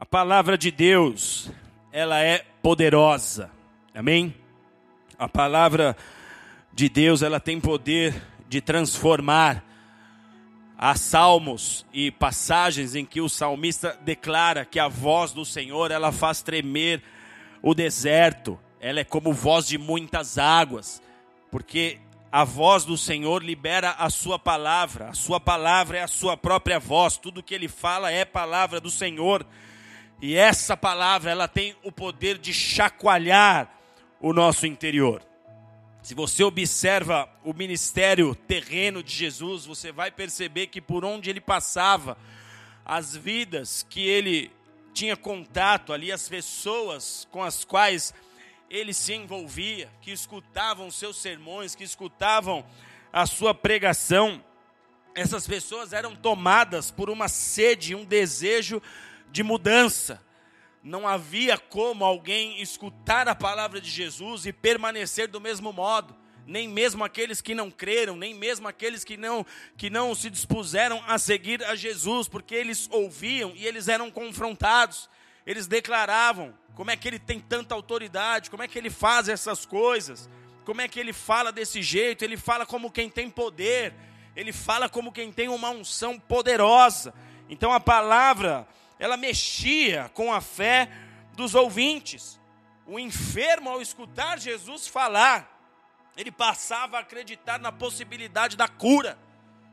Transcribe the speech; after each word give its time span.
A 0.00 0.06
palavra 0.06 0.56
de 0.56 0.70
Deus, 0.70 1.50
ela 1.90 2.20
é 2.22 2.44
poderosa. 2.62 3.50
Amém? 3.92 4.32
A 5.18 5.28
palavra 5.28 5.96
de 6.72 6.88
Deus, 6.88 7.20
ela 7.20 7.40
tem 7.40 7.60
poder 7.60 8.14
de 8.48 8.60
transformar. 8.60 9.64
Há 10.78 10.94
salmos 10.94 11.84
e 11.92 12.12
passagens 12.12 12.94
em 12.94 13.04
que 13.04 13.20
o 13.20 13.28
salmista 13.28 13.98
declara 14.02 14.64
que 14.64 14.78
a 14.78 14.86
voz 14.86 15.32
do 15.32 15.44
Senhor, 15.44 15.90
ela 15.90 16.12
faz 16.12 16.42
tremer 16.42 17.02
o 17.60 17.74
deserto. 17.74 18.56
Ela 18.78 19.00
é 19.00 19.04
como 19.04 19.32
voz 19.32 19.66
de 19.66 19.78
muitas 19.78 20.38
águas, 20.38 21.02
porque 21.50 21.98
a 22.30 22.44
voz 22.44 22.84
do 22.84 22.96
Senhor 22.96 23.42
libera 23.42 23.90
a 23.98 24.08
sua 24.10 24.38
palavra. 24.38 25.08
A 25.08 25.14
sua 25.14 25.40
palavra 25.40 25.98
é 25.98 26.02
a 26.04 26.08
sua 26.08 26.36
própria 26.36 26.78
voz. 26.78 27.16
Tudo 27.16 27.42
que 27.42 27.52
ele 27.52 27.66
fala 27.66 28.12
é 28.12 28.24
palavra 28.24 28.80
do 28.80 28.92
Senhor. 28.92 29.44
E 30.20 30.34
essa 30.34 30.76
palavra, 30.76 31.30
ela 31.30 31.46
tem 31.46 31.76
o 31.84 31.92
poder 31.92 32.38
de 32.38 32.52
chacoalhar 32.52 33.72
o 34.20 34.32
nosso 34.32 34.66
interior. 34.66 35.22
Se 36.02 36.14
você 36.14 36.42
observa 36.42 37.28
o 37.44 37.52
ministério 37.52 38.34
terreno 38.34 39.02
de 39.02 39.14
Jesus, 39.14 39.64
você 39.64 39.92
vai 39.92 40.10
perceber 40.10 40.68
que 40.68 40.80
por 40.80 41.04
onde 41.04 41.30
ele 41.30 41.40
passava, 41.40 42.18
as 42.84 43.14
vidas 43.14 43.86
que 43.88 44.00
ele 44.00 44.50
tinha 44.92 45.16
contato 45.16 45.92
ali, 45.92 46.10
as 46.10 46.28
pessoas 46.28 47.28
com 47.30 47.42
as 47.42 47.64
quais 47.64 48.12
ele 48.68 48.92
se 48.92 49.14
envolvia, 49.14 49.88
que 50.00 50.10
escutavam 50.10 50.90
seus 50.90 51.16
sermões, 51.18 51.74
que 51.74 51.84
escutavam 51.84 52.64
a 53.12 53.24
sua 53.24 53.54
pregação, 53.54 54.42
essas 55.14 55.46
pessoas 55.46 55.92
eram 55.92 56.16
tomadas 56.16 56.90
por 56.90 57.08
uma 57.08 57.28
sede, 57.28 57.94
um 57.94 58.04
desejo 58.04 58.82
de 59.30 59.42
mudança. 59.42 60.22
Não 60.82 61.06
havia 61.06 61.58
como 61.58 62.04
alguém 62.04 62.62
escutar 62.62 63.28
a 63.28 63.34
palavra 63.34 63.80
de 63.80 63.90
Jesus 63.90 64.46
e 64.46 64.52
permanecer 64.52 65.28
do 65.28 65.40
mesmo 65.40 65.72
modo. 65.72 66.16
Nem 66.46 66.66
mesmo 66.66 67.04
aqueles 67.04 67.42
que 67.42 67.54
não 67.54 67.70
creram, 67.70 68.16
nem 68.16 68.32
mesmo 68.34 68.66
aqueles 68.66 69.04
que 69.04 69.18
não, 69.18 69.44
que 69.76 69.90
não 69.90 70.14
se 70.14 70.30
dispuseram 70.30 71.02
a 71.06 71.18
seguir 71.18 71.62
a 71.62 71.74
Jesus, 71.74 72.26
porque 72.26 72.54
eles 72.54 72.88
ouviam 72.90 73.52
e 73.54 73.66
eles 73.66 73.86
eram 73.86 74.10
confrontados. 74.10 75.10
Eles 75.44 75.66
declaravam 75.66 76.54
como 76.74 76.90
é 76.90 76.96
que 76.96 77.06
ele 77.08 77.18
tem 77.18 77.40
tanta 77.40 77.74
autoridade, 77.74 78.50
como 78.50 78.62
é 78.62 78.68
que 78.68 78.78
ele 78.78 78.88
faz 78.88 79.28
essas 79.28 79.66
coisas, 79.66 80.30
como 80.64 80.80
é 80.80 80.88
que 80.88 81.00
ele 81.00 81.12
fala 81.12 81.50
desse 81.50 81.82
jeito, 81.82 82.24
ele 82.24 82.36
fala 82.36 82.64
como 82.64 82.90
quem 82.90 83.10
tem 83.10 83.28
poder, 83.28 83.92
ele 84.36 84.52
fala 84.52 84.88
como 84.88 85.10
quem 85.10 85.32
tem 85.32 85.48
uma 85.48 85.70
unção 85.70 86.18
poderosa. 86.18 87.12
Então 87.48 87.72
a 87.72 87.80
palavra 87.80 88.66
ela 88.98 89.16
mexia 89.16 90.10
com 90.14 90.32
a 90.32 90.40
fé 90.40 90.90
dos 91.34 91.54
ouvintes. 91.54 92.38
O 92.86 92.98
enfermo, 92.98 93.70
ao 93.70 93.80
escutar 93.80 94.38
Jesus 94.38 94.88
falar, 94.88 95.56
ele 96.16 96.32
passava 96.32 96.96
a 96.96 97.00
acreditar 97.00 97.60
na 97.60 97.70
possibilidade 97.70 98.56
da 98.56 98.66
cura. 98.66 99.18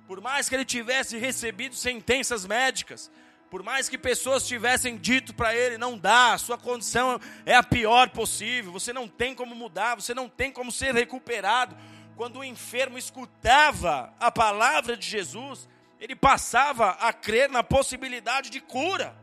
Por 0.08 0.22
mais 0.22 0.48
que 0.48 0.54
ele 0.54 0.66
tivesse 0.66 1.18
recebido 1.18 1.76
sentenças 1.76 2.46
médicas, 2.46 3.10
por 3.50 3.64
mais 3.64 3.88
que 3.88 3.98
pessoas 3.98 4.46
tivessem 4.46 4.98
dito 4.98 5.34
para 5.34 5.56
ele, 5.56 5.78
não 5.78 5.98
dá, 5.98 6.38
sua 6.38 6.58
condição 6.58 7.20
é 7.46 7.56
a 7.56 7.64
pior 7.64 8.10
possível, 8.10 8.72
você 8.72 8.92
não 8.92 9.08
tem 9.08 9.34
como 9.34 9.56
mudar, 9.56 9.96
você 9.96 10.14
não 10.14 10.28
tem 10.28 10.52
como 10.52 10.72
ser 10.72 10.94
recuperado. 10.94 11.76
Quando 12.16 12.40
o 12.40 12.44
enfermo 12.44 12.98
escutava 12.98 14.14
a 14.20 14.32
palavra 14.32 14.96
de 14.96 15.08
Jesus, 15.08 15.68
ele 16.06 16.16
passava 16.16 16.92
a 16.92 17.12
crer 17.12 17.50
na 17.50 17.64
possibilidade 17.64 18.52
de 18.52 18.62
cura. 18.62 19.18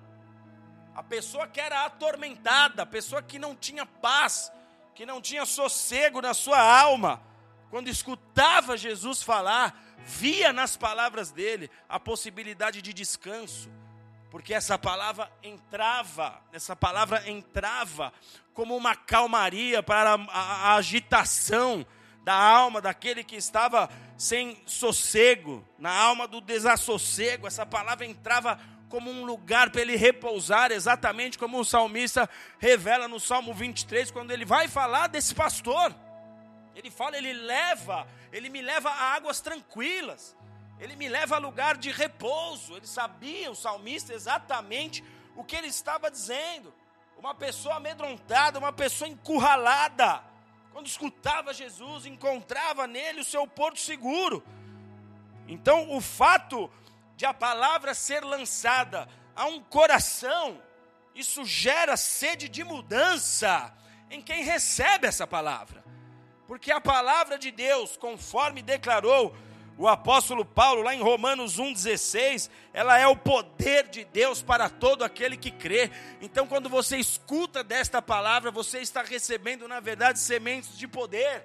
A 0.97 1.00
pessoa 1.00 1.47
que 1.47 1.61
era 1.61 1.84
atormentada, 1.84 2.83
a 2.83 2.86
pessoa 2.86 3.22
que 3.22 3.39
não 3.39 3.55
tinha 3.55 3.86
paz, 3.86 4.50
que 4.92 5.06
não 5.06 5.20
tinha 5.20 5.47
sossego 5.47 6.20
na 6.20 6.34
sua 6.34 6.61
alma, 6.61 7.22
quando 7.70 7.86
escutava 7.86 8.77
Jesus 8.77 9.23
falar, 9.23 9.80
via 9.98 10.52
nas 10.52 10.77
palavras 10.77 11.30
dele 11.30 11.70
a 11.89 12.01
possibilidade 12.01 12.83
de 12.83 12.92
descanso, 12.92 13.70
porque 14.28 14.52
essa 14.52 14.77
palavra 14.77 15.30
entrava, 15.40 16.42
essa 16.52 16.74
palavra 16.74 17.30
entrava 17.30 18.12
como 18.52 18.77
uma 18.77 18.96
calmaria 18.96 19.84
para 19.84 20.14
a, 20.14 20.73
a 20.73 20.74
agitação 20.74 21.86
da 22.24 22.34
alma 22.34 22.80
daquele 22.80 23.24
que 23.24 23.36
estava 23.36 23.88
sem 24.16 24.62
sossego, 24.66 25.66
na 25.78 25.92
alma 25.92 26.28
do 26.28 26.40
desassossego, 26.40 27.46
essa 27.46 27.66
palavra 27.66 28.06
entrava 28.06 28.58
como 28.88 29.10
um 29.10 29.24
lugar 29.24 29.70
para 29.70 29.80
ele 29.80 29.96
repousar, 29.96 30.70
exatamente 30.70 31.38
como 31.38 31.58
o 31.58 31.64
salmista 31.64 32.28
revela 32.58 33.08
no 33.08 33.18
Salmo 33.18 33.55
23, 33.55 34.10
quando 34.10 34.30
ele 34.30 34.44
vai 34.44 34.68
falar 34.68 35.06
desse 35.06 35.34
pastor. 35.34 35.94
Ele 36.74 36.90
fala, 36.90 37.16
ele 37.16 37.33
leva, 37.33 38.06
ele 38.30 38.48
me 38.48 38.62
leva 38.62 38.90
a 38.90 39.14
águas 39.14 39.40
tranquilas, 39.40 40.36
ele 40.78 40.96
me 40.96 41.08
leva 41.08 41.36
a 41.36 41.39
lugar 41.39 41.77
de 41.77 41.90
repouso. 41.90 42.77
Ele 42.77 42.86
sabia, 42.86 43.50
o 43.50 43.54
salmista, 43.54 44.12
exatamente 44.12 45.02
o 45.36 45.44
que 45.44 45.56
ele 45.56 45.68
estava 45.68 46.10
dizendo. 46.10 46.74
Uma 47.16 47.34
pessoa 47.34 47.77
amedrontada, 47.77 48.58
uma 48.58 48.72
pessoa 48.72 49.08
encurralada, 49.08 50.22
quando 50.72 50.86
escutava 50.86 51.52
Jesus, 51.52 52.06
encontrava 52.06 52.86
nele 52.86 53.20
o 53.20 53.24
seu 53.24 53.46
porto 53.46 53.78
seguro. 53.78 54.42
Então, 55.46 55.90
o 55.90 56.00
fato 56.00 56.70
de 57.16 57.27
a 57.27 57.34
palavra 57.34 57.94
ser 57.94 58.24
lançada 58.24 59.08
a 59.36 59.46
um 59.46 59.60
coração, 59.60 60.60
isso 61.14 61.44
gera 61.44 61.96
sede 61.96 62.48
de 62.48 62.64
mudança 62.64 63.72
em 64.10 64.20
quem 64.20 64.42
recebe 64.44 65.06
essa 65.06 65.27
palavra. 65.27 65.84
Porque 66.46 66.72
a 66.72 66.80
palavra 66.80 67.39
de 67.39 67.50
Deus, 67.50 67.96
conforme 67.96 68.62
declarou 68.62 69.34
o 69.78 69.88
apóstolo 69.88 70.44
Paulo 70.44 70.83
lá 70.83 70.94
em 70.94 71.02
Romanos 71.02 71.58
1,16, 71.58 72.50
ela 72.72 72.98
é 72.98 73.06
o 73.06 73.16
poder 73.16 73.88
de 73.88 74.05
Deus 74.05 74.42
para 74.42 74.68
todo 74.68 75.02
aquele 75.02 75.36
que 75.36 75.50
crê. 75.50 75.90
Então, 76.20 76.46
quando 76.46 76.68
você 76.68 76.98
escuta 76.98 77.64
desta 77.64 78.02
palavra, 78.02 78.50
você 78.50 78.80
está 78.80 79.02
recebendo, 79.02 79.66
na 79.66 79.80
verdade, 79.80 80.18
sementes 80.18 80.77
de 80.77 80.86
poder. 80.86 81.44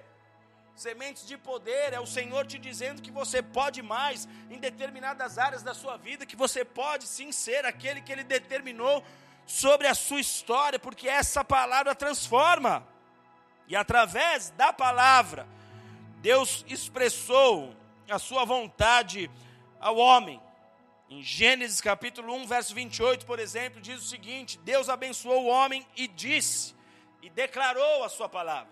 Sementes 0.75 1.25
de 1.25 1.37
poder 1.37 1.93
é 1.93 1.99
o 1.99 2.05
Senhor 2.05 2.45
te 2.45 2.59
dizendo 2.59 3.01
que 3.01 3.09
você 3.09 3.41
pode 3.41 3.81
mais 3.81 4.27
em 4.49 4.59
determinadas 4.59 5.39
áreas 5.39 5.63
da 5.63 5.73
sua 5.73 5.97
vida, 5.97 6.25
que 6.25 6.35
você 6.35 6.63
pode 6.63 7.07
sim 7.07 7.31
ser 7.31 7.65
aquele 7.65 8.01
que 8.01 8.11
Ele 8.11 8.23
determinou 8.23 9.03
sobre 9.47 9.87
a 9.87 9.95
sua 9.95 10.19
história, 10.19 10.77
porque 10.77 11.07
essa 11.07 11.43
palavra 11.43 11.95
transforma. 11.95 12.85
E 13.67 13.75
através 13.75 14.51
da 14.51 14.71
palavra, 14.71 15.47
Deus 16.21 16.63
expressou 16.67 17.75
a 18.09 18.19
sua 18.19 18.45
vontade 18.45 19.29
ao 19.79 19.97
homem. 19.97 20.41
Em 21.09 21.21
Gênesis 21.21 21.79
capítulo 21.79 22.33
1, 22.33 22.47
verso 22.47 22.75
28, 22.75 23.25
por 23.25 23.39
exemplo, 23.39 23.81
diz 23.81 24.01
o 24.01 24.07
seguinte: 24.07 24.57
Deus 24.59 24.89
abençoou 24.89 25.45
o 25.45 25.47
homem 25.47 25.85
e 25.95 26.07
disse, 26.07 26.75
e 27.21 27.29
declarou 27.29 28.03
a 28.03 28.09
sua 28.09 28.27
palavra. 28.27 28.71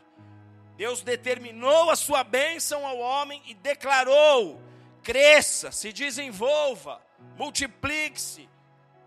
Deus 0.76 1.02
determinou 1.02 1.90
a 1.90 1.96
sua 1.96 2.24
bênção 2.24 2.86
ao 2.86 2.98
homem 2.98 3.42
e 3.46 3.54
declarou: 3.54 4.62
cresça, 5.02 5.72
se 5.72 5.94
desenvolva, 5.94 7.02
multiplique-se, 7.38 8.50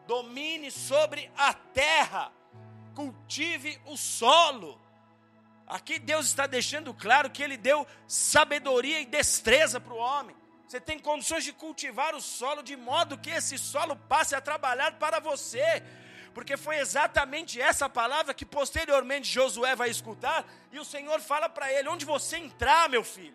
domine 0.06 0.70
sobre 0.70 1.30
a 1.36 1.52
terra, 1.52 2.32
cultive 2.94 3.78
o 3.84 3.96
solo 3.96 4.80
Aqui 5.68 5.98
Deus 5.98 6.26
está 6.26 6.46
deixando 6.46 6.94
claro 6.94 7.28
que 7.28 7.42
Ele 7.42 7.56
deu 7.56 7.86
sabedoria 8.06 9.00
e 9.00 9.04
destreza 9.04 9.78
para 9.78 9.92
o 9.92 9.98
homem. 9.98 10.34
Você 10.66 10.80
tem 10.80 10.98
condições 10.98 11.44
de 11.44 11.52
cultivar 11.52 12.14
o 12.14 12.20
solo 12.20 12.62
de 12.62 12.76
modo 12.76 13.18
que 13.18 13.30
esse 13.30 13.58
solo 13.58 13.94
passe 13.94 14.34
a 14.34 14.40
trabalhar 14.40 14.92
para 14.92 15.20
você. 15.20 15.82
Porque 16.32 16.56
foi 16.56 16.76
exatamente 16.76 17.60
essa 17.60 17.88
palavra 17.88 18.32
que 18.32 18.46
posteriormente 18.46 19.28
Josué 19.28 19.74
vai 19.74 19.90
escutar. 19.90 20.46
E 20.72 20.78
o 20.78 20.84
Senhor 20.84 21.20
fala 21.20 21.48
para 21.48 21.70
ele: 21.72 21.88
onde 21.88 22.04
você 22.04 22.38
entrar, 22.38 22.88
meu 22.88 23.04
filho, 23.04 23.34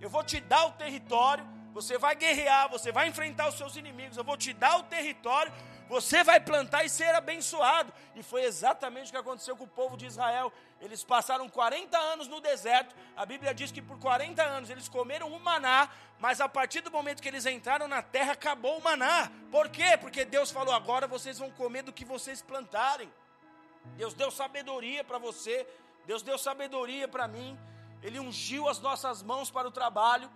eu 0.00 0.10
vou 0.10 0.22
te 0.22 0.40
dar 0.40 0.66
o 0.66 0.72
território. 0.72 1.46
Você 1.72 1.98
vai 1.98 2.14
guerrear, 2.14 2.68
você 2.68 2.92
vai 2.92 3.08
enfrentar 3.08 3.48
os 3.48 3.56
seus 3.56 3.74
inimigos. 3.76 4.16
Eu 4.16 4.24
vou 4.24 4.36
te 4.36 4.52
dar 4.52 4.78
o 4.78 4.82
território 4.84 5.52
você 5.88 6.24
vai 6.24 6.40
plantar 6.40 6.84
e 6.84 6.88
ser 6.88 7.14
abençoado. 7.14 7.92
E 8.14 8.22
foi 8.22 8.44
exatamente 8.44 9.08
o 9.08 9.10
que 9.12 9.18
aconteceu 9.18 9.56
com 9.56 9.64
o 9.64 9.68
povo 9.68 9.96
de 9.96 10.06
Israel. 10.06 10.52
Eles 10.80 11.04
passaram 11.04 11.48
40 11.48 11.96
anos 11.96 12.28
no 12.28 12.40
deserto. 12.40 12.94
A 13.16 13.26
Bíblia 13.26 13.54
diz 13.54 13.70
que 13.70 13.82
por 13.82 13.98
40 13.98 14.42
anos 14.42 14.70
eles 14.70 14.88
comeram 14.88 15.28
o 15.32 15.40
maná, 15.40 15.88
mas 16.18 16.40
a 16.40 16.48
partir 16.48 16.80
do 16.80 16.90
momento 16.90 17.22
que 17.22 17.28
eles 17.28 17.46
entraram 17.46 17.86
na 17.86 18.02
terra, 18.02 18.32
acabou 18.32 18.78
o 18.78 18.82
maná. 18.82 19.30
Por 19.50 19.68
quê? 19.68 19.96
Porque 19.98 20.24
Deus 20.24 20.50
falou: 20.50 20.74
agora 20.74 21.06
vocês 21.06 21.38
vão 21.38 21.50
comer 21.50 21.82
do 21.82 21.92
que 21.92 22.04
vocês 22.04 22.40
plantarem. 22.40 23.12
Deus 23.96 24.14
deu 24.14 24.30
sabedoria 24.30 25.04
para 25.04 25.18
você, 25.18 25.66
Deus 26.06 26.22
deu 26.22 26.38
sabedoria 26.38 27.06
para 27.06 27.28
mim. 27.28 27.58
Ele 28.02 28.20
ungiu 28.20 28.68
as 28.68 28.80
nossas 28.80 29.22
mãos 29.22 29.50
para 29.50 29.68
o 29.68 29.70
trabalho. 29.70 30.30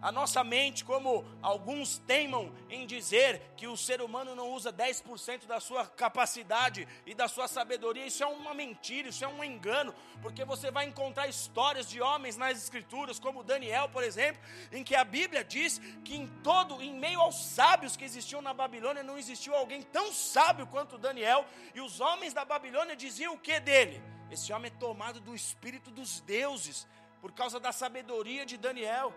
A 0.00 0.12
nossa 0.12 0.44
mente, 0.44 0.84
como 0.84 1.24
alguns 1.40 1.98
teimam 1.98 2.52
em 2.68 2.86
dizer 2.86 3.40
que 3.56 3.66
o 3.66 3.76
ser 3.76 4.02
humano 4.02 4.34
não 4.34 4.50
usa 4.52 4.72
10% 4.72 5.46
da 5.46 5.58
sua 5.58 5.86
capacidade 5.86 6.86
e 7.06 7.14
da 7.14 7.26
sua 7.28 7.48
sabedoria, 7.48 8.06
isso 8.06 8.22
é 8.22 8.26
uma 8.26 8.52
mentira, 8.52 9.08
isso 9.08 9.24
é 9.24 9.28
um 9.28 9.42
engano, 9.42 9.94
porque 10.20 10.44
você 10.44 10.70
vai 10.70 10.86
encontrar 10.86 11.26
histórias 11.28 11.88
de 11.88 12.00
homens 12.00 12.36
nas 12.36 12.58
escrituras, 12.58 13.18
como 13.18 13.42
Daniel, 13.42 13.88
por 13.88 14.02
exemplo, 14.02 14.40
em 14.70 14.84
que 14.84 14.94
a 14.94 15.04
Bíblia 15.04 15.42
diz 15.42 15.80
que 16.04 16.14
em 16.14 16.26
todo, 16.42 16.82
em 16.82 16.94
meio 16.94 17.20
aos 17.20 17.42
sábios 17.42 17.96
que 17.96 18.04
existiam 18.04 18.42
na 18.42 18.52
Babilônia, 18.52 19.02
não 19.02 19.18
existiu 19.18 19.54
alguém 19.54 19.82
tão 19.82 20.12
sábio 20.12 20.66
quanto 20.66 20.98
Daniel, 20.98 21.46
e 21.74 21.80
os 21.80 22.00
homens 22.00 22.34
da 22.34 22.44
Babilônia 22.44 22.94
diziam 22.94 23.34
o 23.34 23.38
que 23.38 23.58
dele? 23.58 24.02
Esse 24.30 24.52
homem 24.52 24.70
é 24.74 24.78
tomado 24.78 25.20
do 25.20 25.34
espírito 25.34 25.90
dos 25.90 26.20
deuses, 26.20 26.86
por 27.20 27.32
causa 27.32 27.58
da 27.58 27.72
sabedoria 27.72 28.46
de 28.46 28.56
Daniel. 28.56 29.12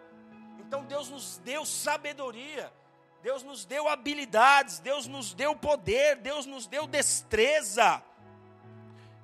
Então 0.59 0.83
Deus 0.83 1.09
nos 1.09 1.38
deu 1.38 1.65
sabedoria, 1.65 2.71
Deus 3.23 3.44
nos 3.44 3.65
deu 3.65 3.88
habilidades, 3.88 4.79
Deus 4.79 5.07
nos 5.07 5.33
deu 5.33 5.56
poder, 5.56 6.17
Deus 6.17 6.45
nos 6.45 6.67
deu 6.67 6.85
destreza. 6.85 8.03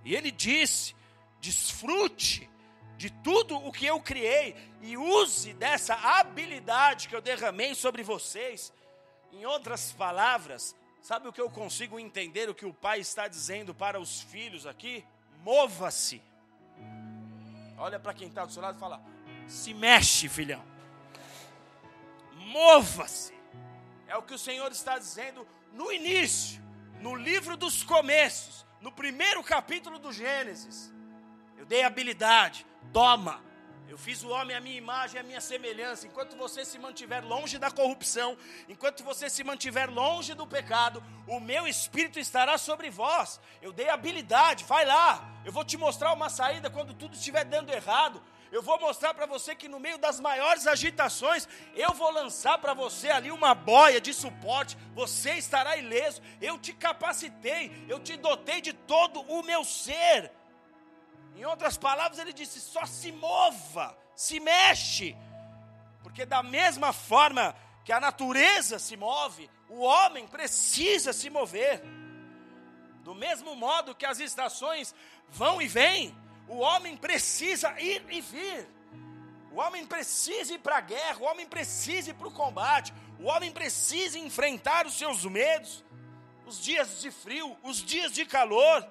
E 0.04 0.16
Ele 0.16 0.32
disse: 0.32 0.96
desfrute 1.40 2.50
de 2.98 3.10
tudo 3.10 3.58
o 3.58 3.72
que 3.72 3.86
eu 3.86 4.00
criei 4.00 4.56
e 4.82 4.98
use 4.98 5.54
dessa 5.54 5.94
habilidade 5.96 7.10
que 7.10 7.16
eu 7.16 7.22
derramei 7.22 7.76
sobre 7.76 8.04
vocês. 8.04 8.74
Em 9.32 9.46
outras 9.46 9.92
palavras, 9.92 10.74
sabe 11.02 11.28
o 11.28 11.34
que 11.34 11.42
eu 11.42 11.50
consigo 11.50 12.00
entender 12.00 12.50
o 12.50 12.56
que 12.56 12.66
o 12.66 12.74
pai 12.74 13.00
está 13.00 13.28
dizendo 13.28 13.76
para 13.76 14.00
os 14.00 14.22
filhos 14.22 14.66
aqui? 14.66 15.06
Mova-se. 15.44 16.22
Olha 17.78 18.00
para 18.00 18.14
quem 18.14 18.30
está 18.30 18.46
do 18.46 18.54
seu 18.54 18.62
lado 18.62 18.78
e 18.78 18.80
fala: 18.80 19.02
se 19.48 19.74
mexe, 19.74 20.30
filhão 20.30 20.75
mova-se. 22.46 23.34
É 24.08 24.16
o 24.16 24.22
que 24.22 24.34
o 24.34 24.40
Senhor 24.40 24.72
está 24.72 24.98
dizendo 24.98 25.46
no 25.74 25.92
início, 25.92 26.62
no 27.02 27.16
livro 27.16 27.58
dos 27.58 27.84
começos, 27.84 28.66
no 28.80 28.92
primeiro 28.92 29.44
capítulo 29.44 29.98
do 29.98 30.14
Gênesis. 30.14 30.94
Eu 31.58 31.66
dei 31.66 31.84
habilidade, 31.84 32.66
toma. 32.94 33.44
Eu 33.88 33.98
fiz 33.98 34.24
o 34.24 34.30
homem 34.30 34.56
à 34.56 34.60
minha 34.60 34.78
imagem 34.78 35.18
e 35.18 35.20
à 35.20 35.24
minha 35.24 35.42
semelhança. 35.42 36.08
Enquanto 36.08 36.36
você 36.36 36.66
se 36.66 36.78
mantiver 36.78 37.24
longe 37.26 37.58
da 37.58 37.70
corrupção, 37.72 38.38
enquanto 38.68 39.04
você 39.04 39.30
se 39.30 39.44
mantiver 39.44 39.90
longe 39.90 40.34
do 40.34 40.46
pecado, 40.46 41.04
o 41.28 41.40
meu 41.40 41.68
espírito 41.68 42.20
estará 42.20 42.58
sobre 42.58 42.90
vós. 42.90 43.40
Eu 43.62 43.72
dei 43.72 43.90
habilidade, 43.90 44.64
vai 44.64 44.86
lá. 44.86 45.42
Eu 45.44 45.52
vou 45.52 45.64
te 45.64 45.78
mostrar 45.78 46.14
uma 46.14 46.30
saída 46.30 46.70
quando 46.70 46.94
tudo 46.94 47.16
estiver 47.16 47.46
dando 47.46 47.72
errado. 47.72 48.22
Eu 48.52 48.62
vou 48.62 48.80
mostrar 48.80 49.14
para 49.14 49.26
você 49.26 49.56
que 49.56 49.68
no 49.68 49.80
meio 49.80 49.98
das 49.98 50.20
maiores 50.20 50.68
agitações, 50.68 51.48
eu 51.74 51.94
vou 51.94 52.12
lançar 52.12 52.58
para 52.58 52.74
você 52.74 53.10
ali 53.10 53.32
uma 53.32 53.54
boia 53.54 54.00
de 54.00 54.14
suporte, 54.14 54.78
você 54.94 55.34
estará 55.34 55.76
ileso. 55.78 56.22
Eu 56.42 56.58
te 56.58 56.72
capacitei, 56.74 57.86
eu 57.90 58.00
te 58.00 58.16
dotei 58.16 58.62
de 58.62 58.74
todo 58.74 59.22
o 59.22 59.44
meu 59.44 59.64
ser. 59.64 60.32
Em 61.36 61.46
outras 61.46 61.78
palavras, 61.78 62.20
ele 62.20 62.32
disse: 62.32 62.62
só 62.62 62.86
se 62.86 63.12
mova, 63.12 63.98
se 64.16 64.40
mexe, 64.40 65.16
porque 66.02 66.26
da 66.26 66.42
mesma 66.42 66.94
forma 66.94 67.56
que 67.84 67.92
a 67.92 68.00
natureza 68.00 68.80
se 68.80 68.96
move, 68.96 69.50
o 69.68 69.82
homem 69.82 70.28
precisa 70.28 71.12
se 71.12 71.30
mover. 71.30 71.84
Do 73.04 73.14
mesmo 73.14 73.56
modo 73.56 73.94
que 73.94 74.06
as 74.06 74.20
estações 74.20 74.96
vão 75.30 75.62
e 75.62 75.68
vêm, 75.68 76.16
o 76.48 76.58
homem 76.58 76.96
precisa 76.96 77.80
ir 77.80 78.04
e 78.10 78.22
vir. 78.22 78.68
O 79.52 79.60
homem 79.60 79.86
precisa 79.86 80.54
ir 80.54 80.60
para 80.60 80.78
a 80.78 80.82
guerra, 80.82 81.20
o 81.20 81.24
homem 81.24 81.48
precisa 81.48 82.10
ir 82.10 82.14
para 82.14 82.28
o 82.28 82.32
combate, 82.32 82.94
o 83.20 83.26
homem 83.26 83.52
precisa 83.52 84.20
enfrentar 84.20 84.86
os 84.86 84.98
seus 84.98 85.24
medos, 85.24 85.84
os 86.46 86.62
dias 86.62 87.02
de 87.02 87.10
frio, 87.10 87.58
os 87.64 87.78
dias 87.78 88.12
de 88.12 88.26
calor. 88.26 88.86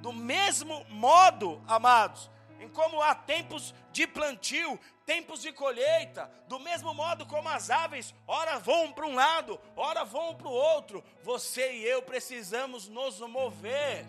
Do 0.00 0.12
mesmo 0.12 0.84
modo, 0.88 1.60
amados, 1.66 2.30
em 2.60 2.68
como 2.68 3.02
há 3.02 3.14
tempos 3.14 3.74
de 3.90 4.06
plantio, 4.06 4.78
tempos 5.04 5.42
de 5.42 5.52
colheita, 5.52 6.30
do 6.46 6.60
mesmo 6.60 6.94
modo 6.94 7.26
como 7.26 7.48
as 7.48 7.70
aves, 7.70 8.14
ora 8.26 8.58
vão 8.58 8.92
para 8.92 9.06
um 9.06 9.14
lado, 9.14 9.58
ora 9.74 10.04
vão 10.04 10.36
para 10.36 10.48
o 10.48 10.52
outro, 10.52 11.02
você 11.22 11.72
e 11.72 11.84
eu 11.84 12.02
precisamos 12.02 12.88
nos 12.88 13.18
mover. 13.20 14.06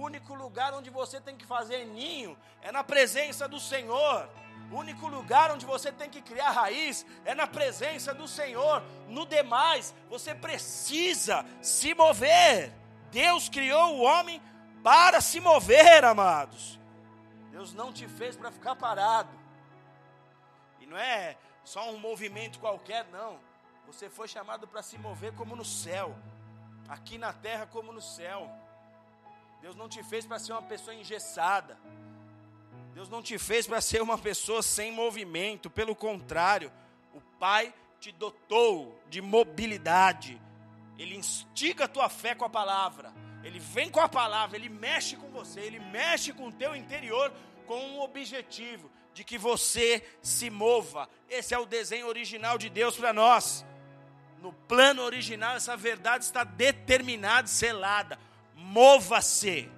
O 0.00 0.04
único 0.04 0.32
lugar 0.32 0.72
onde 0.72 0.88
você 0.88 1.20
tem 1.20 1.36
que 1.36 1.44
fazer 1.44 1.84
ninho 1.84 2.34
é 2.62 2.72
na 2.72 2.82
presença 2.82 3.46
do 3.46 3.60
Senhor. 3.60 4.30
O 4.72 4.76
único 4.76 5.06
lugar 5.06 5.50
onde 5.50 5.66
você 5.66 5.92
tem 5.92 6.08
que 6.08 6.22
criar 6.22 6.52
raiz 6.52 7.04
é 7.22 7.34
na 7.34 7.46
presença 7.46 8.14
do 8.14 8.26
Senhor. 8.26 8.82
No 9.08 9.26
demais, 9.26 9.94
você 10.08 10.34
precisa 10.34 11.44
se 11.60 11.92
mover. 11.92 12.72
Deus 13.10 13.50
criou 13.50 13.96
o 13.96 14.00
homem 14.00 14.40
para 14.82 15.20
se 15.20 15.38
mover, 15.38 16.02
amados. 16.02 16.80
Deus 17.50 17.74
não 17.74 17.92
te 17.92 18.08
fez 18.08 18.38
para 18.38 18.50
ficar 18.50 18.76
parado. 18.76 19.38
E 20.80 20.86
não 20.86 20.96
é 20.96 21.36
só 21.62 21.90
um 21.90 21.98
movimento 21.98 22.58
qualquer, 22.58 23.04
não. 23.12 23.38
Você 23.86 24.08
foi 24.08 24.28
chamado 24.28 24.66
para 24.66 24.82
se 24.82 24.96
mover 24.96 25.34
como 25.34 25.54
no 25.54 25.64
céu, 25.64 26.16
aqui 26.88 27.18
na 27.18 27.34
terra 27.34 27.66
como 27.66 27.92
no 27.92 28.00
céu. 28.00 28.50
Deus 29.60 29.76
não 29.76 29.88
te 29.88 30.02
fez 30.02 30.24
para 30.24 30.38
ser 30.38 30.52
uma 30.52 30.62
pessoa 30.62 30.94
engessada. 30.94 31.78
Deus 32.94 33.08
não 33.08 33.22
te 33.22 33.38
fez 33.38 33.66
para 33.66 33.80
ser 33.80 34.02
uma 34.02 34.18
pessoa 34.18 34.62
sem 34.62 34.90
movimento. 34.90 35.70
Pelo 35.70 35.94
contrário, 35.94 36.72
o 37.14 37.20
Pai 37.38 37.72
te 38.00 38.10
dotou 38.10 39.00
de 39.08 39.20
mobilidade. 39.20 40.40
Ele 40.98 41.14
instiga 41.14 41.84
a 41.84 41.88
tua 41.88 42.08
fé 42.08 42.34
com 42.34 42.44
a 42.44 42.50
palavra. 42.50 43.12
Ele 43.42 43.58
vem 43.58 43.90
com 43.90 44.00
a 44.00 44.08
palavra, 44.08 44.56
ele 44.56 44.68
mexe 44.68 45.16
com 45.16 45.30
você, 45.30 45.60
ele 45.60 45.78
mexe 45.78 46.32
com 46.32 46.48
o 46.48 46.52
teu 46.52 46.76
interior 46.76 47.32
com 47.66 47.78
um 47.78 48.00
objetivo 48.00 48.90
de 49.14 49.24
que 49.24 49.38
você 49.38 50.06
se 50.22 50.50
mova. 50.50 51.08
Esse 51.28 51.54
é 51.54 51.58
o 51.58 51.64
desenho 51.64 52.06
original 52.06 52.58
de 52.58 52.68
Deus 52.68 52.96
para 52.96 53.12
nós. 53.12 53.64
No 54.42 54.52
plano 54.52 55.02
original, 55.02 55.56
essa 55.56 55.76
verdade 55.76 56.24
está 56.24 56.44
determinada, 56.44 57.46
selada 57.46 58.18
mova-se. 58.70 59.68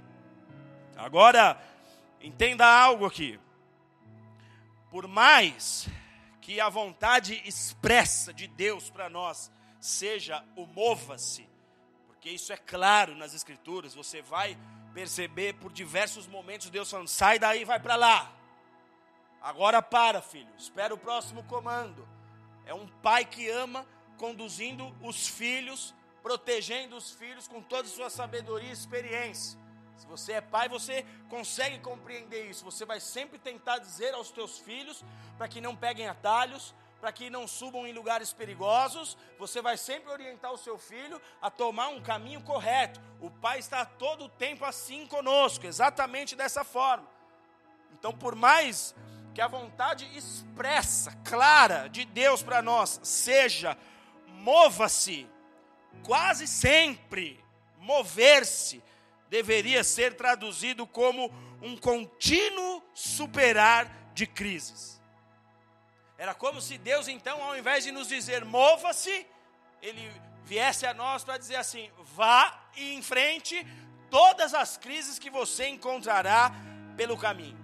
Agora, 0.95 1.59
entenda 2.21 2.67
algo 2.67 3.07
aqui. 3.07 3.41
Por 4.91 5.09
mais 5.09 5.89
que 6.43 6.61
a 6.61 6.69
vontade 6.69 7.41
expressa 7.47 8.35
de 8.35 8.47
Deus 8.47 8.91
para 8.91 9.09
nós 9.09 9.51
seja 9.81 10.45
o 10.55 10.67
mova-se, 10.67 11.49
porque 12.07 12.29
isso 12.29 12.53
é 12.53 12.57
claro 12.59 13.15
nas 13.15 13.33
Escrituras, 13.33 13.95
você 13.95 14.21
vai 14.21 14.59
perceber 14.93 15.55
por 15.55 15.73
diversos 15.73 16.27
momentos 16.27 16.69
Deus 16.69 16.91
falando: 16.91 17.09
sai 17.09 17.39
daí, 17.39 17.65
vai 17.65 17.81
para 17.81 17.97
lá. 17.97 18.31
Agora 19.41 19.81
para, 19.81 20.21
filho, 20.21 20.53
espera 20.59 20.93
o 20.93 20.99
próximo 20.99 21.43
comando. 21.45 22.07
É 22.67 22.75
um 22.75 22.87
pai 22.87 23.25
que 23.25 23.49
ama 23.49 23.87
conduzindo 24.19 24.95
os 25.01 25.27
filhos 25.27 25.95
protegendo 26.23 26.97
os 26.97 27.11
filhos 27.11 27.49
com 27.49 27.61
toda 27.61 27.89
a 27.89 27.91
sua 27.91 28.09
sabedoria 28.09 28.71
e 28.71 28.73
experiência. 28.73 29.59
Se 29.97 30.07
você 30.07 30.33
é 30.33 30.41
pai, 30.41 30.69
você 30.69 31.05
consegue 31.29 31.79
compreender 31.79 32.49
isso. 32.49 32.65
Você 32.65 32.85
vai 32.85 33.01
sempre 33.01 33.39
tentar 33.39 33.79
dizer 33.79 34.15
aos 34.15 34.31
teus 34.31 34.59
filhos 34.59 35.05
para 35.37 35.49
que 35.49 35.61
não 35.61 35.77
peguem 35.77 36.09
atalhos, 36.09 36.75
para 37.01 37.13
que 37.13 37.31
não 37.31 37.47
subam 37.47 37.87
em 37.87 37.93
lugares 37.93 38.33
perigosos. 38.33 39.17
Você 39.39 39.61
vai 39.61 39.77
sempre 39.77 40.11
orientar 40.11 40.53
o 40.53 40.59
seu 40.59 40.79
filho 40.79 41.21
a 41.41 41.51
tomar 41.51 41.89
um 41.89 42.01
caminho 42.01 42.43
correto. 42.43 43.01
O 43.21 43.31
pai 43.31 43.59
está 43.59 43.85
todo 43.85 44.25
o 44.25 44.29
tempo 44.29 44.65
assim 44.65 45.07
conosco, 45.07 45.67
exatamente 45.67 46.35
dessa 46.35 46.65
forma. 46.65 47.09
Então, 47.93 48.13
por 48.13 48.35
mais 48.35 48.95
que 49.35 49.41
a 49.41 49.49
vontade 49.49 50.05
expressa, 50.17 51.13
clara 51.25 51.89
de 51.89 52.05
Deus 52.05 52.43
para 52.43 52.61
nós 52.61 53.01
seja 53.03 53.79
mova-se 54.27 55.29
quase 56.03 56.47
sempre, 56.47 57.43
mover-se 57.79 58.83
deveria 59.29 59.83
ser 59.83 60.15
traduzido 60.15 60.87
como 60.87 61.33
um 61.61 61.77
contínuo 61.77 62.83
superar 62.95 63.91
de 64.13 64.27
crises. 64.27 65.01
Era 66.19 66.35
como 66.35 66.61
se 66.61 66.79
Deus, 66.79 67.09
então, 67.09 67.43
ao 67.43 67.57
invés 67.57 67.83
de 67.83 67.91
nos 67.91 68.09
dizer 68.09 68.45
mova-se, 68.45 69.27
ele 69.81 70.13
viesse 70.45 70.87
a 70.87 70.95
nós 70.95 71.25
para 71.25 71.39
dizer 71.39 71.57
assim: 71.57 71.91
vá 72.15 72.63
e 72.77 72.95
enfrente 72.95 73.67
todas 74.11 74.55
as 74.55 74.77
crises 74.77 75.19
que 75.19 75.31
você 75.31 75.69
encontrará 75.69 76.53
pelo 76.97 77.17
caminho. 77.17 77.59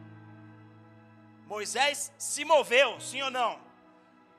Moisés 1.46 2.12
se 2.18 2.44
moveu, 2.44 3.00
sim 3.00 3.22
ou 3.22 3.30
não? 3.30 3.67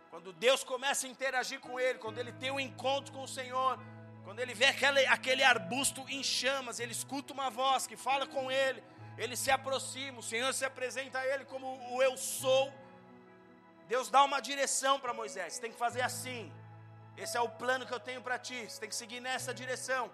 Quando 0.09 0.33
Deus 0.33 0.63
começa 0.63 1.05
a 1.05 1.09
interagir 1.09 1.59
com 1.59 1.79
ele, 1.79 1.99
quando 1.99 2.17
ele 2.17 2.31
tem 2.31 2.51
um 2.51 2.59
encontro 2.59 3.13
com 3.13 3.23
o 3.23 3.27
Senhor, 3.27 3.79
quando 4.23 4.39
ele 4.39 4.53
vê 4.53 4.65
aquele, 4.65 5.05
aquele 5.05 5.43
arbusto 5.43 6.03
em 6.09 6.23
chamas, 6.23 6.79
ele 6.79 6.91
escuta 6.91 7.33
uma 7.33 7.49
voz 7.49 7.85
que 7.85 7.95
fala 7.95 8.25
com 8.25 8.51
ele, 8.51 8.83
ele 9.17 9.35
se 9.35 9.51
aproxima, 9.51 10.19
o 10.19 10.23
Senhor 10.23 10.53
se 10.53 10.65
apresenta 10.65 11.19
a 11.19 11.27
ele 11.27 11.45
como 11.45 11.67
o 11.93 12.01
eu 12.01 12.17
sou. 12.17 12.73
Deus 13.87 14.09
dá 14.09 14.23
uma 14.23 14.39
direção 14.39 14.99
para 14.99 15.13
Moisés: 15.13 15.59
tem 15.59 15.71
que 15.71 15.77
fazer 15.77 16.01
assim. 16.01 16.51
Esse 17.17 17.35
é 17.37 17.41
o 17.41 17.49
plano 17.49 17.85
que 17.85 17.93
eu 17.93 17.99
tenho 17.99 18.21
para 18.21 18.39
ti. 18.39 18.65
Você 18.67 18.79
tem 18.79 18.89
que 18.89 18.95
seguir 18.95 19.19
nessa 19.19 19.53
direção. 19.53 20.09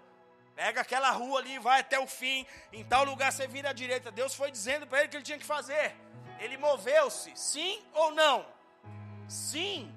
Pega 0.56 0.80
aquela 0.80 1.10
rua 1.10 1.38
ali, 1.38 1.58
vai 1.58 1.80
até 1.80 1.98
o 2.00 2.06
fim. 2.06 2.46
Em 2.72 2.84
tal 2.84 3.04
lugar 3.04 3.30
você 3.30 3.46
vira 3.46 3.70
à 3.70 3.72
direita. 3.72 4.10
Deus 4.10 4.34
foi 4.34 4.50
dizendo 4.50 4.86
para 4.86 5.00
ele 5.00 5.08
que 5.08 5.16
ele 5.16 5.24
tinha 5.24 5.38
que 5.38 5.44
fazer. 5.44 5.94
Ele 6.40 6.56
moveu-se, 6.56 7.32
sim 7.36 7.82
ou 7.92 8.10
não? 8.10 8.55
Sim. 9.28 9.92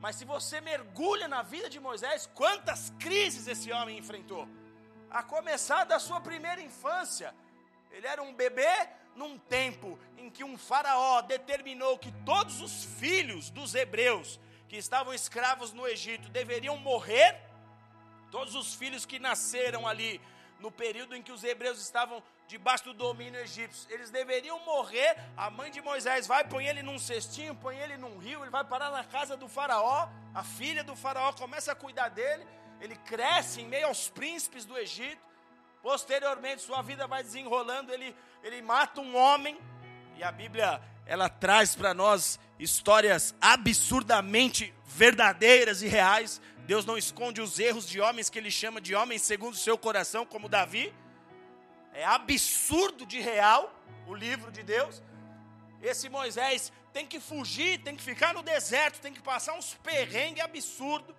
Mas 0.00 0.16
se 0.16 0.24
você 0.24 0.60
mergulha 0.60 1.26
na 1.26 1.42
vida 1.42 1.68
de 1.68 1.80
Moisés, 1.80 2.28
quantas 2.34 2.92
crises 2.98 3.46
esse 3.46 3.72
homem 3.72 3.98
enfrentou? 3.98 4.46
A 5.10 5.22
começar 5.22 5.84
da 5.84 5.98
sua 5.98 6.20
primeira 6.20 6.60
infância. 6.60 7.34
Ele 7.90 8.06
era 8.06 8.22
um 8.22 8.34
bebê 8.34 8.88
num 9.14 9.38
tempo 9.38 9.98
em 10.18 10.28
que 10.28 10.44
um 10.44 10.58
faraó 10.58 11.22
determinou 11.22 11.98
que 11.98 12.12
todos 12.24 12.60
os 12.60 12.84
filhos 12.84 13.48
dos 13.48 13.74
hebreus 13.74 14.38
que 14.68 14.76
estavam 14.76 15.14
escravos 15.14 15.72
no 15.72 15.86
Egito 15.86 16.28
deveriam 16.28 16.76
morrer, 16.76 17.40
todos 18.30 18.54
os 18.54 18.74
filhos 18.74 19.06
que 19.06 19.18
nasceram 19.18 19.86
ali 19.86 20.20
no 20.60 20.70
período 20.70 21.14
em 21.14 21.22
que 21.22 21.32
os 21.32 21.44
hebreus 21.44 21.80
estavam 21.80 22.22
debaixo 22.46 22.84
do 22.84 22.94
domínio 22.94 23.40
egípcio, 23.40 23.86
eles 23.92 24.10
deveriam 24.10 24.58
morrer. 24.64 25.16
A 25.36 25.50
mãe 25.50 25.70
de 25.70 25.80
Moisés 25.80 26.26
vai, 26.26 26.44
põe 26.44 26.66
ele 26.66 26.82
num 26.82 26.98
cestinho, 26.98 27.54
põe 27.54 27.76
ele 27.76 27.96
num 27.96 28.18
rio, 28.18 28.42
ele 28.42 28.50
vai 28.50 28.64
parar 28.64 28.90
na 28.90 29.04
casa 29.04 29.36
do 29.36 29.48
faraó. 29.48 30.08
A 30.34 30.42
filha 30.42 30.82
do 30.82 30.96
faraó 30.96 31.32
começa 31.32 31.72
a 31.72 31.74
cuidar 31.74 32.08
dele. 32.08 32.46
Ele 32.80 32.96
cresce 32.96 33.62
em 33.62 33.66
meio 33.66 33.86
aos 33.86 34.08
príncipes 34.08 34.64
do 34.64 34.76
Egito. 34.76 35.20
Posteriormente, 35.82 36.62
sua 36.62 36.82
vida 36.82 37.06
vai 37.06 37.22
desenrolando. 37.22 37.92
Ele, 37.92 38.14
ele 38.42 38.62
mata 38.62 39.00
um 39.00 39.16
homem. 39.16 39.58
E 40.16 40.22
a 40.22 40.32
Bíblia 40.32 40.80
ela 41.06 41.28
traz 41.28 41.74
para 41.74 41.94
nós 41.94 42.38
histórias 42.58 43.34
absurdamente 43.40 44.74
verdadeiras 44.84 45.82
e 45.82 45.86
reais. 45.86 46.40
Deus 46.66 46.84
não 46.84 46.98
esconde 46.98 47.40
os 47.40 47.60
erros 47.60 47.88
de 47.88 48.00
homens 48.00 48.28
que 48.28 48.38
ele 48.38 48.50
chama 48.50 48.80
de 48.80 48.92
homens 48.94 49.22
segundo 49.22 49.54
o 49.54 49.56
seu 49.56 49.78
coração, 49.78 50.26
como 50.26 50.48
Davi. 50.48 50.92
É 51.92 52.04
absurdo 52.04 53.06
de 53.06 53.20
real 53.20 53.72
o 54.06 54.14
livro 54.14 54.50
de 54.50 54.64
Deus. 54.64 55.00
Esse 55.80 56.08
Moisés 56.08 56.72
tem 56.92 57.06
que 57.06 57.20
fugir, 57.20 57.82
tem 57.82 57.94
que 57.94 58.02
ficar 58.02 58.34
no 58.34 58.42
deserto, 58.42 59.00
tem 59.00 59.12
que 59.12 59.22
passar 59.22 59.54
uns 59.54 59.74
perrengues 59.74 60.42
absurdos. 60.42 61.14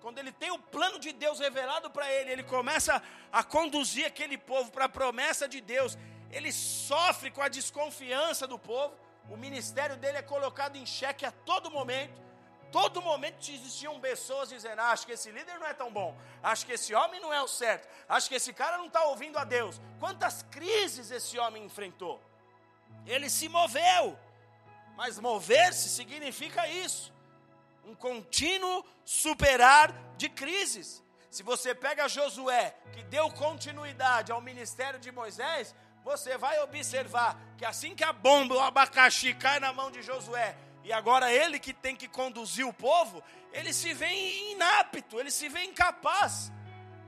Quando 0.00 0.18
ele 0.18 0.32
tem 0.32 0.50
o 0.50 0.58
plano 0.58 0.98
de 0.98 1.12
Deus 1.12 1.38
revelado 1.38 1.88
para 1.90 2.10
ele, 2.12 2.32
ele 2.32 2.42
começa 2.42 3.00
a 3.30 3.44
conduzir 3.44 4.06
aquele 4.06 4.36
povo 4.36 4.72
para 4.72 4.86
a 4.86 4.88
promessa 4.88 5.46
de 5.46 5.60
Deus. 5.60 5.96
Ele 6.32 6.50
sofre 6.50 7.30
com 7.30 7.42
a 7.42 7.48
desconfiança 7.48 8.44
do 8.44 8.58
povo. 8.58 8.96
O 9.28 9.36
ministério 9.36 9.96
dele 9.96 10.18
é 10.18 10.22
colocado 10.22 10.74
em 10.74 10.84
xeque 10.84 11.24
a 11.24 11.30
todo 11.30 11.70
momento. 11.70 12.29
Todo 12.70 13.02
momento 13.02 13.50
existiam 13.50 13.98
pessoas 14.00 14.48
dizendo: 14.48 14.80
ah, 14.80 14.90
Acho 14.90 15.06
que 15.06 15.12
esse 15.12 15.30
líder 15.30 15.58
não 15.58 15.66
é 15.66 15.74
tão 15.74 15.90
bom. 15.92 16.16
Acho 16.42 16.64
que 16.64 16.72
esse 16.72 16.94
homem 16.94 17.20
não 17.20 17.32
é 17.32 17.42
o 17.42 17.48
certo. 17.48 17.88
Acho 18.08 18.28
que 18.28 18.34
esse 18.34 18.52
cara 18.52 18.78
não 18.78 18.86
está 18.86 19.04
ouvindo 19.04 19.38
a 19.38 19.44
Deus. 19.44 19.80
Quantas 19.98 20.42
crises 20.50 21.10
esse 21.10 21.38
homem 21.38 21.64
enfrentou? 21.64 22.20
Ele 23.06 23.28
se 23.28 23.48
moveu. 23.48 24.18
Mas 24.96 25.18
mover-se 25.18 25.88
significa 25.88 26.68
isso: 26.68 27.12
um 27.84 27.94
contínuo 27.94 28.84
superar 29.04 29.92
de 30.16 30.28
crises. 30.28 31.02
Se 31.30 31.42
você 31.42 31.74
pega 31.74 32.08
Josué, 32.08 32.74
que 32.92 33.02
deu 33.04 33.30
continuidade 33.30 34.32
ao 34.32 34.40
ministério 34.40 34.98
de 34.98 35.12
Moisés, 35.12 35.74
você 36.04 36.36
vai 36.36 36.60
observar 36.60 37.40
que 37.56 37.64
assim 37.64 37.94
que 37.94 38.02
a 38.02 38.12
bomba, 38.12 38.54
o 38.56 38.60
abacaxi 38.60 39.32
cai 39.34 39.60
na 39.60 39.72
mão 39.72 39.90
de 39.90 40.02
Josué, 40.02 40.56
e 40.82 40.92
agora 40.92 41.32
ele 41.32 41.58
que 41.58 41.72
tem 41.72 41.94
que 41.94 42.08
conduzir 42.08 42.66
o 42.66 42.72
povo, 42.72 43.22
ele 43.52 43.72
se 43.72 43.92
vê 43.92 44.10
inapto, 44.52 45.20
ele 45.20 45.30
se 45.30 45.48
vê 45.48 45.64
incapaz. 45.64 46.50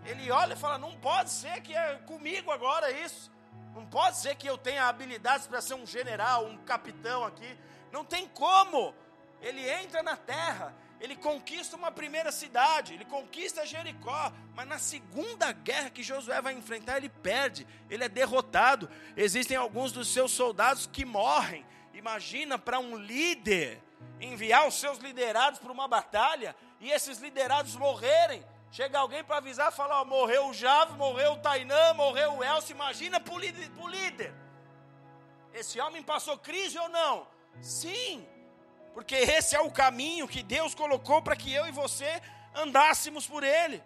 Ele 0.05 0.31
olha 0.31 0.55
e 0.55 0.57
fala: 0.57 0.79
não 0.79 0.97
pode 0.99 1.31
ser 1.31 1.61
que 1.61 1.75
é 1.75 1.95
comigo 2.07 2.51
agora 2.51 2.91
isso. 2.91 3.31
Não 3.75 3.87
pode 3.87 4.19
ser 4.19 4.35
que 4.35 4.47
eu 4.47 4.59
tenha 4.59 4.85
habilidades 4.85 5.47
para 5.47 5.61
ser 5.63 5.75
um 5.75 5.87
general, 5.87 6.45
um 6.47 6.59
capitão 6.59 7.25
aqui. 7.25 7.59
Não 7.91 8.05
tem 8.05 8.29
como. 8.29 8.95
Ele 9.41 9.69
entra 9.69 10.03
na 10.03 10.17
terra, 10.17 10.75
ele 11.01 11.17
conquista 11.17 11.77
uma 11.77 11.91
primeira 11.91 12.31
cidade, 12.31 12.95
ele 12.95 13.05
conquista 13.05 13.67
Jericó, 13.67 14.33
mas 14.55 14.69
na 14.69 14.79
segunda 14.79 15.51
guerra 15.51 15.91
que 15.91 16.01
Josué 16.01 16.41
vai 16.41 16.53
enfrentar, 16.53 16.99
ele 16.99 17.09
perde, 17.09 17.67
ele 17.91 18.05
é 18.05 18.09
derrotado. 18.09 18.89
Existem 19.17 19.57
alguns 19.57 19.91
dos 19.91 20.13
seus 20.13 20.31
soldados 20.31 20.87
que 20.87 21.05
morrem. 21.05 21.67
Imagina 21.95 22.59
para 22.59 22.79
um 22.79 22.97
líder 22.97 23.83
enviar 24.21 24.67
os 24.67 24.75
seus 24.75 24.99
liderados 24.99 25.59
para 25.59 25.73
uma 25.73 25.87
batalha 25.87 26.57
e 26.81 26.91
esses 26.91 27.19
liderados 27.19 27.77
morrerem. 27.77 28.45
Chega 28.71 28.99
alguém 28.99 29.23
para 29.23 29.37
avisar, 29.37 29.71
falar: 29.71 30.05
morreu 30.05 30.49
o 30.49 30.55
Jave, 30.55 30.95
morreu 30.95 31.33
o 31.33 31.39
Tainã, 31.39 31.93
morreu 31.95 32.39
o 32.39 32.45
Elcio. 32.45 32.75
Imagina 32.75 33.21
para 33.21 33.35
o 33.35 33.39
líder. 33.39 34.35
Esse 35.53 35.79
homem 35.79 36.03
passou 36.03 36.39
crise 36.39 36.79
ou 36.79 36.89
não? 36.89 37.27
Sim, 37.61 38.27
porque 38.95 39.15
esse 39.15 39.55
é 39.55 39.61
o 39.61 39.71
caminho 39.71 40.27
que 40.27 40.43
Deus 40.43 40.75
colocou 40.75 41.21
para 41.21 41.37
que 41.37 41.53
eu 41.53 41.67
e 41.67 41.71
você 41.71 42.23
andássemos 42.55 43.27
por 43.27 43.43
ele. 43.43 43.83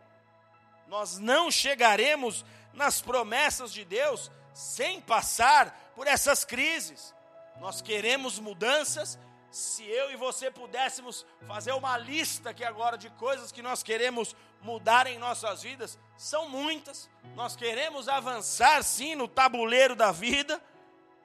Nós 0.86 1.18
não 1.18 1.50
chegaremos 1.50 2.44
nas 2.72 3.00
promessas 3.00 3.72
de 3.72 3.84
Deus 3.84 4.30
sem 4.54 5.00
passar 5.00 5.92
por 5.96 6.06
essas 6.06 6.44
crises. 6.44 7.15
Nós 7.60 7.80
queremos 7.80 8.38
mudanças. 8.38 9.18
Se 9.50 9.84
eu 9.84 10.10
e 10.10 10.16
você 10.16 10.50
pudéssemos 10.50 11.24
fazer 11.46 11.72
uma 11.72 11.96
lista 11.96 12.50
aqui 12.50 12.64
agora 12.64 12.98
de 12.98 13.08
coisas 13.10 13.52
que 13.52 13.62
nós 13.62 13.82
queremos 13.82 14.34
mudar 14.60 15.06
em 15.06 15.18
nossas 15.18 15.62
vidas, 15.62 15.98
são 16.16 16.48
muitas. 16.48 17.08
Nós 17.34 17.56
queremos 17.56 18.08
avançar 18.08 18.82
sim 18.82 19.14
no 19.14 19.28
tabuleiro 19.28 19.94
da 19.94 20.12
vida 20.12 20.60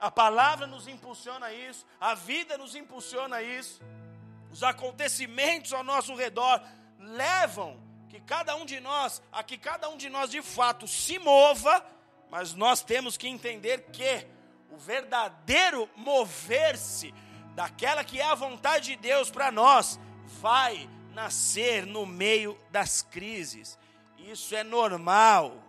a 0.02 0.10
palavra 0.10 0.66
nos 0.66 0.88
impulsiona 0.88 1.52
isso, 1.52 1.86
a 2.00 2.12
vida 2.12 2.58
nos 2.58 2.74
impulsiona 2.74 3.40
isso, 3.40 3.80
os 4.50 4.64
acontecimentos 4.64 5.72
ao 5.72 5.84
nosso 5.84 6.12
redor 6.16 6.60
levam 6.98 7.80
que 8.08 8.18
cada 8.18 8.56
um 8.56 8.66
de 8.66 8.80
nós, 8.80 9.22
a 9.30 9.44
que 9.44 9.56
cada 9.56 9.88
um 9.88 9.96
de 9.96 10.08
nós 10.08 10.28
de 10.28 10.42
fato 10.42 10.88
se 10.88 11.20
mova, 11.20 11.86
mas 12.28 12.52
nós 12.52 12.82
temos 12.82 13.16
que 13.16 13.28
entender 13.28 13.92
que 13.92 14.26
o 14.72 14.76
verdadeiro 14.78 15.88
mover-se 15.94 17.14
daquela 17.54 18.02
que 18.02 18.20
é 18.20 18.24
a 18.24 18.34
vontade 18.34 18.92
de 18.92 18.96
Deus 18.96 19.30
para 19.30 19.52
nós 19.52 20.00
vai 20.40 20.88
nascer 21.14 21.86
no 21.86 22.06
meio 22.06 22.58
das 22.70 23.02
crises. 23.02 23.78
Isso 24.18 24.54
é 24.56 24.64
normal. 24.64 25.62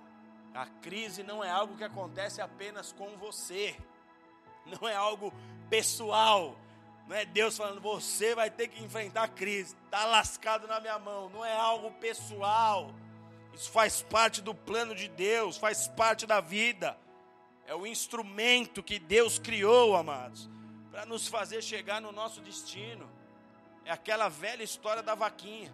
A 0.56 0.66
crise 0.66 1.24
não 1.24 1.44
é 1.44 1.50
algo 1.50 1.76
que 1.76 1.84
acontece 1.84 2.42
apenas 2.42 2.92
com 2.92 3.18
você 3.18 3.76
não 4.66 4.88
é 4.88 4.96
algo 4.96 5.34
pessoal. 5.70 6.56
Não 7.08 7.16
é 7.16 7.26
Deus 7.26 7.58
falando, 7.58 7.82
você 7.82 8.34
vai 8.34 8.50
ter 8.50 8.70
que 8.70 8.82
enfrentar 8.82 9.24
a 9.24 9.28
crise, 9.28 9.76
está 9.86 10.06
lascado 10.06 10.68
na 10.68 10.80
minha 10.80 10.98
mão. 10.98 11.30
Não 11.30 11.44
é 11.44 11.56
algo 11.56 11.92
pessoal. 11.92 12.94
Isso 13.54 13.70
faz 13.70 14.02
parte 14.02 14.42
do 14.42 14.56
plano 14.56 14.96
de 14.96 15.08
Deus, 15.10 15.58
faz 15.58 15.88
parte 15.88 16.26
da 16.26 16.40
vida. 16.40 16.98
É 17.74 17.76
o 17.76 17.88
instrumento 17.88 18.84
que 18.84 19.00
Deus 19.00 19.40
criou, 19.40 19.96
amados, 19.96 20.48
para 20.92 21.08
nos 21.08 21.28
fazer 21.28 21.64
chegar 21.64 22.00
no 22.00 22.12
nosso 22.12 22.40
destino. 22.40 23.10
É 23.84 23.92
aquela 23.92 24.30
velha 24.30 24.62
história 24.62 25.02
da 25.02 25.16
vaquinha. 25.16 25.74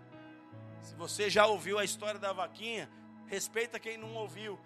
Se 0.81 0.95
você 0.95 1.29
já 1.29 1.45
ouviu 1.45 1.77
a 1.77 1.83
história 1.83 2.17
da 2.17 2.31
vaquinha, 2.31 2.89
respeita 3.27 3.81
quem 3.81 3.97
não 3.97 4.15
ouviu. 4.15 4.57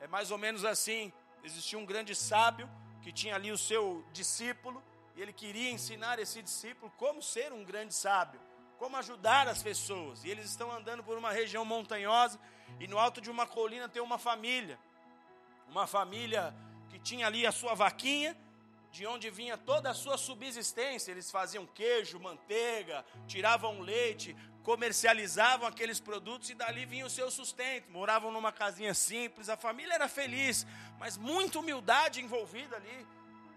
É 0.00 0.08
mais 0.08 0.30
ou 0.30 0.38
menos 0.38 0.64
assim: 0.64 1.12
existia 1.44 1.78
um 1.78 1.84
grande 1.84 2.14
sábio 2.14 2.66
que 3.02 3.12
tinha 3.12 3.34
ali 3.34 3.52
o 3.52 3.58
seu 3.58 4.02
discípulo, 4.10 4.82
e 5.14 5.20
ele 5.20 5.34
queria 5.34 5.70
ensinar 5.70 6.18
esse 6.18 6.40
discípulo 6.40 6.90
como 6.96 7.20
ser 7.20 7.52
um 7.52 7.62
grande 7.62 7.92
sábio, 7.92 8.40
como 8.78 8.96
ajudar 8.96 9.46
as 9.46 9.62
pessoas. 9.62 10.24
E 10.24 10.30
eles 10.30 10.46
estão 10.46 10.72
andando 10.72 11.04
por 11.04 11.18
uma 11.18 11.32
região 11.32 11.66
montanhosa, 11.66 12.40
e 12.80 12.88
no 12.88 12.98
alto 12.98 13.20
de 13.20 13.30
uma 13.30 13.46
colina 13.46 13.90
tem 13.90 14.00
uma 14.00 14.16
família, 14.16 14.78
uma 15.72 15.86
família 15.86 16.54
que 16.90 16.98
tinha 16.98 17.26
ali 17.26 17.46
a 17.46 17.50
sua 17.50 17.74
vaquinha, 17.74 18.36
de 18.90 19.06
onde 19.06 19.30
vinha 19.30 19.56
toda 19.56 19.88
a 19.88 19.94
sua 19.94 20.18
subsistência. 20.18 21.10
Eles 21.10 21.30
faziam 21.30 21.66
queijo, 21.66 22.20
manteiga, 22.20 23.02
tiravam 23.26 23.80
leite, 23.80 24.36
comercializavam 24.62 25.66
aqueles 25.66 25.98
produtos 25.98 26.50
e 26.50 26.54
dali 26.54 26.84
vinha 26.84 27.06
o 27.06 27.10
seu 27.10 27.30
sustento. 27.30 27.90
Moravam 27.90 28.30
numa 28.30 28.52
casinha 28.52 28.92
simples, 28.92 29.48
a 29.48 29.56
família 29.56 29.94
era 29.94 30.08
feliz, 30.08 30.66
mas 30.98 31.16
muita 31.16 31.58
humildade 31.58 32.20
envolvida 32.20 32.76
ali, 32.76 33.06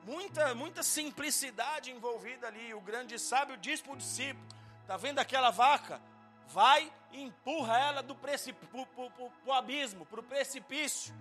muita, 0.05 0.55
muita 0.55 0.81
simplicidade 0.84 1.91
envolvida 1.91 2.48
ali. 2.48 2.74
O 2.74 2.79
grande 2.79 3.19
sábio 3.19 3.57
diz 3.57 3.81
para 3.81 3.91
o 3.91 3.98
discípulo: 3.98 4.48
Está 4.84 4.95
vendo 4.95 5.19
aquela 5.19 5.51
vaca? 5.51 6.01
Vai 6.48 6.89
e 7.12 7.22
empurra 7.22 7.77
ela 7.77 8.01
do 8.01 8.15
para 8.15 8.31
o 9.45 9.51
abismo, 9.51 10.05
para 10.05 10.22
o 10.22 10.24
precipício. 10.24 11.13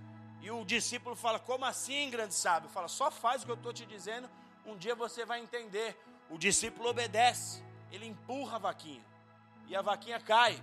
E 0.44 0.50
o 0.50 0.62
discípulo 0.62 1.16
fala: 1.16 1.38
Como 1.38 1.64
assim, 1.64 2.10
grande 2.10 2.34
sábio? 2.34 2.68
Fala: 2.68 2.86
Só 2.86 3.10
faz 3.10 3.42
o 3.42 3.46
que 3.46 3.52
eu 3.52 3.56
estou 3.56 3.72
te 3.72 3.86
dizendo, 3.86 4.28
um 4.66 4.76
dia 4.76 4.94
você 4.94 5.24
vai 5.24 5.40
entender. 5.40 5.98
O 6.28 6.36
discípulo 6.36 6.90
obedece. 6.90 7.64
ele 7.90 8.06
empurra 8.06 8.56
a 8.56 8.58
vaquinha. 8.58 9.02
E 9.66 9.74
a 9.74 9.80
vaquinha 9.80 10.20
cai. 10.20 10.62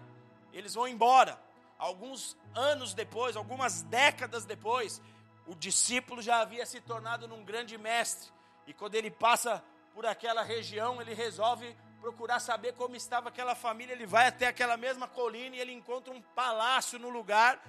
Eles 0.54 0.76
vão 0.76 0.88
embora. 0.88 1.42
Alguns 1.80 2.38
anos 2.54 2.94
depois, 2.94 3.36
algumas 3.36 3.82
décadas 3.82 4.46
depois, 4.46 5.02
o 5.48 5.56
discípulo 5.56 6.22
já 6.22 6.42
havia 6.42 6.64
se 6.64 6.80
tornado 6.80 7.28
num 7.28 7.44
grande 7.44 7.76
mestre. 7.76 8.30
E 8.68 8.74
quando 8.74 8.94
ele 8.94 9.10
passa 9.10 9.64
por 9.96 10.06
aquela 10.06 10.44
região, 10.44 11.02
ele 11.02 11.16
resolve 11.16 11.76
procurar 12.00 12.40
saber 12.40 12.76
como 12.76 12.96
estava 12.96 13.30
aquela 13.30 13.56
família. 13.56 13.94
Ele 13.94 14.06
vai 14.06 14.28
até 14.28 14.46
aquela 14.46 14.78
mesma 14.78 15.08
colina 15.08 15.56
e 15.56 15.60
ele 15.60 15.72
encontra 15.72 16.14
um 16.14 16.22
palácio 16.22 17.00
no 17.00 17.10
lugar. 17.10 17.60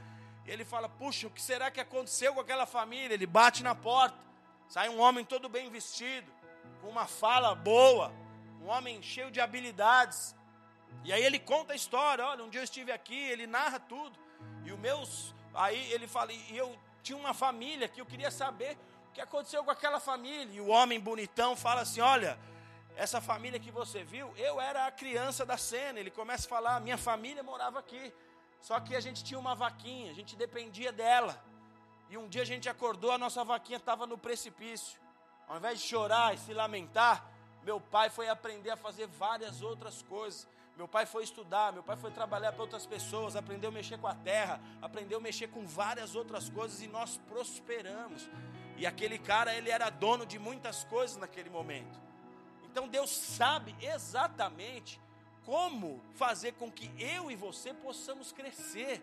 Ele 0.46 0.64
fala: 0.64 0.88
Puxa, 0.88 1.26
o 1.26 1.30
que 1.30 1.40
será 1.40 1.70
que 1.70 1.80
aconteceu 1.80 2.34
com 2.34 2.40
aquela 2.40 2.66
família? 2.66 3.14
Ele 3.14 3.26
bate 3.26 3.62
na 3.62 3.74
porta. 3.74 4.16
Sai 4.68 4.88
um 4.88 5.00
homem 5.00 5.24
todo 5.24 5.48
bem 5.48 5.70
vestido, 5.70 6.30
com 6.80 6.88
uma 6.88 7.06
fala 7.06 7.54
boa, 7.54 8.12
um 8.60 8.68
homem 8.68 9.02
cheio 9.02 9.30
de 9.30 9.40
habilidades. 9.40 10.34
E 11.04 11.12
aí 11.12 11.22
ele 11.22 11.38
conta 11.38 11.72
a 11.72 11.76
história: 11.76 12.26
Olha, 12.26 12.44
um 12.44 12.48
dia 12.48 12.60
eu 12.60 12.64
estive 12.64 12.92
aqui. 12.92 13.16
Ele 13.16 13.46
narra 13.46 13.78
tudo. 13.78 14.18
E 14.64 14.72
o 14.72 14.78
meus. 14.78 15.34
Aí 15.54 15.92
ele 15.92 16.06
fala: 16.06 16.32
E 16.32 16.56
eu 16.56 16.76
tinha 17.02 17.18
uma 17.18 17.34
família 17.34 17.88
que 17.88 18.00
eu 18.00 18.06
queria 18.06 18.30
saber 18.30 18.76
o 19.08 19.12
que 19.12 19.20
aconteceu 19.20 19.62
com 19.64 19.70
aquela 19.70 20.00
família. 20.00 20.54
E 20.54 20.60
o 20.60 20.68
homem 20.68 20.98
bonitão 20.98 21.54
fala 21.56 21.82
assim: 21.82 22.00
Olha, 22.00 22.38
essa 22.96 23.20
família 23.20 23.58
que 23.58 23.70
você 23.70 24.04
viu, 24.04 24.32
eu 24.36 24.60
era 24.60 24.86
a 24.86 24.90
criança 24.90 25.46
da 25.46 25.56
cena. 25.56 26.00
Ele 26.00 26.10
começa 26.10 26.46
a 26.46 26.48
falar: 26.48 26.80
Minha 26.80 26.98
família 26.98 27.42
morava 27.42 27.78
aqui. 27.78 28.12
Só 28.62 28.78
que 28.78 28.94
a 28.94 29.00
gente 29.00 29.24
tinha 29.24 29.38
uma 29.38 29.54
vaquinha, 29.54 30.10
a 30.10 30.14
gente 30.14 30.36
dependia 30.36 30.92
dela. 30.92 31.42
E 32.08 32.16
um 32.16 32.28
dia 32.28 32.42
a 32.42 32.46
gente 32.46 32.68
acordou, 32.68 33.10
a 33.10 33.18
nossa 33.18 33.42
vaquinha 33.44 33.76
estava 33.76 34.06
no 34.06 34.16
precipício. 34.16 35.00
Ao 35.48 35.56
invés 35.56 35.80
de 35.80 35.88
chorar 35.88 36.32
e 36.32 36.38
se 36.38 36.54
lamentar, 36.54 37.28
meu 37.64 37.80
pai 37.80 38.08
foi 38.08 38.28
aprender 38.28 38.70
a 38.70 38.76
fazer 38.76 39.08
várias 39.08 39.62
outras 39.62 40.02
coisas. 40.02 40.46
Meu 40.76 40.86
pai 40.86 41.04
foi 41.04 41.24
estudar, 41.24 41.72
meu 41.72 41.82
pai 41.82 41.96
foi 41.96 42.10
trabalhar 42.10 42.52
para 42.52 42.62
outras 42.62 42.86
pessoas, 42.86 43.36
aprendeu 43.36 43.68
a 43.68 43.72
mexer 43.72 43.98
com 43.98 44.06
a 44.06 44.14
terra, 44.14 44.60
aprendeu 44.80 45.18
a 45.18 45.20
mexer 45.20 45.48
com 45.48 45.66
várias 45.66 46.14
outras 46.14 46.48
coisas 46.48 46.80
e 46.80 46.86
nós 46.86 47.18
prosperamos. 47.28 48.30
E 48.76 48.86
aquele 48.86 49.18
cara, 49.18 49.54
ele 49.54 49.70
era 49.70 49.90
dono 49.90 50.24
de 50.24 50.38
muitas 50.38 50.84
coisas 50.84 51.16
naquele 51.16 51.50
momento. 51.50 52.00
Então 52.64 52.88
Deus 52.88 53.10
sabe 53.10 53.76
exatamente 53.80 55.00
como 55.44 56.02
fazer 56.14 56.52
com 56.52 56.70
que 56.70 56.90
eu 56.98 57.30
e 57.30 57.36
você 57.36 57.74
possamos 57.74 58.32
crescer. 58.32 59.02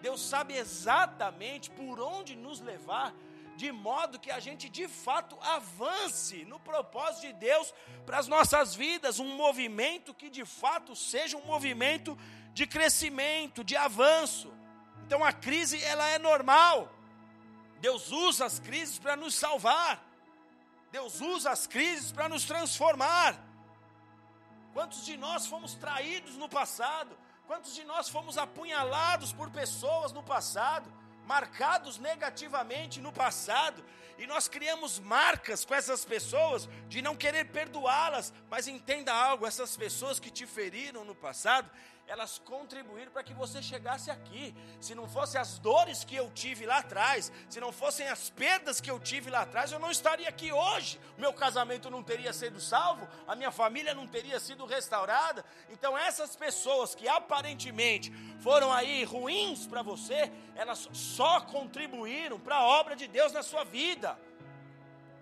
Deus 0.00 0.20
sabe 0.20 0.56
exatamente 0.56 1.70
por 1.70 2.00
onde 2.00 2.34
nos 2.36 2.60
levar, 2.60 3.14
de 3.56 3.70
modo 3.70 4.18
que 4.18 4.30
a 4.30 4.40
gente 4.40 4.68
de 4.68 4.88
fato 4.88 5.36
avance 5.42 6.44
no 6.46 6.58
propósito 6.58 7.26
de 7.26 7.32
Deus 7.34 7.74
para 8.06 8.18
as 8.18 8.26
nossas 8.26 8.74
vidas, 8.74 9.18
um 9.18 9.36
movimento 9.36 10.14
que 10.14 10.30
de 10.30 10.44
fato 10.44 10.96
seja 10.96 11.36
um 11.36 11.44
movimento 11.44 12.16
de 12.54 12.66
crescimento, 12.66 13.62
de 13.62 13.76
avanço. 13.76 14.52
Então 15.06 15.24
a 15.24 15.32
crise 15.32 15.82
ela 15.82 16.08
é 16.08 16.18
normal. 16.18 16.90
Deus 17.80 18.10
usa 18.12 18.46
as 18.46 18.58
crises 18.58 18.98
para 18.98 19.16
nos 19.16 19.34
salvar. 19.34 20.02
Deus 20.92 21.20
usa 21.20 21.50
as 21.50 21.66
crises 21.66 22.12
para 22.12 22.28
nos 22.28 22.44
transformar. 22.44 23.49
Quantos 24.72 25.04
de 25.04 25.16
nós 25.16 25.46
fomos 25.46 25.74
traídos 25.74 26.36
no 26.36 26.48
passado? 26.48 27.16
Quantos 27.46 27.74
de 27.74 27.84
nós 27.84 28.08
fomos 28.08 28.38
apunhalados 28.38 29.32
por 29.32 29.50
pessoas 29.50 30.12
no 30.12 30.22
passado? 30.22 30.92
Marcados 31.26 31.98
negativamente 31.98 33.00
no 33.00 33.12
passado, 33.12 33.84
e 34.18 34.26
nós 34.26 34.48
criamos 34.48 34.98
marcas 34.98 35.64
com 35.64 35.74
essas 35.74 36.04
pessoas 36.04 36.68
de 36.88 37.00
não 37.00 37.14
querer 37.14 37.46
perdoá-las, 37.46 38.34
mas 38.50 38.68
entenda 38.68 39.14
algo: 39.14 39.46
essas 39.46 39.76
pessoas 39.76 40.18
que 40.20 40.30
te 40.30 40.46
feriram 40.46 41.04
no 41.04 41.14
passado, 41.14 41.70
elas 42.10 42.40
contribuíram 42.40 43.12
para 43.12 43.22
que 43.22 43.32
você 43.32 43.62
chegasse 43.62 44.10
aqui. 44.10 44.52
Se 44.80 44.96
não 44.96 45.08
fossem 45.08 45.40
as 45.40 45.60
dores 45.60 46.02
que 46.02 46.16
eu 46.16 46.28
tive 46.32 46.66
lá 46.66 46.78
atrás, 46.78 47.30
se 47.48 47.60
não 47.60 47.70
fossem 47.70 48.08
as 48.08 48.28
perdas 48.28 48.80
que 48.80 48.90
eu 48.90 48.98
tive 48.98 49.30
lá 49.30 49.42
atrás, 49.42 49.70
eu 49.70 49.78
não 49.78 49.92
estaria 49.92 50.28
aqui 50.28 50.52
hoje. 50.52 50.98
Meu 51.16 51.32
casamento 51.32 51.88
não 51.88 52.02
teria 52.02 52.32
sido 52.32 52.60
salvo, 52.60 53.06
a 53.28 53.36
minha 53.36 53.52
família 53.52 53.94
não 53.94 54.08
teria 54.08 54.40
sido 54.40 54.66
restaurada. 54.66 55.44
Então, 55.70 55.96
essas 55.96 56.34
pessoas 56.34 56.96
que 56.96 57.06
aparentemente 57.06 58.12
foram 58.40 58.72
aí 58.72 59.04
ruins 59.04 59.68
para 59.68 59.80
você, 59.80 60.32
elas 60.56 60.88
só 60.92 61.40
contribuíram 61.42 62.40
para 62.40 62.56
a 62.56 62.66
obra 62.66 62.96
de 62.96 63.06
Deus 63.06 63.32
na 63.32 63.44
sua 63.44 63.62
vida. 63.62 64.18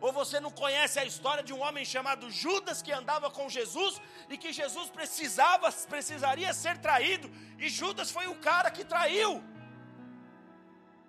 Ou 0.00 0.12
você 0.12 0.38
não 0.38 0.50
conhece 0.50 0.98
a 0.98 1.04
história 1.04 1.42
de 1.42 1.52
um 1.52 1.60
homem 1.60 1.84
chamado 1.84 2.30
Judas 2.30 2.80
que 2.80 2.92
andava 2.92 3.30
com 3.30 3.48
Jesus 3.48 4.00
e 4.28 4.38
que 4.38 4.52
Jesus 4.52 4.90
precisava, 4.90 5.70
precisaria 5.72 6.52
ser 6.52 6.78
traído, 6.78 7.30
e 7.58 7.68
Judas 7.68 8.10
foi 8.10 8.26
o 8.28 8.36
cara 8.36 8.70
que 8.70 8.84
traiu. 8.84 9.42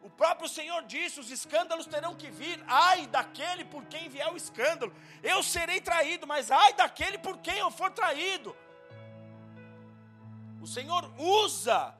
O 0.02 0.10
próprio 0.10 0.50
Senhor 0.50 0.84
disse: 0.86 1.20
os 1.20 1.30
escândalos 1.30 1.86
terão 1.86 2.16
que 2.16 2.32
vir, 2.32 2.64
ai 2.68 3.06
daquele 3.08 3.64
por 3.64 3.86
quem 3.86 4.10
vier 4.10 4.32
o 4.32 4.38
escândalo. 4.38 4.94
Eu 5.22 5.44
serei 5.44 5.80
traído, 5.80 6.26
mas 6.26 6.50
ai 6.50 6.74
daquele 6.74 7.18
por 7.18 7.38
quem 7.38 7.60
eu 7.60 7.70
for 7.70 7.92
traído. 7.92 8.56
O 10.62 10.68
Senhor 10.68 11.14
usa 11.18 11.96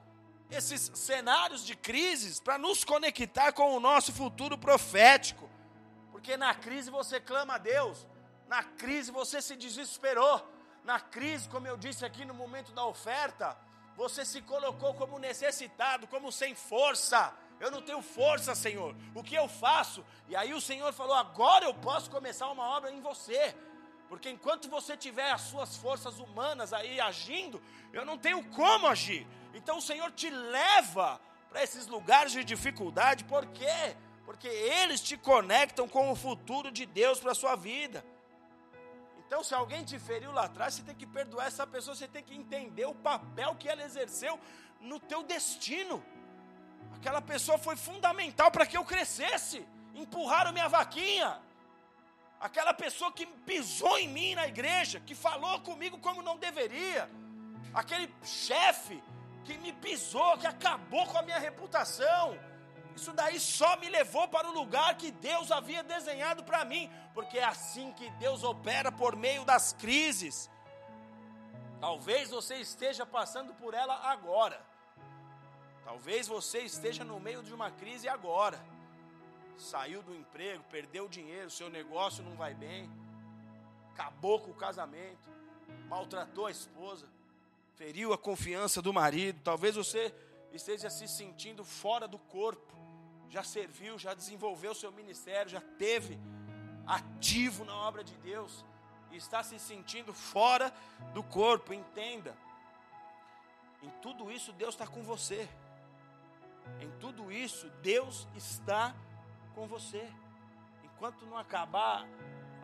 esses 0.50 0.90
cenários 0.94 1.64
de 1.64 1.76
crises 1.76 2.40
para 2.40 2.58
nos 2.58 2.84
conectar 2.84 3.52
com 3.52 3.76
o 3.76 3.80
nosso 3.80 4.12
futuro 4.12 4.58
profético. 4.58 5.49
Porque 6.20 6.36
na 6.36 6.54
crise 6.54 6.90
você 6.90 7.18
clama 7.18 7.54
a 7.54 7.58
Deus, 7.58 8.06
na 8.46 8.62
crise 8.62 9.10
você 9.10 9.40
se 9.40 9.56
desesperou, 9.56 10.46
na 10.84 11.00
crise, 11.00 11.48
como 11.48 11.66
eu 11.66 11.78
disse 11.78 12.04
aqui 12.04 12.26
no 12.26 12.34
momento 12.34 12.72
da 12.72 12.84
oferta, 12.84 13.56
você 13.96 14.22
se 14.22 14.42
colocou 14.42 14.92
como 14.92 15.18
necessitado, 15.18 16.06
como 16.06 16.30
sem 16.30 16.54
força. 16.54 17.32
Eu 17.58 17.70
não 17.70 17.80
tenho 17.80 18.02
força, 18.02 18.54
Senhor. 18.54 18.94
O 19.14 19.22
que 19.22 19.34
eu 19.34 19.48
faço? 19.48 20.04
E 20.28 20.36
aí 20.36 20.52
o 20.52 20.60
Senhor 20.60 20.92
falou: 20.92 21.14
agora 21.14 21.64
eu 21.64 21.72
posso 21.72 22.10
começar 22.10 22.50
uma 22.50 22.64
obra 22.64 22.90
em 22.90 23.00
você. 23.00 23.56
Porque 24.06 24.28
enquanto 24.28 24.68
você 24.68 24.98
tiver 24.98 25.30
as 25.30 25.40
suas 25.40 25.74
forças 25.76 26.18
humanas 26.18 26.74
aí 26.74 27.00
agindo, 27.00 27.62
eu 27.94 28.04
não 28.04 28.18
tenho 28.18 28.44
como 28.50 28.86
agir. 28.86 29.26
Então 29.54 29.78
o 29.78 29.82
Senhor 29.82 30.10
te 30.12 30.28
leva 30.28 31.18
para 31.48 31.62
esses 31.62 31.86
lugares 31.86 32.32
de 32.32 32.44
dificuldade, 32.44 33.24
por 33.24 33.46
quê? 33.46 33.96
Porque 34.30 34.46
eles 34.46 35.00
te 35.00 35.16
conectam 35.16 35.88
com 35.88 36.08
o 36.12 36.14
futuro 36.14 36.70
de 36.70 36.86
Deus 36.86 37.18
para 37.18 37.32
a 37.32 37.34
sua 37.34 37.56
vida. 37.56 38.04
Então, 39.26 39.42
se 39.42 39.52
alguém 39.52 39.82
te 39.82 39.98
feriu 39.98 40.30
lá 40.30 40.44
atrás, 40.44 40.74
você 40.74 40.82
tem 40.82 40.94
que 40.94 41.04
perdoar 41.04 41.48
essa 41.48 41.66
pessoa, 41.66 41.96
você 41.96 42.06
tem 42.06 42.22
que 42.22 42.36
entender 42.36 42.84
o 42.84 42.94
papel 42.94 43.56
que 43.56 43.68
ela 43.68 43.82
exerceu 43.82 44.38
no 44.80 45.00
teu 45.00 45.24
destino. 45.24 46.00
Aquela 46.94 47.20
pessoa 47.20 47.58
foi 47.58 47.74
fundamental 47.74 48.52
para 48.52 48.66
que 48.66 48.76
eu 48.76 48.84
crescesse. 48.84 49.66
Empurraram 49.96 50.52
minha 50.52 50.68
vaquinha. 50.68 51.36
Aquela 52.38 52.72
pessoa 52.72 53.10
que 53.10 53.26
pisou 53.26 53.98
em 53.98 54.06
mim 54.06 54.36
na 54.36 54.46
igreja, 54.46 55.00
que 55.00 55.16
falou 55.16 55.58
comigo 55.62 55.98
como 55.98 56.22
não 56.22 56.36
deveria. 56.36 57.10
Aquele 57.74 58.08
chefe 58.22 59.02
que 59.44 59.58
me 59.58 59.72
pisou, 59.72 60.38
que 60.38 60.46
acabou 60.46 61.04
com 61.06 61.18
a 61.18 61.22
minha 61.22 61.40
reputação 61.40 62.38
isso 62.96 63.12
daí 63.12 63.38
só 63.38 63.76
me 63.76 63.88
levou 63.88 64.28
para 64.28 64.48
o 64.48 64.52
lugar 64.52 64.96
que 64.96 65.10
Deus 65.10 65.50
havia 65.50 65.82
desenhado 65.82 66.42
para 66.44 66.64
mim, 66.64 66.90
porque 67.14 67.38
é 67.38 67.44
assim 67.44 67.92
que 67.92 68.10
Deus 68.12 68.42
opera 68.42 68.90
por 68.90 69.16
meio 69.16 69.44
das 69.44 69.72
crises. 69.72 70.50
Talvez 71.80 72.30
você 72.30 72.56
esteja 72.56 73.06
passando 73.06 73.54
por 73.54 73.72
ela 73.74 73.94
agora. 74.10 74.60
Talvez 75.84 76.28
você 76.28 76.60
esteja 76.60 77.04
no 77.04 77.18
meio 77.18 77.42
de 77.42 77.54
uma 77.54 77.70
crise 77.70 78.08
agora. 78.08 78.60
Saiu 79.56 80.02
do 80.02 80.14
emprego, 80.14 80.62
perdeu 80.70 81.08
dinheiro, 81.08 81.50
seu 81.50 81.68
negócio 81.68 82.22
não 82.22 82.34
vai 82.34 82.54
bem, 82.54 82.90
acabou 83.92 84.40
com 84.40 84.50
o 84.50 84.54
casamento, 84.54 85.28
maltratou 85.86 86.46
a 86.46 86.50
esposa, 86.50 87.06
feriu 87.74 88.12
a 88.12 88.18
confiança 88.18 88.80
do 88.80 88.92
marido. 88.92 89.40
Talvez 89.42 89.76
você 89.76 90.14
esteja 90.52 90.88
se 90.88 91.06
sentindo 91.06 91.64
fora 91.64 92.08
do 92.08 92.18
corpo 92.18 92.79
já 93.30 93.44
serviu, 93.44 93.96
já 93.96 94.12
desenvolveu 94.12 94.74
seu 94.74 94.90
ministério, 94.90 95.50
já 95.50 95.60
teve 95.78 96.18
ativo 96.84 97.64
na 97.64 97.74
obra 97.74 98.02
de 98.02 98.14
Deus 98.16 98.64
e 99.12 99.16
está 99.16 99.42
se 99.42 99.58
sentindo 99.58 100.12
fora 100.12 100.74
do 101.14 101.22
corpo, 101.22 101.72
entenda. 101.72 102.36
Em 103.82 103.90
tudo 104.02 104.30
isso, 104.30 104.52
Deus 104.52 104.74
está 104.74 104.86
com 104.86 105.02
você. 105.02 105.48
Em 106.80 106.90
tudo 106.98 107.30
isso, 107.30 107.70
Deus 107.82 108.26
está 108.34 108.94
com 109.54 109.66
você. 109.66 110.12
Enquanto 110.82 111.24
não 111.24 111.38
acabar 111.38 112.06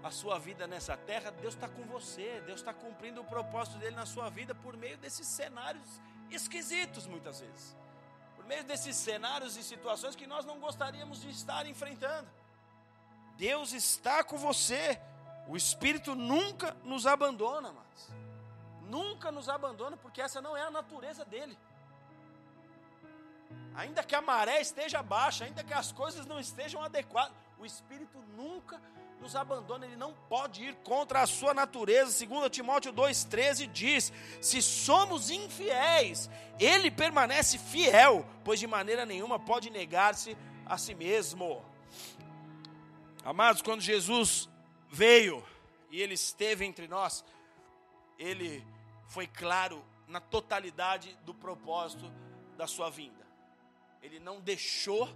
a 0.02 0.10
sua 0.10 0.38
vida 0.38 0.66
nessa 0.66 0.96
terra, 0.96 1.30
Deus 1.30 1.54
está 1.54 1.68
com 1.68 1.84
você. 1.84 2.42
Deus 2.44 2.60
está 2.60 2.74
cumprindo 2.74 3.20
o 3.20 3.24
propósito 3.24 3.78
dele 3.78 3.94
na 3.94 4.06
sua 4.06 4.28
vida 4.28 4.54
por 4.54 4.76
meio 4.76 4.98
desses 4.98 5.26
cenários 5.26 6.02
esquisitos, 6.28 7.06
muitas 7.06 7.40
vezes 7.40 7.76
meio 8.46 8.64
desses 8.64 8.96
cenários 8.96 9.56
e 9.56 9.62
situações 9.62 10.16
que 10.16 10.26
nós 10.26 10.44
não 10.44 10.58
gostaríamos 10.58 11.20
de 11.20 11.30
estar 11.30 11.66
enfrentando. 11.66 12.28
Deus 13.36 13.72
está 13.72 14.24
com 14.24 14.36
você. 14.36 15.00
O 15.48 15.56
Espírito 15.56 16.14
nunca 16.14 16.76
nos 16.82 17.06
abandona, 17.06 17.72
mas 17.72 18.10
nunca 18.82 19.30
nos 19.30 19.48
abandona, 19.48 19.96
porque 19.96 20.20
essa 20.20 20.40
não 20.40 20.56
é 20.56 20.62
a 20.62 20.70
natureza 20.70 21.24
dele. 21.24 21.56
Ainda 23.74 24.02
que 24.02 24.14
a 24.14 24.22
maré 24.22 24.60
esteja 24.60 25.02
baixa, 25.02 25.44
ainda 25.44 25.62
que 25.62 25.74
as 25.74 25.92
coisas 25.92 26.24
não 26.26 26.40
estejam 26.40 26.82
adequadas, 26.82 27.36
o 27.58 27.66
Espírito 27.66 28.18
nunca 28.34 28.78
nos 28.78 29.05
abandona, 29.34 29.86
ele 29.86 29.96
não 29.96 30.12
pode 30.28 30.62
ir 30.62 30.74
contra 30.76 31.22
a 31.22 31.26
sua 31.26 31.54
natureza. 31.54 32.24
2 32.24 32.50
Timóteo 32.50 32.92
2,13 32.92 33.66
diz: 33.66 34.12
Se 34.40 34.60
somos 34.60 35.30
infiéis, 35.30 36.30
ele 36.60 36.90
permanece 36.90 37.58
fiel, 37.58 38.26
pois 38.44 38.60
de 38.60 38.66
maneira 38.66 39.04
nenhuma 39.06 39.38
pode 39.38 39.70
negar-se 39.70 40.36
a 40.64 40.76
si 40.76 40.94
mesmo. 40.94 41.64
Amados, 43.24 43.62
quando 43.62 43.80
Jesus 43.80 44.48
veio 44.88 45.42
e 45.90 46.00
ele 46.00 46.14
esteve 46.14 46.64
entre 46.64 46.86
nós, 46.86 47.24
ele 48.18 48.64
foi 49.08 49.26
claro 49.26 49.84
na 50.06 50.20
totalidade 50.20 51.18
do 51.24 51.34
propósito 51.34 52.12
da 52.56 52.66
sua 52.66 52.90
vinda. 52.90 53.26
Ele 54.02 54.20
não 54.20 54.40
deixou 54.40 55.08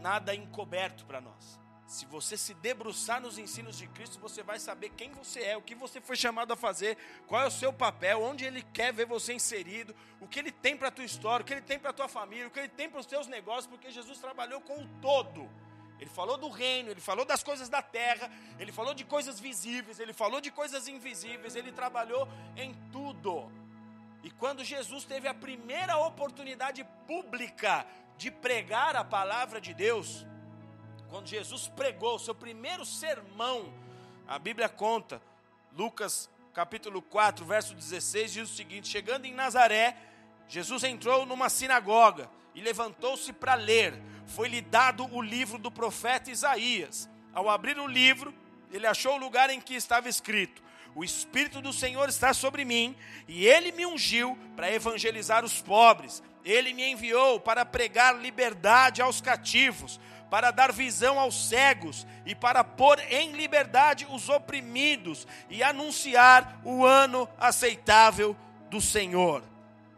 nada 0.00 0.34
encoberto 0.34 1.06
para 1.06 1.20
nós. 1.20 1.58
Se 1.90 2.06
você 2.06 2.36
se 2.36 2.54
debruçar 2.54 3.20
nos 3.20 3.36
ensinos 3.36 3.76
de 3.76 3.88
Cristo, 3.88 4.20
você 4.20 4.44
vai 4.44 4.60
saber 4.60 4.90
quem 4.90 5.10
você 5.10 5.40
é, 5.40 5.56
o 5.56 5.60
que 5.60 5.74
você 5.74 6.00
foi 6.00 6.14
chamado 6.14 6.52
a 6.52 6.56
fazer, 6.56 6.96
qual 7.26 7.42
é 7.42 7.48
o 7.48 7.50
seu 7.50 7.72
papel, 7.72 8.22
onde 8.22 8.44
Ele 8.44 8.62
quer 8.62 8.92
ver 8.92 9.06
você 9.06 9.34
inserido, 9.34 9.92
o 10.20 10.28
que 10.28 10.38
Ele 10.38 10.52
tem 10.52 10.76
para 10.76 10.86
a 10.86 10.90
tua 10.92 11.04
história, 11.04 11.42
o 11.42 11.44
que 11.44 11.52
Ele 11.52 11.60
tem 11.60 11.80
para 11.80 11.90
a 11.90 11.92
tua 11.92 12.06
família, 12.06 12.46
o 12.46 12.50
que 12.52 12.60
Ele 12.60 12.68
tem 12.68 12.88
para 12.88 13.00
os 13.00 13.06
teus 13.06 13.26
negócios, 13.26 13.66
porque 13.66 13.90
Jesus 13.90 14.20
trabalhou 14.20 14.60
com 14.60 14.78
o 14.78 14.86
todo. 15.02 15.50
Ele 15.98 16.08
falou 16.08 16.36
do 16.36 16.48
reino, 16.48 16.92
ele 16.92 17.00
falou 17.00 17.24
das 17.24 17.42
coisas 17.42 17.68
da 17.68 17.82
terra, 17.82 18.30
ele 18.60 18.70
falou 18.70 18.94
de 18.94 19.04
coisas 19.04 19.40
visíveis, 19.40 19.98
ele 19.98 20.12
falou 20.12 20.40
de 20.40 20.52
coisas 20.52 20.86
invisíveis, 20.86 21.56
ele 21.56 21.72
trabalhou 21.72 22.28
em 22.56 22.72
tudo. 22.92 23.50
E 24.22 24.30
quando 24.30 24.62
Jesus 24.62 25.02
teve 25.02 25.26
a 25.26 25.34
primeira 25.34 25.98
oportunidade 25.98 26.86
pública 27.04 27.84
de 28.16 28.30
pregar 28.30 28.94
a 28.94 29.02
palavra 29.02 29.60
de 29.60 29.74
Deus, 29.74 30.24
quando 31.10 31.26
Jesus 31.26 31.66
pregou 31.66 32.14
o 32.14 32.18
seu 32.20 32.34
primeiro 32.34 32.84
sermão, 32.84 33.74
a 34.28 34.38
Bíblia 34.38 34.68
conta, 34.68 35.20
Lucas 35.76 36.30
capítulo 36.54 37.02
4, 37.02 37.44
verso 37.44 37.74
16, 37.74 38.32
diz 38.32 38.50
o 38.50 38.54
seguinte: 38.54 38.88
Chegando 38.88 39.24
em 39.24 39.34
Nazaré, 39.34 39.96
Jesus 40.48 40.84
entrou 40.84 41.26
numa 41.26 41.48
sinagoga 41.48 42.30
e 42.54 42.60
levantou-se 42.60 43.32
para 43.32 43.54
ler. 43.54 44.00
Foi-lhe 44.24 44.60
dado 44.60 45.04
o 45.12 45.20
livro 45.20 45.58
do 45.58 45.70
profeta 45.70 46.30
Isaías. 46.30 47.08
Ao 47.32 47.48
abrir 47.48 47.78
o 47.80 47.88
livro, 47.88 48.32
ele 48.70 48.86
achou 48.86 49.14
o 49.14 49.20
lugar 49.20 49.50
em 49.50 49.60
que 49.60 49.74
estava 49.74 50.08
escrito: 50.08 50.62
O 50.94 51.02
Espírito 51.02 51.60
do 51.60 51.72
Senhor 51.72 52.08
está 52.08 52.32
sobre 52.32 52.64
mim, 52.64 52.94
e 53.26 53.48
ele 53.48 53.72
me 53.72 53.84
ungiu 53.84 54.38
para 54.54 54.72
evangelizar 54.72 55.44
os 55.44 55.60
pobres. 55.60 56.22
Ele 56.44 56.72
me 56.72 56.88
enviou 56.88 57.40
para 57.40 57.66
pregar 57.66 58.16
liberdade 58.16 59.02
aos 59.02 59.20
cativos 59.20 60.00
para 60.30 60.52
dar 60.52 60.72
visão 60.72 61.18
aos 61.18 61.48
cegos 61.48 62.06
e 62.24 62.34
para 62.34 62.62
pôr 62.62 63.00
em 63.10 63.32
liberdade 63.32 64.06
os 64.08 64.28
oprimidos 64.28 65.26
e 65.50 65.62
anunciar 65.62 66.60
o 66.64 66.86
ano 66.86 67.28
aceitável 67.38 68.36
do 68.70 68.80
Senhor. 68.80 69.42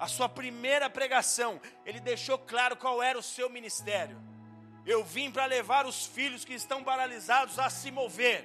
A 0.01 0.09
sua 0.09 0.29
primeira 0.29 0.89
pregação, 0.89 1.61
ele 1.85 2.01
deixou 2.01 2.39
claro 2.39 2.77
qual 2.77 3.03
era 3.03 3.19
o 3.19 3.23
seu 3.23 3.51
ministério. 3.51 4.21
Eu 4.85 5.05
vim 5.05 5.31
para 5.31 5.45
levar 5.45 5.87
os 5.87 6.07
filhos 6.07 6.45
que 6.45 6.55
estão 6.55 6.83
paralisados 6.83 7.59
a 7.59 7.71
se 7.71 7.91
mover. 7.91 8.45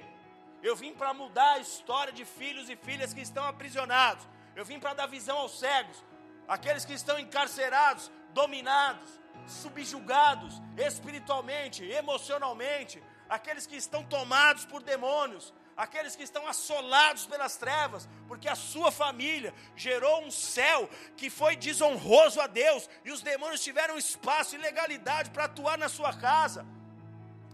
Eu 0.62 0.76
vim 0.76 0.92
para 0.92 1.14
mudar 1.14 1.54
a 1.54 1.58
história 1.58 2.12
de 2.12 2.24
filhos 2.24 2.68
e 2.68 2.76
filhas 2.76 3.14
que 3.14 3.22
estão 3.22 3.44
aprisionados. 3.44 4.28
Eu 4.54 4.64
vim 4.64 4.78
para 4.78 4.94
dar 4.94 5.06
visão 5.06 5.38
aos 5.38 5.58
cegos, 5.58 6.04
aqueles 6.46 6.84
que 6.84 6.92
estão 6.92 7.18
encarcerados, 7.18 8.10
dominados 8.32 9.18
subjugados 9.46 10.60
espiritualmente, 10.76 11.84
emocionalmente, 11.84 13.02
aqueles 13.28 13.66
que 13.66 13.76
estão 13.76 14.02
tomados 14.04 14.64
por 14.64 14.82
demônios, 14.82 15.52
aqueles 15.76 16.16
que 16.16 16.24
estão 16.24 16.46
assolados 16.46 17.24
pelas 17.26 17.56
trevas, 17.56 18.08
porque 18.26 18.48
a 18.48 18.56
sua 18.56 18.90
família 18.90 19.54
gerou 19.76 20.24
um 20.24 20.30
céu 20.30 20.90
que 21.16 21.30
foi 21.30 21.54
desonroso 21.54 22.40
a 22.40 22.46
Deus, 22.46 22.88
e 23.04 23.12
os 23.12 23.22
demônios 23.22 23.62
tiveram 23.62 23.96
espaço 23.96 24.56
e 24.56 24.58
legalidade 24.58 25.30
para 25.30 25.44
atuar 25.44 25.78
na 25.78 25.88
sua 25.88 26.12
casa, 26.14 26.66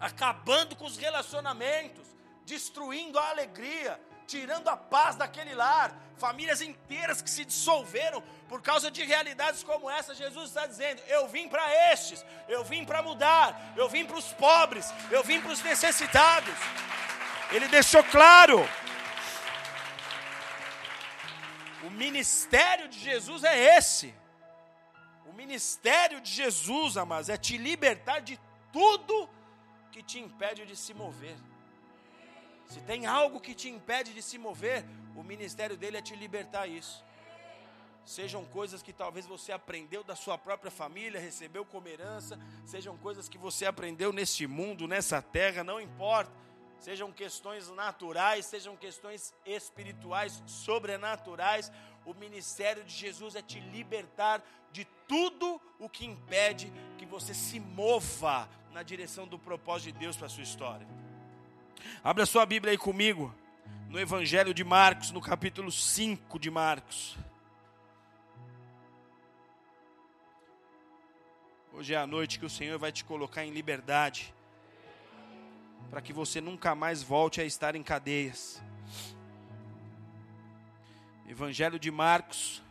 acabando 0.01 0.75
com 0.75 0.87
os 0.87 0.97
relacionamentos, 0.97 2.07
destruindo 2.47 3.19
a 3.19 3.29
alegria, 3.29 4.01
tirando 4.27 4.69
a 4.69 4.77
paz 4.77 5.17
daquele 5.17 5.55
lar, 5.55 5.95
famílias 6.17 6.61
inteiras 6.61 7.21
que 7.21 7.31
se 7.31 7.45
dissolveram 7.45 8.23
por 8.49 8.63
causa 8.63 8.91
de 8.91 9.03
realidades 9.05 9.63
como 9.63 9.91
essa. 9.91 10.15
Jesus 10.15 10.49
está 10.49 10.67
dizendo: 10.67 11.03
Eu 11.09 11.29
vim 11.29 11.49
para 11.49 11.93
estes, 11.93 12.25
eu 12.49 12.65
vim 12.65 12.85
para 12.85 13.03
mudar, 13.03 13.75
eu 13.77 13.89
vim 13.89 14.05
para 14.05 14.17
os 14.17 14.33
pobres, 14.33 14.93
eu 15.11 15.23
vim 15.23 15.41
para 15.41 15.53
os 15.53 15.63
necessitados. 15.63 16.55
Ele 17.51 17.69
deixou 17.69 18.03
claro. 18.05 18.69
O 21.83 21.91
ministério 21.91 22.89
de 22.89 22.99
Jesus 22.99 23.45
é 23.45 23.77
esse. 23.77 24.15
O 25.27 25.33
ministério 25.33 26.21
de 26.21 26.31
Jesus, 26.31 26.97
amados, 26.97 27.29
é 27.29 27.37
te 27.37 27.59
libertar 27.59 28.21
de 28.21 28.41
tudo 28.73 29.29
que 29.93 30.03
te 30.03 30.19
impede 30.19 30.65
de 30.65 30.77
se 30.77 30.95
mover. 30.95 31.37
Se 32.75 32.81
tem 32.81 33.07
algo 33.07 33.41
que 33.41 33.55
te 33.55 33.69
impede 33.69 34.13
de 34.13 34.21
se 34.21 34.37
mover, 34.37 34.85
o 35.15 35.23
ministério 35.23 35.77
dele 35.77 35.97
é 35.97 36.03
te 36.03 36.17
libertar 36.17 36.67
isso. 36.67 37.05
Sejam 38.05 38.45
coisas 38.45 38.83
que 38.83 38.93
talvez 38.93 39.27
você 39.27 39.53
aprendeu 39.53 40.03
da 40.03 40.17
sua 40.17 40.37
própria 40.37 40.73
família, 40.73 41.21
recebeu 41.21 41.65
como 41.65 41.87
herança, 41.87 42.37
sejam 42.67 42.97
coisas 42.97 43.29
que 43.29 43.39
você 43.39 43.65
aprendeu 43.65 44.13
neste 44.13 44.45
mundo, 44.49 44.89
nessa 44.89 45.23
terra, 45.23 45.63
não 45.63 45.81
importa. 45.81 46.33
Sejam 46.81 47.13
questões 47.13 47.71
naturais, 47.71 48.45
sejam 48.45 48.77
questões 48.77 49.33
espirituais, 49.47 50.43
sobrenaturais. 50.45 51.71
O 52.05 52.13
ministério 52.13 52.83
de 52.83 52.93
Jesus 52.93 53.37
é 53.37 53.41
te 53.41 53.61
libertar 53.61 54.43
de 54.73 54.85
tudo 55.07 55.63
o 55.79 55.89
que 55.89 56.05
impede 56.05 56.73
que 56.99 57.07
você 57.07 57.33
se 57.33 57.61
mova 57.61 58.49
na 58.73 58.83
direção 58.83 59.29
do 59.29 59.39
propósito 59.39 59.93
de 59.93 60.01
Deus 60.01 60.17
para 60.17 60.27
a 60.27 60.31
sua 60.31 60.43
história. 60.43 61.04
Abra 62.03 62.27
sua 62.27 62.45
Bíblia 62.45 62.73
aí 62.73 62.79
comigo, 62.79 63.35
no 63.89 63.99
Evangelho 63.99 64.53
de 64.53 64.65
Marcos, 64.65 65.11
no 65.11 65.21
capítulo 65.21 65.71
5 65.71 66.39
de 66.39 66.51
Marcos. 66.51 67.17
Hoje 71.73 71.95
é 71.95 71.97
a 71.97 72.07
noite 72.07 72.39
que 72.39 72.47
o 72.47 72.51
Senhor 72.51 72.79
vai 72.79 72.93
te 72.93 73.05
colocar 73.05 73.45
em 73.45 73.51
liberdade, 73.51 74.35
para 75.91 76.01
que 76.01 76.13
você 76.13 76.41
nunca 76.41 76.75
mais 76.75 77.03
volte 77.03 77.41
a 77.41 77.45
estar 77.45 77.75
em 77.75 77.83
cadeias. 77.83 78.63
Evangelho 81.27 81.79
de 81.79 81.91
Marcos, 81.91 82.63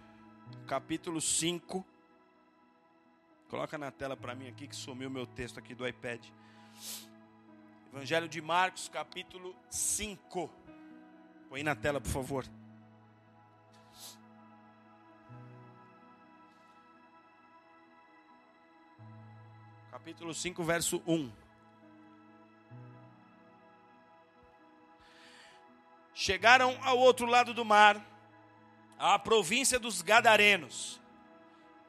capítulo 0.68 1.20
5. 1.20 1.86
Coloca 3.50 3.78
na 3.78 3.92
tela 3.92 4.16
para 4.16 4.34
mim 4.36 4.48
aqui 4.48 4.68
que 4.68 4.76
sumiu 4.76 5.10
meu 5.10 5.26
texto 5.26 5.60
aqui 5.60 5.76
do 5.76 5.88
iPad. 5.88 6.24
Evangelho 7.96 8.28
de 8.28 8.42
Marcos, 8.42 8.90
capítulo 8.90 9.56
5. 9.70 10.50
Põe 11.48 11.62
na 11.62 11.76
tela, 11.76 12.02
por 12.02 12.10
favor. 12.10 12.44
Capítulo 19.92 20.34
5, 20.34 20.64
verso 20.64 21.04
1. 21.06 21.32
Chegaram 26.16 26.76
ao 26.82 26.98
outro 26.98 27.28
lado 27.28 27.54
do 27.54 27.64
mar, 27.64 28.04
à 28.98 29.20
província 29.20 29.78
dos 29.78 30.02
Gadarenos. 30.02 31.00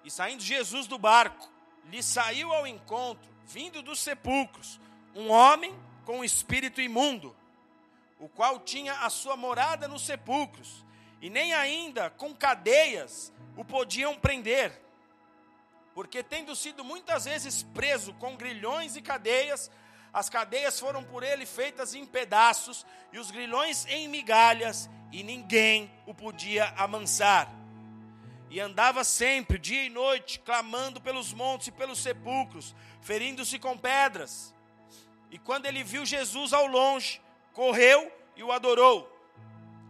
E 0.05 0.11
saindo 0.11 0.43
Jesus 0.43 0.87
do 0.87 0.99
barco, 0.99 1.51
lhe 1.87 2.03
saiu 2.03 2.53
ao 2.53 2.67
encontro, 2.67 3.35
vindo 3.47 3.81
dos 3.81 4.01
sepulcros, 4.01 4.79
um 5.15 5.31
homem 5.31 5.75
com 6.05 6.21
o 6.21 6.25
espírito 6.25 6.81
imundo, 6.81 7.35
o 8.19 8.29
qual 8.29 8.61
tinha 8.61 8.93
a 9.01 9.11
sua 9.11 9.37
morada 9.37 9.89
nos 9.89 10.05
sepulcros, 10.07 10.85
e 11.21 11.31
nem 11.31 11.55
ainda 11.55 12.11
com 12.11 12.35
cadeias 12.35 13.33
o 13.57 13.65
podiam 13.65 14.17
prender, 14.17 14.81
porque 15.95 16.23
tendo 16.23 16.55
sido 16.57 16.85
muitas 16.85 17.25
vezes 17.25 17.63
preso 17.63 18.13
com 18.15 18.37
grilhões 18.37 18.97
e 18.97 19.03
cadeias, 19.03 19.71
as 20.13 20.29
cadeias 20.29 20.79
foram 20.79 21.03
por 21.03 21.23
ele 21.23 21.45
feitas 21.45 21.95
em 21.95 22.07
pedaços 22.07 22.87
e 23.13 23.19
os 23.19 23.31
grilhões 23.31 23.85
em 23.87 24.07
migalhas, 24.07 24.89
e 25.11 25.23
ninguém 25.23 25.91
o 26.07 26.15
podia 26.15 26.73
amansar. 26.77 27.53
E 28.49 28.61
andava 28.61 29.03
sempre, 29.03 29.59
dia 29.59 29.85
e 29.85 29.91
noite, 29.91 30.39
clamando 30.39 31.01
pelos 31.01 31.33
montes 31.33 31.67
e 31.67 31.73
pelos 31.73 31.99
sepulcros, 31.99 32.75
ferindo-se 33.01 33.59
com 33.59 33.77
pedras. 33.77 34.54
E 35.35 35.39
quando 35.41 35.67
ele 35.67 35.83
viu 35.83 36.07
Jesus 36.07 36.53
ao 36.53 36.65
longe, 36.65 37.21
correu 37.53 38.13
e 38.37 38.45
o 38.45 38.53
adorou. 38.53 39.11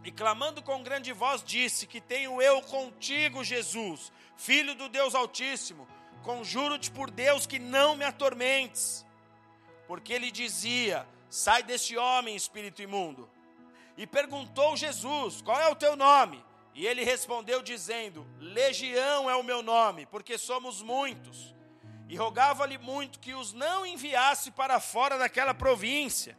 E 0.03 0.11
clamando 0.11 0.59
com 0.63 0.81
grande 0.81 1.13
voz, 1.13 1.43
disse: 1.43 1.85
Que 1.85 2.01
tenho 2.01 2.41
eu 2.41 2.63
contigo, 2.63 3.43
Jesus, 3.43 4.11
filho 4.35 4.73
do 4.73 4.89
Deus 4.89 5.13
Altíssimo. 5.13 5.87
Conjuro-te 6.23 6.89
por 6.89 7.11
Deus 7.11 7.45
que 7.45 7.59
não 7.59 7.95
me 7.95 8.03
atormentes. 8.03 9.05
Porque 9.87 10.13
ele 10.13 10.31
dizia: 10.31 11.07
Sai 11.29 11.61
deste 11.61 11.95
homem, 11.95 12.35
espírito 12.35 12.81
imundo. 12.81 13.29
E 13.95 14.07
perguntou 14.07 14.75
Jesus: 14.75 15.43
Qual 15.43 15.61
é 15.61 15.69
o 15.69 15.75
teu 15.75 15.95
nome? 15.95 16.43
E 16.73 16.87
ele 16.87 17.03
respondeu, 17.03 17.61
dizendo: 17.61 18.25
Legião 18.39 19.29
é 19.29 19.35
o 19.35 19.43
meu 19.43 19.61
nome, 19.61 20.07
porque 20.07 20.39
somos 20.39 20.81
muitos. 20.81 21.54
E 22.07 22.15
rogava-lhe 22.15 22.77
muito 22.77 23.19
que 23.19 23.33
os 23.33 23.53
não 23.53 23.85
enviasse 23.85 24.51
para 24.51 24.79
fora 24.79 25.17
daquela 25.17 25.53
província. 25.53 26.37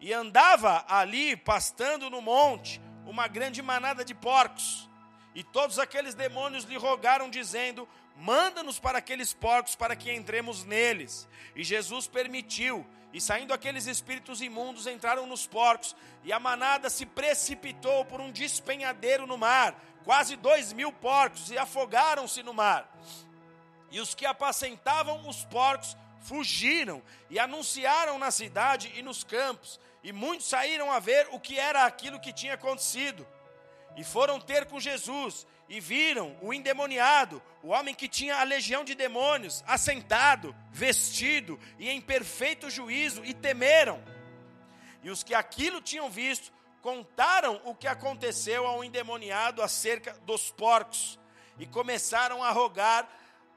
E 0.00 0.12
andava 0.12 0.84
ali, 0.88 1.36
pastando 1.36 2.08
no 2.08 2.22
monte, 2.22 2.80
uma 3.04 3.26
grande 3.26 3.60
manada 3.60 4.04
de 4.04 4.14
porcos. 4.14 4.88
E 5.34 5.42
todos 5.42 5.78
aqueles 5.78 6.14
demônios 6.14 6.64
lhe 6.64 6.76
rogaram, 6.76 7.28
dizendo: 7.28 7.88
Manda-nos 8.16 8.78
para 8.78 8.98
aqueles 8.98 9.32
porcos, 9.32 9.74
para 9.74 9.96
que 9.96 10.12
entremos 10.12 10.64
neles. 10.64 11.28
E 11.54 11.64
Jesus 11.64 12.06
permitiu. 12.06 12.86
E 13.12 13.20
saindo 13.20 13.54
aqueles 13.54 13.86
espíritos 13.86 14.42
imundos, 14.42 14.86
entraram 14.86 15.26
nos 15.26 15.46
porcos, 15.46 15.96
e 16.24 16.32
a 16.32 16.38
manada 16.38 16.90
se 16.90 17.06
precipitou 17.06 18.04
por 18.04 18.20
um 18.20 18.30
despenhadeiro 18.30 19.26
no 19.26 19.38
mar, 19.38 19.74
quase 20.04 20.36
dois 20.36 20.72
mil 20.72 20.92
porcos, 20.92 21.50
e 21.50 21.56
afogaram-se 21.56 22.42
no 22.42 22.52
mar. 22.52 22.86
E 23.90 24.00
os 24.00 24.14
que 24.14 24.26
apacentavam 24.26 25.28
os 25.28 25.44
porcos 25.44 25.96
fugiram 26.20 27.02
e 27.30 27.38
anunciaram 27.38 28.18
na 28.18 28.30
cidade 28.30 28.92
e 28.94 29.02
nos 29.02 29.24
campos, 29.24 29.80
e 30.02 30.12
muitos 30.12 30.48
saíram 30.48 30.90
a 30.90 30.98
ver 30.98 31.28
o 31.32 31.40
que 31.40 31.58
era 31.58 31.84
aquilo 31.84 32.20
que 32.20 32.32
tinha 32.32 32.54
acontecido. 32.54 33.26
E 33.96 34.04
foram 34.04 34.40
ter 34.40 34.66
com 34.66 34.78
Jesus, 34.78 35.46
e 35.68 35.80
viram 35.80 36.36
o 36.40 36.54
endemoniado, 36.54 37.42
o 37.62 37.68
homem 37.68 37.94
que 37.94 38.08
tinha 38.08 38.36
a 38.36 38.44
legião 38.44 38.84
de 38.84 38.94
demônios, 38.94 39.62
assentado, 39.66 40.54
vestido 40.70 41.58
e 41.78 41.90
em 41.90 42.00
perfeito 42.00 42.70
juízo, 42.70 43.24
e 43.24 43.34
temeram. 43.34 44.02
E 45.02 45.10
os 45.10 45.22
que 45.22 45.34
aquilo 45.34 45.80
tinham 45.80 46.08
visto, 46.08 46.52
contaram 46.80 47.60
o 47.64 47.74
que 47.74 47.88
aconteceu 47.88 48.66
ao 48.66 48.84
endemoniado 48.84 49.62
acerca 49.62 50.12
dos 50.24 50.50
porcos, 50.50 51.18
e 51.58 51.66
começaram 51.66 52.42
a 52.42 52.50
rogar 52.50 53.08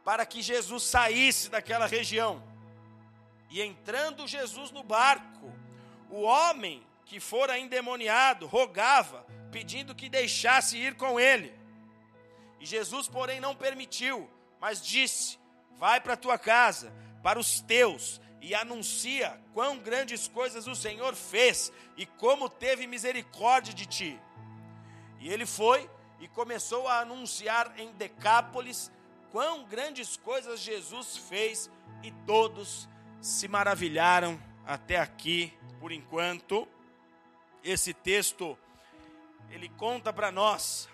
para 0.04 0.26
que 0.26 0.42
Jesus 0.42 0.84
saísse 0.84 1.50
daquela 1.50 1.86
região. 1.86 2.44
E 3.50 3.62
entrando 3.62 4.28
Jesus 4.28 4.72
no 4.72 4.84
barco, 4.84 5.54
o 6.10 6.22
homem 6.22 6.86
que 7.06 7.20
fora 7.20 7.60
endemoniado 7.60 8.48
rogava, 8.48 9.26
pedindo 9.52 9.94
que 9.94 10.10
deixasse 10.10 10.78
ir 10.78 10.96
com 10.96 11.20
ele. 11.20 11.54
E 12.60 12.66
Jesus, 12.66 13.08
porém, 13.08 13.40
não 13.40 13.56
permitiu, 13.56 14.30
mas 14.60 14.82
disse: 14.86 15.38
Vai 15.78 16.00
para 16.00 16.14
a 16.14 16.18
tua 16.18 16.38
casa, 16.38 16.94
para 17.22 17.40
os 17.40 17.60
teus, 17.60 18.22
e 18.40 18.56
anuncia 18.56 19.40
quão 19.54 19.78
grandes 19.78 20.28
coisas 20.28 20.68
o 20.68 20.76
Senhor 20.76 21.16
fez 21.16 21.72
e 21.98 22.06
como 22.06 22.50
teve 22.50 22.88
misericórdia 22.88 23.74
de 23.74 23.86
ti. 23.86 24.20
E 25.20 25.30
ele 25.30 25.46
foi 25.46 25.90
e 26.20 26.28
começou 26.28 26.88
a 26.88 27.00
anunciar 27.00 27.74
em 27.78 27.92
Decápolis 27.94 28.92
quão 29.32 29.64
grandes 29.64 30.18
coisas 30.18 30.60
Jesus 30.60 31.16
fez 31.16 31.72
e 32.04 32.12
todos 32.26 32.88
se 33.22 33.48
maravilharam 33.48 34.40
até 34.66 35.00
aqui 35.00 35.54
por 35.80 35.92
enquanto. 35.92 36.68
Esse 37.64 37.94
texto 37.94 38.58
ele 39.50 39.70
conta 39.70 40.12
para 40.12 40.32
nós 40.32 40.90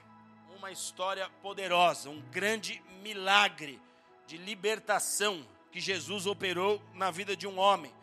uma 0.55 0.71
história 0.71 1.29
poderosa, 1.41 2.09
um 2.09 2.21
grande 2.31 2.81
milagre 3.01 3.81
de 4.27 4.37
libertação 4.37 5.45
que 5.71 5.79
Jesus 5.79 6.25
operou 6.25 6.81
na 6.93 7.09
vida 7.09 7.35
de 7.35 7.47
um 7.47 7.57
homem. 7.57 7.93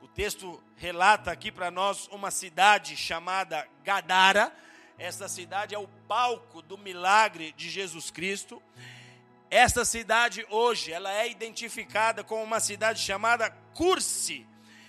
O 0.00 0.08
texto 0.08 0.62
relata 0.76 1.30
aqui 1.30 1.50
para 1.50 1.70
nós 1.70 2.08
uma 2.08 2.30
cidade 2.30 2.96
chamada 2.96 3.66
Gadara. 3.84 4.52
Essa 4.98 5.28
cidade 5.28 5.74
é 5.74 5.78
o 5.78 5.88
palco 6.06 6.60
do 6.60 6.76
milagre 6.76 7.52
de 7.52 7.70
Jesus 7.70 8.10
Cristo. 8.10 8.62
Esta 9.54 9.84
cidade 9.84 10.46
hoje, 10.48 10.94
ela 10.94 11.12
é 11.12 11.28
identificada 11.28 12.24
como 12.24 12.42
uma 12.42 12.58
cidade 12.58 12.98
chamada 13.00 13.50
Curse. 13.74 14.46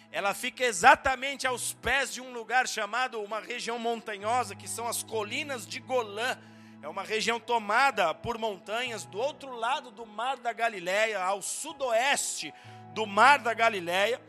Ela 0.09 0.33
fica 0.33 0.63
exatamente 0.63 1.45
aos 1.45 1.73
pés 1.73 2.13
de 2.13 2.21
um 2.21 2.31
lugar 2.31 2.65
chamado 2.65 3.21
uma 3.21 3.41
região 3.41 3.77
montanhosa, 3.77 4.55
que 4.55 4.65
são 4.65 4.87
as 4.87 5.03
colinas 5.03 5.67
de 5.67 5.81
Golã. 5.81 6.37
É 6.81 6.87
uma 6.87 7.03
região 7.03 7.41
tomada 7.41 8.13
por 8.13 8.37
montanhas 8.37 9.03
do 9.03 9.17
outro 9.17 9.53
lado 9.53 9.91
do 9.91 10.05
Mar 10.05 10.37
da 10.37 10.53
Galileia, 10.53 11.21
ao 11.21 11.41
sudoeste 11.41 12.53
do 12.93 13.05
Mar 13.05 13.39
da 13.39 13.53
Galileia. 13.53 14.21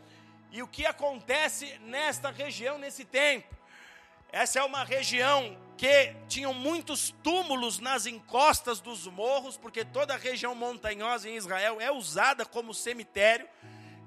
E 0.50 0.64
o 0.64 0.66
que 0.66 0.84
acontece 0.84 1.78
nesta 1.82 2.32
região 2.32 2.76
nesse 2.76 3.04
tempo? 3.04 3.54
Essa 4.34 4.58
é 4.58 4.64
uma 4.64 4.82
região 4.82 5.56
que 5.76 6.12
tinham 6.26 6.52
muitos 6.52 7.14
túmulos 7.22 7.78
nas 7.78 8.04
encostas 8.04 8.80
dos 8.80 9.06
morros, 9.06 9.56
porque 9.56 9.84
toda 9.84 10.12
a 10.12 10.16
região 10.16 10.56
montanhosa 10.56 11.28
em 11.28 11.36
Israel 11.36 11.80
é 11.80 11.92
usada 11.92 12.44
como 12.44 12.74
cemitério. 12.74 13.48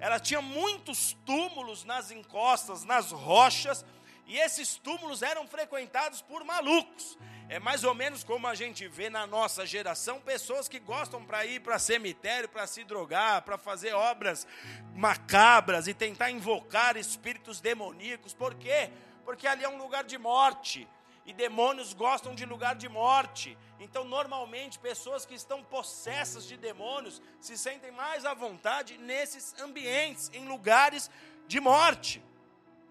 Ela 0.02 0.20
tinha 0.20 0.42
muitos 0.42 1.16
túmulos 1.26 1.86
nas 1.86 2.12
encostas, 2.12 2.84
nas 2.84 3.10
rochas, 3.10 3.86
e 4.26 4.38
esses 4.38 4.76
túmulos 4.76 5.22
eram 5.22 5.48
frequentados 5.48 6.22
por 6.22 6.44
malucos. 6.44 7.18
É 7.48 7.58
mais 7.58 7.86
ou 7.86 7.96
menos 7.96 8.22
como 8.22 8.48
a 8.48 8.54
gente 8.54 8.86
vê 8.86 9.10
na 9.10 9.26
nossa 9.26 9.66
geração 9.66 10.20
pessoas 10.20 10.68
que 10.68 10.78
gostam 10.78 11.24
para 11.24 11.46
ir 11.46 11.62
para 11.62 11.80
cemitério, 11.80 12.50
para 12.50 12.68
se 12.68 12.84
drogar, 12.84 13.44
para 13.44 13.58
fazer 13.58 13.94
obras 13.94 14.46
macabras 14.94 15.88
e 15.88 15.94
tentar 15.94 16.30
invocar 16.32 16.98
espíritos 16.98 17.62
demoníacos. 17.62 18.34
Por 18.34 18.56
quê? 18.56 18.90
porque 18.90 19.07
ali 19.48 19.63
é 19.63 19.70
um 19.70 19.78
lugar 19.78 20.04
de 20.04 20.18
morte. 20.18 20.88
E 21.26 21.34
demônios 21.34 21.94
gostam 21.94 22.34
de 22.34 22.46
lugar 22.46 22.76
de 22.76 22.88
morte. 22.88 23.58
Então, 23.82 24.06
normalmente, 24.06 24.80
pessoas 24.80 25.26
que 25.26 25.36
estão 25.36 25.62
possessas 25.62 26.46
de 26.48 26.56
demônios 26.56 27.22
se 27.42 27.58
sentem 27.58 27.92
mais 27.92 28.26
à 28.26 28.34
vontade 28.34 28.98
nesses 28.98 29.54
ambientes, 29.60 30.32
em 30.34 30.48
lugares 30.48 31.12
de 31.46 31.60
morte. 31.60 32.24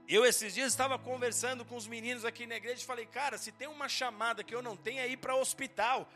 Eu, 0.06 0.24
esses 0.24 0.54
dias, 0.54 0.68
estava 0.68 0.98
conversando 0.98 1.64
com 1.64 1.74
os 1.74 1.88
meninos 1.88 2.24
aqui 2.24 2.46
na 2.46 2.56
igreja 2.56 2.82
e 2.82 2.86
falei, 2.86 3.06
cara, 3.06 3.38
se 3.38 3.50
tem 3.50 3.66
uma 3.66 3.88
chamada 3.88 4.44
que 4.44 4.54
eu 4.54 4.62
não 4.62 4.76
tenho 4.76 5.00
é 5.00 5.08
ir 5.08 5.16
para 5.16 5.34
o 5.34 5.40
hospital. 5.40 6.06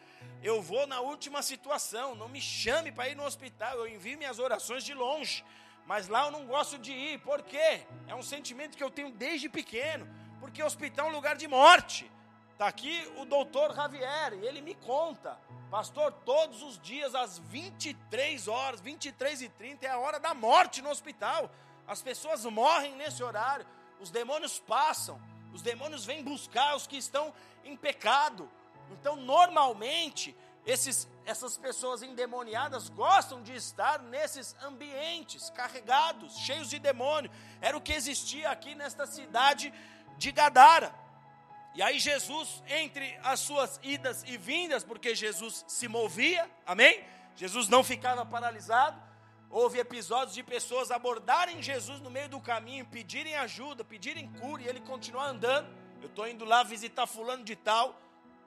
Eu 0.42 0.61
vou 0.61 0.87
na 0.87 1.00
última 1.00 1.42
situação, 1.42 2.14
não 2.14 2.28
me 2.28 2.40
chame 2.40 2.92
para 2.92 3.09
ir 3.09 3.16
no 3.16 3.24
hospital, 3.24 3.78
eu 3.78 3.88
envio 3.88 4.18
minhas 4.18 4.38
orações 4.38 4.85
de 4.85 4.92
longe 4.92 5.42
mas 5.90 6.07
lá 6.07 6.26
eu 6.26 6.31
não 6.31 6.46
gosto 6.46 6.79
de 6.79 6.92
ir. 6.92 7.18
Por 7.18 7.42
quê? 7.42 7.85
É 8.07 8.14
um 8.14 8.22
sentimento 8.22 8.76
que 8.76 8.85
eu 8.85 8.92
tenho 8.92 9.11
desde 9.11 9.48
pequeno. 9.48 10.07
Porque 10.38 10.62
hospital 10.62 11.09
é 11.09 11.11
um 11.11 11.12
lugar 11.12 11.35
de 11.37 11.48
morte. 11.48 12.09
Está 12.53 12.68
aqui 12.68 13.12
o 13.16 13.24
doutor 13.24 13.74
Javier, 13.74 14.35
e 14.35 14.46
ele 14.46 14.61
me 14.61 14.76
conta, 14.76 15.37
pastor, 15.68 16.12
todos 16.24 16.62
os 16.62 16.79
dias, 16.79 17.12
às 17.12 17.40
23 17.40 18.46
horas, 18.46 18.81
23 18.81 19.42
e 19.42 19.48
30, 19.48 19.85
é 19.85 19.90
a 19.90 19.98
hora 19.98 20.20
da 20.20 20.33
morte 20.33 20.81
no 20.81 20.90
hospital. 20.90 21.50
As 21.88 22.00
pessoas 22.00 22.44
morrem 22.44 22.94
nesse 22.94 23.20
horário, 23.24 23.66
os 23.98 24.12
demônios 24.12 24.61
passam, 24.61 25.20
os 25.53 25.61
demônios 25.61 26.07
vêm 26.07 26.22
buscar 26.22 26.76
os 26.76 26.87
que 26.87 26.98
estão 26.98 27.35
em 27.64 27.76
pecado. 27.76 28.48
Então, 28.92 29.16
normalmente, 29.16 30.37
esses, 30.66 31.09
essas 31.25 31.57
pessoas 31.57 32.03
endemoniadas 32.03 32.88
gostam 32.88 33.42
de 33.42 33.55
estar 33.55 34.03
nesses 34.03 34.55
ambientes 34.62 35.51
carregados, 35.51 36.37
cheios 36.38 36.68
de 36.68 36.79
demônio. 36.79 37.31
Era 37.61 37.77
o 37.77 37.81
que 37.81 37.92
existia 37.92 38.51
aqui 38.51 38.75
nesta 38.75 39.07
cidade 39.07 39.73
de 40.18 40.31
Gadara. 40.33 40.94
E 41.75 41.83
aí 41.83 41.99
Jesus, 41.99 42.62
entre 42.68 43.18
as 43.23 43.40
suas 43.40 43.79
idas 43.83 44.25
e 44.25 44.37
vindas, 44.37 44.83
porque 44.83 45.14
Jesus 45.14 45.64
se 45.68 45.87
movia, 45.87 46.51
amém? 46.66 47.05
Jesus 47.37 47.68
não 47.68 47.83
ficava 47.85 48.27
paralisado. 48.27 49.01
Houve 49.49 49.79
episódios 49.79 50.35
de 50.35 50.42
pessoas 50.42 50.90
abordarem 50.90 51.62
Jesus 51.62 52.01
no 52.01 52.11
meio 52.11 52.29
do 52.29 52.40
caminho, 52.40 52.87
pedirem 52.87 53.35
ajuda, 53.37 53.85
pedirem 53.85 54.29
cura, 54.35 54.62
e 54.62 54.68
ele 54.68 54.81
continuar 54.81 55.27
andando. 55.27 55.68
Eu 56.01 56.09
estou 56.09 56.29
indo 56.29 56.44
lá 56.44 56.62
visitar 56.62 57.07
fulano 57.07 57.44
de 57.44 57.57
tal. 57.57 58.01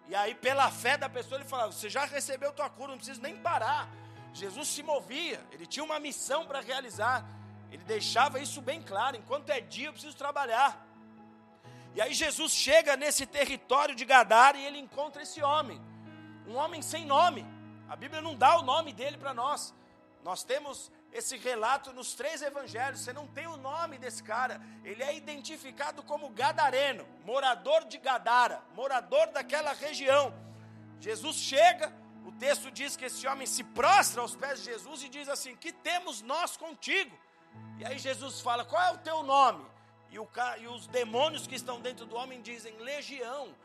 E 0.07 0.15
aí, 0.15 0.35
pela 0.35 0.69
fé 0.69 0.97
da 0.97 1.09
pessoa, 1.09 1.39
ele 1.39 1.47
falava: 1.47 1.71
Você 1.71 1.89
já 1.89 2.05
recebeu 2.05 2.51
tua 2.51 2.69
cura, 2.69 2.89
não 2.89 2.97
precisa 2.97 3.21
nem 3.21 3.37
parar. 3.37 3.89
Jesus 4.33 4.67
se 4.67 4.83
movia, 4.83 5.39
ele 5.51 5.65
tinha 5.65 5.83
uma 5.83 5.99
missão 5.99 6.45
para 6.45 6.59
realizar. 6.59 7.25
Ele 7.71 7.83
deixava 7.83 8.39
isso 8.39 8.61
bem 8.61 8.81
claro: 8.81 9.17
enquanto 9.17 9.49
é 9.49 9.61
dia, 9.61 9.87
eu 9.87 9.93
preciso 9.93 10.15
trabalhar. 10.15 10.85
E 11.95 12.01
aí, 12.01 12.13
Jesus 12.13 12.51
chega 12.51 12.97
nesse 12.97 13.25
território 13.25 13.95
de 13.95 14.03
Gadara 14.03 14.57
e 14.57 14.65
ele 14.65 14.79
encontra 14.79 15.21
esse 15.21 15.41
homem, 15.41 15.81
um 16.47 16.55
homem 16.55 16.81
sem 16.81 17.05
nome. 17.05 17.45
A 17.87 17.95
Bíblia 17.95 18.21
não 18.21 18.35
dá 18.35 18.57
o 18.57 18.63
nome 18.63 18.91
dele 18.91 19.17
para 19.17 19.33
nós. 19.33 19.73
Nós 20.23 20.43
temos 20.43 20.91
esse 21.13 21.37
relato 21.37 21.93
nos 21.93 22.15
três 22.15 22.41
evangelhos, 22.41 23.01
você 23.01 23.13
não 23.13 23.27
tem 23.27 23.45
o 23.45 23.55
nome 23.55 23.99
desse 23.99 24.23
cara. 24.23 24.59
Ele 24.83 25.03
é 25.03 25.15
identificado 25.15 26.01
como 26.01 26.29
gadareno, 26.29 27.05
morador 27.23 27.85
de 27.85 27.99
Gadara, 27.99 28.61
morador 28.73 29.27
daquela 29.27 29.73
região. 29.73 30.33
Jesus 30.99 31.37
chega, 31.37 31.93
o 32.25 32.31
texto 32.31 32.71
diz 32.71 32.97
que 32.97 33.05
esse 33.05 33.27
homem 33.27 33.45
se 33.45 33.63
prostra 33.63 34.21
aos 34.21 34.35
pés 34.35 34.59
de 34.59 34.65
Jesus 34.65 35.03
e 35.03 35.09
diz 35.09 35.29
assim: 35.29 35.55
Que 35.55 35.71
temos 35.71 36.21
nós 36.23 36.57
contigo? 36.57 37.15
E 37.77 37.85
aí 37.85 37.99
Jesus 37.99 38.41
fala: 38.41 38.65
Qual 38.65 38.81
é 38.81 38.91
o 38.91 38.97
teu 38.97 39.21
nome? 39.21 39.63
E, 40.09 40.17
o, 40.17 40.27
e 40.59 40.67
os 40.67 40.87
demônios 40.87 41.45
que 41.45 41.55
estão 41.55 41.79
dentro 41.79 42.07
do 42.07 42.15
homem 42.15 42.41
dizem: 42.41 42.75
Legião. 42.77 43.55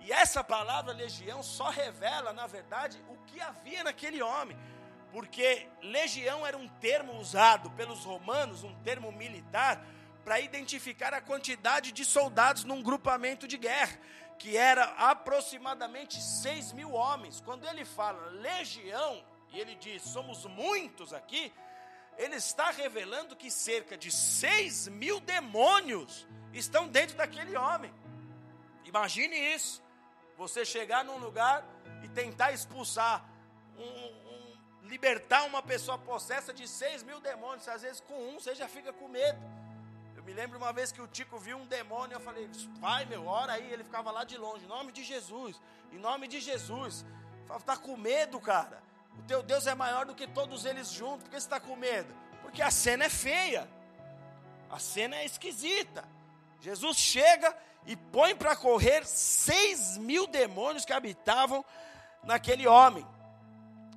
E 0.00 0.12
essa 0.12 0.44
palavra 0.44 0.92
legião 0.92 1.42
só 1.42 1.70
revela, 1.70 2.32
na 2.32 2.46
verdade, 2.46 3.02
o 3.08 3.16
que 3.26 3.40
havia 3.40 3.82
naquele 3.82 4.22
homem 4.22 4.56
porque 5.12 5.68
legião 5.82 6.46
era 6.46 6.56
um 6.56 6.68
termo 6.68 7.18
usado 7.18 7.70
pelos 7.70 8.04
romanos, 8.04 8.62
um 8.62 8.74
termo 8.82 9.10
militar, 9.12 9.84
para 10.24 10.40
identificar 10.40 11.14
a 11.14 11.20
quantidade 11.20 11.92
de 11.92 12.04
soldados 12.04 12.64
num 12.64 12.82
grupamento 12.82 13.48
de 13.48 13.56
guerra, 13.56 13.98
que 14.38 14.56
era 14.56 14.84
aproximadamente 14.98 16.20
6 16.22 16.72
mil 16.72 16.92
homens. 16.92 17.40
Quando 17.40 17.66
ele 17.66 17.84
fala 17.84 18.26
legião, 18.30 19.24
e 19.52 19.58
ele 19.58 19.74
diz 19.76 20.02
somos 20.02 20.44
muitos 20.44 21.12
aqui, 21.12 21.52
ele 22.18 22.36
está 22.36 22.70
revelando 22.70 23.36
que 23.36 23.50
cerca 23.50 23.96
de 23.96 24.10
6 24.10 24.88
mil 24.88 25.20
demônios 25.20 26.26
estão 26.52 26.88
dentro 26.88 27.16
daquele 27.16 27.56
homem. 27.56 27.92
Imagine 28.84 29.36
isso. 29.54 29.82
Você 30.36 30.64
chegar 30.64 31.04
num 31.04 31.18
lugar 31.18 31.64
e 32.02 32.08
tentar 32.08 32.52
expulsar 32.52 33.24
um, 33.76 34.27
libertar 34.88 35.44
uma 35.44 35.62
pessoa 35.62 35.98
possessa 35.98 36.52
de 36.52 36.66
seis 36.66 37.02
mil 37.02 37.20
demônios. 37.20 37.68
Às 37.68 37.82
vezes, 37.82 38.00
com 38.00 38.14
um, 38.28 38.40
você 38.40 38.54
já 38.54 38.66
fica 38.66 38.92
com 38.92 39.06
medo. 39.06 39.38
Eu 40.16 40.22
me 40.22 40.32
lembro 40.32 40.58
uma 40.58 40.72
vez 40.72 40.90
que 40.90 41.00
o 41.00 41.06
Tico 41.06 41.38
viu 41.38 41.56
um 41.56 41.66
demônio. 41.66 42.14
Eu 42.14 42.20
falei, 42.20 42.48
vai, 42.80 43.04
meu, 43.04 43.26
ora 43.26 43.52
aí. 43.52 43.70
Ele 43.72 43.84
ficava 43.84 44.10
lá 44.10 44.24
de 44.24 44.36
longe. 44.36 44.64
Em 44.64 44.68
nome 44.68 44.90
de 44.92 45.04
Jesus. 45.04 45.60
Em 45.92 45.98
nome 45.98 46.26
de 46.26 46.40
Jesus. 46.40 47.04
Está 47.56 47.76
com 47.76 47.96
medo, 47.96 48.40
cara. 48.40 48.82
O 49.18 49.22
teu 49.22 49.42
Deus 49.42 49.66
é 49.66 49.74
maior 49.74 50.06
do 50.06 50.14
que 50.14 50.26
todos 50.26 50.64
eles 50.64 50.90
juntos. 50.90 51.24
Por 51.24 51.30
que 51.30 51.40
você 51.40 51.46
está 51.46 51.60
com 51.60 51.76
medo? 51.76 52.12
Porque 52.42 52.62
a 52.62 52.70
cena 52.70 53.04
é 53.04 53.08
feia. 53.08 53.68
A 54.70 54.78
cena 54.78 55.16
é 55.16 55.24
esquisita. 55.24 56.04
Jesus 56.60 56.96
chega 56.96 57.56
e 57.86 57.96
põe 57.96 58.34
para 58.34 58.54
correr 58.56 59.06
seis 59.06 59.96
mil 59.96 60.26
demônios 60.26 60.84
que 60.84 60.92
habitavam 60.92 61.64
naquele 62.22 62.66
homem. 62.66 63.06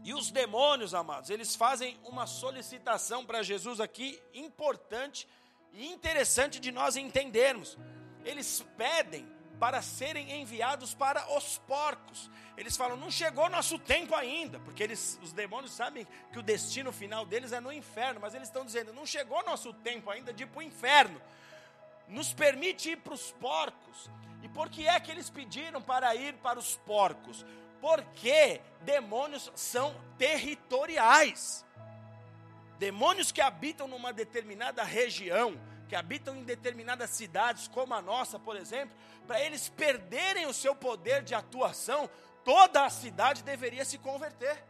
E 0.04 0.14
os 0.14 0.32
demônios, 0.32 0.94
amados, 0.94 1.30
eles 1.30 1.56
fazem 1.56 1.98
uma 2.04 2.26
solicitação 2.26 3.24
para 3.26 3.44
Jesus 3.44 3.80
aqui 3.80 4.22
importante 4.34 5.28
e 5.74 5.88
interessante 5.88 6.60
de 6.60 6.72
nós 6.72 6.96
entendermos. 6.96 7.78
Eles 8.26 8.66
pedem 8.78 9.28
para 9.60 9.80
serem 9.84 10.42
enviados 10.42 10.96
para 10.96 11.32
os 11.38 11.60
porcos. 11.60 12.32
Eles 12.58 12.76
falam: 12.76 12.98
"Não 12.98 13.12
chegou 13.12 13.48
nosso 13.48 13.78
tempo 13.78 14.16
ainda", 14.16 14.60
porque 14.62 14.82
eles, 14.82 15.20
os 15.22 15.34
demônios 15.34 15.72
sabem 15.72 16.08
que 16.32 16.40
o 16.40 16.44
destino 16.44 16.92
final 16.92 17.26
deles 17.28 17.52
é 17.52 17.60
no 17.60 17.72
inferno, 17.72 18.20
mas 18.20 18.34
eles 18.34 18.48
estão 18.48 18.66
dizendo: 18.66 18.92
"Não 18.92 19.06
chegou 19.06 19.44
nosso 19.44 19.72
tempo 19.72 20.10
ainda 20.10 20.34
de 20.34 20.44
ir 20.44 20.48
para 20.48 20.60
o 20.60 20.64
inferno. 20.64 21.22
Nos 22.08 22.34
permite 22.34 22.90
ir 22.90 22.98
para 22.98 23.14
os 23.14 23.32
porcos". 23.34 24.10
E 24.42 24.50
por 24.50 24.68
que 24.68 24.88
é 24.88 25.00
que 25.00 25.12
eles 25.12 25.30
pediram 25.30 25.80
para 25.80 26.16
ir 26.16 26.34
para 26.38 26.58
os 26.58 26.76
porcos? 26.78 27.46
Porque 27.82 28.62
demônios 28.82 29.52
são 29.56 29.94
territoriais. 30.18 31.66
Demônios 32.78 33.32
que 33.32 33.42
habitam 33.42 33.88
numa 33.88 34.14
determinada 34.14 34.84
região, 34.84 35.60
que 35.90 35.96
habitam 35.96 36.36
em 36.38 36.44
determinadas 36.44 37.10
cidades, 37.10 37.68
como 37.68 37.94
a 37.94 38.02
nossa, 38.02 38.40
por 38.40 38.56
exemplo, 38.56 38.96
para 39.28 39.42
eles 39.42 39.68
perderem 39.68 40.46
o 40.46 40.54
seu 40.54 40.76
poder 40.76 41.24
de 41.24 41.36
atuação, 41.36 42.10
toda 42.46 42.86
a 42.86 42.90
cidade 42.90 43.44
deveria 43.44 43.84
se 43.84 43.98
converter. 43.98 44.64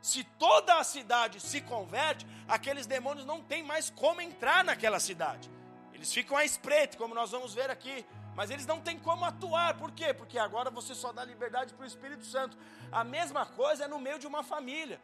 Se 0.00 0.24
toda 0.24 0.78
a 0.78 0.84
cidade 0.84 1.40
se 1.40 1.60
converte, 1.60 2.26
aqueles 2.48 2.86
demônios 2.86 3.24
não 3.24 3.40
têm 3.42 3.62
mais 3.62 3.90
como 3.90 4.20
entrar 4.20 4.64
naquela 4.64 4.98
cidade. 4.98 5.50
Eles 5.92 6.12
ficam 6.12 6.36
à 6.36 6.44
espreita, 6.44 6.96
como 6.96 7.14
nós 7.14 7.30
vamos 7.30 7.54
ver 7.54 7.70
aqui. 7.70 8.04
Mas 8.34 8.50
eles 8.50 8.66
não 8.66 8.80
têm 8.80 8.98
como 8.98 9.24
atuar, 9.24 9.76
por 9.76 9.92
quê? 9.92 10.14
Porque 10.14 10.38
agora 10.38 10.70
você 10.70 10.94
só 10.94 11.12
dá 11.12 11.24
liberdade 11.24 11.74
para 11.74 11.84
o 11.84 11.86
Espírito 11.86 12.24
Santo. 12.24 12.56
A 12.90 13.04
mesma 13.04 13.44
coisa 13.44 13.84
é 13.84 13.88
no 13.88 13.98
meio 13.98 14.18
de 14.18 14.26
uma 14.26 14.42
família. 14.42 15.00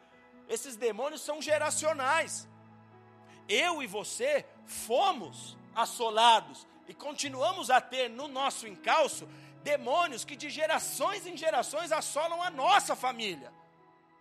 Esses 0.47 0.75
demônios 0.75 1.21
são 1.21 1.41
geracionais. 1.41 2.47
Eu 3.47 3.83
e 3.83 3.87
você 3.87 4.45
fomos 4.65 5.57
assolados 5.75 6.67
e 6.87 6.93
continuamos 6.93 7.69
a 7.69 7.79
ter 7.79 8.09
no 8.09 8.27
nosso 8.27 8.67
encalço 8.67 9.27
demônios 9.63 10.23
que 10.23 10.35
de 10.35 10.49
gerações 10.49 11.25
em 11.27 11.37
gerações 11.37 11.91
assolam 11.91 12.41
a 12.41 12.49
nossa 12.49 12.95
família, 12.95 13.51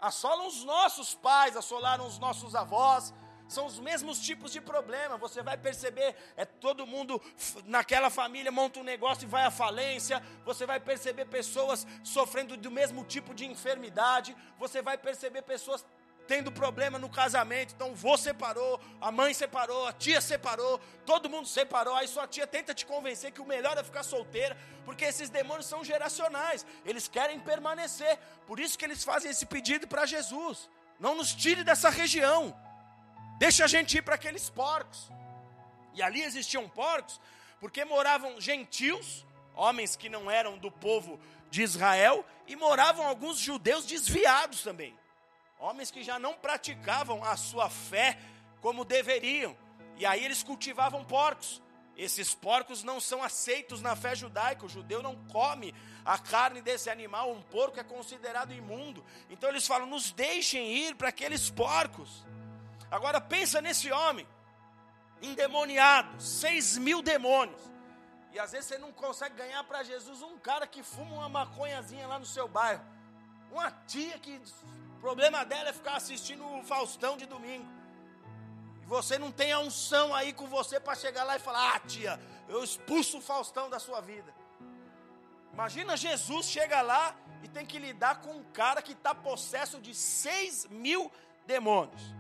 assolam 0.01 0.47
os 0.47 0.65
nossos 0.65 1.15
pais, 1.15 1.57
assolaram 1.57 2.07
os 2.07 2.19
nossos 2.19 2.55
avós, 2.55 3.15
são 3.49 3.67
os 3.67 3.79
mesmos 3.81 4.21
tipos 4.21 4.53
de 4.53 4.61
problema. 4.61 5.17
Você 5.17 5.43
vai 5.43 5.57
perceber, 5.57 6.15
é 6.37 6.45
todo 6.45 6.87
mundo 6.87 7.21
naquela 7.65 8.11
família 8.11 8.53
monta 8.53 8.79
um 8.79 8.85
negócio 8.85 9.25
e 9.25 9.27
vai 9.27 9.45
à 9.45 9.51
falência. 9.51 10.23
Você 10.45 10.67
vai 10.67 10.79
perceber 10.79 11.25
pessoas 11.25 11.87
sofrendo 12.05 12.57
do 12.57 12.71
mesmo 12.71 13.05
tipo 13.05 13.35
de 13.35 13.47
enfermidade. 13.47 14.37
Você 14.59 14.83
vai 14.83 14.99
perceber 14.99 15.43
pessoas 15.43 15.85
tendo 16.29 16.53
problema 16.53 16.99
no 16.99 17.09
casamento. 17.09 17.73
Então, 17.75 17.93
o 17.93 17.95
vô 17.95 18.17
separou, 18.19 18.79
a 19.01 19.11
mãe 19.11 19.33
separou, 19.33 19.87
a 19.87 19.93
tia 19.93 20.21
separou, 20.21 20.79
todo 21.07 21.31
mundo 21.31 21.49
separou. 21.49 21.97
Aí 21.97 22.07
sua 22.07 22.29
tia 22.29 22.47
tenta 22.47 22.75
te 22.75 22.85
convencer 22.85 23.33
que 23.33 23.41
o 23.41 23.47
melhor 23.47 23.79
é 23.79 23.83
ficar 23.83 24.03
solteira, 24.03 24.57
porque 24.85 25.07
esses 25.07 25.31
demônios 25.31 25.67
são 25.67 25.83
geracionais. 25.83 26.67
Eles 26.85 27.09
querem 27.09 27.41
permanecer. 27.41 28.19
Por 28.47 28.61
isso 28.61 28.79
que 28.79 28.85
eles 28.85 29.03
fazem 29.03 29.31
esse 29.31 29.47
pedido 29.47 29.89
para 29.89 30.05
Jesus. 30.05 30.69
Não 31.01 31.15
nos 31.15 31.35
tire 31.35 31.65
dessa 31.65 31.89
região. 31.89 32.55
Deixa 33.39 33.65
a 33.65 33.69
gente 33.69 33.97
ir 33.97 34.03
para 34.03 34.17
aqueles 34.17 34.51
porcos. 34.51 35.11
E 35.95 36.03
ali 36.03 36.23
existiam 36.23 36.69
porcos, 36.69 37.21
porque 37.61 37.85
moravam 37.85 38.41
gentios, 38.41 39.25
homens 39.55 39.97
que 39.97 40.09
não 40.09 40.31
eram 40.31 40.59
do 40.59 40.71
povo 40.71 41.19
de 41.51 41.63
Israel, 41.63 42.25
e 42.47 42.57
moravam 42.57 43.07
alguns 43.07 43.39
judeus 43.39 43.87
desviados 43.87 44.63
também. 44.63 44.97
Homens 45.59 45.91
que 45.91 46.03
já 46.03 46.19
não 46.19 46.35
praticavam 46.35 47.25
a 47.25 47.37
sua 47.37 47.69
fé 47.71 48.19
como 48.61 48.85
deveriam. 48.85 49.57
E 49.97 50.07
aí 50.07 50.25
eles 50.25 50.43
cultivavam 50.43 51.05
porcos. 51.05 51.61
Esses 51.97 52.33
porcos 52.33 52.85
não 52.85 53.01
são 53.01 53.23
aceitos 53.25 53.83
na 53.83 53.97
fé 53.97 54.15
judaica. 54.15 54.67
O 54.67 54.69
judeu 54.69 55.03
não 55.03 55.17
come 55.27 55.75
a 56.05 56.17
carne 56.17 56.63
desse 56.63 56.89
animal. 56.89 57.33
Um 57.33 57.43
porco 57.43 57.81
é 57.81 57.83
considerado 57.83 58.53
imundo. 58.53 59.05
Então 59.29 59.49
eles 59.51 59.67
falam: 59.67 59.89
nos 59.89 60.13
deixem 60.13 60.73
ir 60.77 60.95
para 60.95 61.09
aqueles 61.09 61.51
porcos. 61.51 62.25
Agora 62.91 63.21
pensa 63.21 63.61
nesse 63.61 63.93
homem, 63.93 64.27
endemoniado, 65.21 66.21
seis 66.21 66.79
mil 66.79 67.03
demônios. 67.03 67.61
E 68.33 68.39
às 68.39 68.53
vezes 68.53 68.67
você 68.67 68.79
não 68.79 68.93
consegue 68.93 69.35
ganhar 69.35 69.63
para 69.65 69.83
Jesus 69.83 70.23
um 70.23 70.39
cara 70.39 70.67
que 70.67 70.83
fuma 70.83 71.17
uma 71.17 71.29
maconhazinha 71.29 72.07
lá 72.07 72.19
no 72.19 72.27
seu 72.27 72.49
bairro. 72.49 72.85
Uma 73.51 73.71
tia 73.71 74.19
que 74.19 74.41
o 74.97 75.01
problema 75.01 75.45
dela 75.45 75.71
é 75.71 75.73
ficar 75.73 75.97
assistindo 75.97 76.45
o 76.47 76.63
Faustão 76.63 77.17
de 77.17 77.27
domingo. 77.27 77.67
E 78.83 78.87
você 78.87 79.19
não 79.19 79.33
tem 79.33 79.53
a 79.53 79.61
unção 79.61 80.15
aí 80.15 80.33
com 80.33 80.47
você 80.47 80.81
para 80.81 80.95
chegar 80.95 81.25
lá 81.25 81.37
e 81.37 81.41
falar: 81.41 81.75
Ah, 81.75 81.81
tia, 81.81 82.21
eu 82.49 82.63
expulso 82.65 83.19
o 83.19 83.23
Faustão 83.23 83.69
da 83.69 83.79
sua 83.79 84.01
vida. 84.01 84.35
Imagina 85.53 85.97
Jesus 85.97 86.47
chega 86.47 86.81
lá 86.81 87.15
e 87.43 87.49
tem 87.49 87.67
que 87.67 87.79
lidar 87.79 88.21
com 88.21 88.31
um 88.31 88.45
cara 88.45 88.81
que 88.81 88.93
está 88.93 89.15
possesso 89.15 89.81
de 89.81 89.95
seis 89.95 90.67
mil 90.67 91.11
demônios 91.47 92.18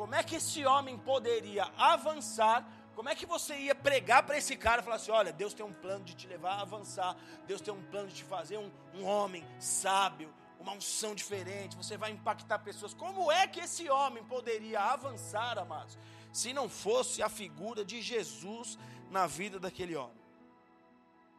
como 0.00 0.14
é 0.14 0.22
que 0.22 0.36
esse 0.36 0.64
homem 0.64 0.96
poderia 0.96 1.64
avançar? 1.76 2.66
Como 2.94 3.10
é 3.10 3.14
que 3.14 3.26
você 3.26 3.54
ia 3.54 3.74
pregar 3.74 4.22
para 4.22 4.38
esse 4.38 4.56
cara 4.56 4.80
e 4.80 4.82
falar 4.82 4.96
assim: 4.96 5.10
olha, 5.10 5.30
Deus 5.30 5.52
tem 5.52 5.64
um 5.64 5.74
plano 5.74 6.06
de 6.06 6.14
te 6.14 6.26
levar 6.26 6.54
a 6.54 6.62
avançar, 6.62 7.14
Deus 7.46 7.60
tem 7.60 7.74
um 7.74 7.82
plano 7.82 8.08
de 8.08 8.14
te 8.14 8.24
fazer 8.24 8.56
um, 8.56 8.70
um 8.94 9.04
homem 9.04 9.46
sábio, 9.58 10.32
uma 10.58 10.72
unção 10.72 11.14
diferente, 11.14 11.76
você 11.76 11.98
vai 11.98 12.12
impactar 12.12 12.60
pessoas. 12.60 12.94
Como 12.94 13.30
é 13.30 13.46
que 13.46 13.60
esse 13.60 13.90
homem 13.90 14.24
poderia 14.24 14.80
avançar, 14.80 15.58
amados, 15.58 15.98
se 16.32 16.54
não 16.54 16.66
fosse 16.66 17.22
a 17.22 17.28
figura 17.28 17.84
de 17.84 18.00
Jesus 18.00 18.78
na 19.10 19.26
vida 19.26 19.60
daquele 19.60 19.96
homem? 19.96 20.18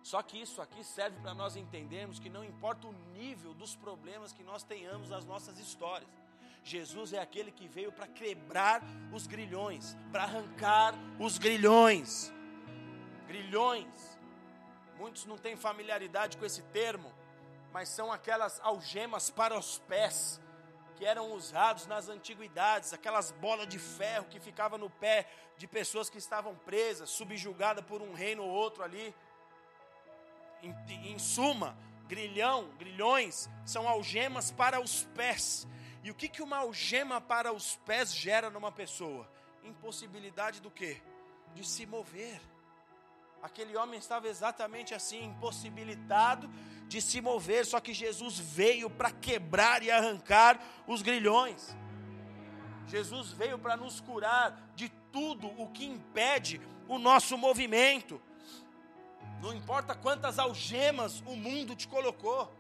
Só 0.04 0.22
que 0.22 0.40
isso 0.40 0.62
aqui 0.62 0.84
serve 0.84 1.20
para 1.20 1.34
nós 1.34 1.56
entendermos 1.56 2.20
que 2.20 2.30
não 2.30 2.44
importa 2.44 2.86
o 2.86 2.94
nível 3.16 3.56
dos 3.56 3.76
problemas 3.76 4.32
que 4.32 4.44
nós 4.44 4.62
tenhamos 4.62 5.10
nas 5.10 5.26
nossas 5.26 5.58
histórias. 5.58 6.21
Jesus 6.64 7.14
é 7.14 7.20
aquele 7.20 7.52
que 7.52 7.68
veio 7.68 7.92
para 7.92 8.08
quebrar 8.08 8.84
os 9.12 9.26
grilhões, 9.28 9.98
para 10.12 10.24
arrancar 10.24 10.94
os 11.20 11.38
grilhões. 11.38 12.32
Grilhões. 13.28 14.20
Muitos 14.98 15.26
não 15.26 15.38
têm 15.38 15.56
familiaridade 15.56 16.38
com 16.38 16.46
esse 16.46 16.62
termo, 16.64 17.12
mas 17.74 17.90
são 17.90 18.12
aquelas 18.12 18.60
algemas 18.62 19.30
para 19.30 19.58
os 19.58 19.80
pés 19.80 20.40
que 20.96 21.06
eram 21.06 21.32
usados 21.32 21.88
nas 21.88 22.10
antiguidades, 22.10 22.94
aquelas 22.94 23.32
bolas 23.32 23.68
de 23.68 23.80
ferro 23.80 24.28
que 24.30 24.40
ficavam 24.40 24.78
no 24.78 24.88
pé 24.88 25.28
de 25.58 25.66
pessoas 25.66 26.12
que 26.12 26.20
estavam 26.20 26.56
presas, 26.56 27.10
subjugadas 27.10 27.84
por 27.86 28.04
um 28.04 28.14
reino 28.14 28.44
ou 28.44 28.50
outro 28.52 28.84
ali. 28.84 29.16
Em, 30.62 30.76
em 31.12 31.18
suma, 31.18 31.76
grilhão, 32.08 32.70
grilhões 32.78 33.50
são 33.66 33.88
algemas 33.88 34.52
para 34.52 34.80
os 34.80 35.06
pés. 35.16 35.68
E 36.04 36.10
o 36.10 36.16
que, 36.16 36.28
que 36.28 36.42
uma 36.42 36.58
algema 36.58 37.22
para 37.22 37.54
os 37.54 37.76
pés 37.86 38.14
gera 38.14 38.50
numa 38.50 38.72
pessoa? 38.72 39.30
Impossibilidade 39.64 40.60
do 40.60 40.72
quê? 40.72 41.02
De 41.54 41.68
se 41.68 41.86
mover. 41.86 42.42
Aquele 43.42 43.76
homem 43.76 44.00
estava 44.00 44.28
exatamente 44.28 44.94
assim, 44.94 45.26
impossibilitado 45.26 46.50
de 46.88 47.02
se 47.02 47.22
mover, 47.22 47.66
só 47.66 47.80
que 47.80 47.94
Jesus 47.94 48.38
veio 48.38 48.90
para 48.90 49.12
quebrar 49.12 49.82
e 49.82 49.90
arrancar 49.90 50.60
os 50.88 51.02
grilhões. 51.02 51.76
Jesus 52.88 53.32
veio 53.32 53.58
para 53.58 53.78
nos 53.78 54.00
curar 54.00 54.72
de 54.76 54.90
tudo 55.12 55.48
o 55.62 55.70
que 55.70 55.86
impede 55.86 56.62
o 56.88 57.00
nosso 57.00 57.38
movimento. 57.38 58.22
Não 59.42 59.54
importa 59.54 59.96
quantas 59.96 60.38
algemas 60.38 61.22
o 61.26 61.36
mundo 61.36 61.76
te 61.76 61.88
colocou, 61.88 62.54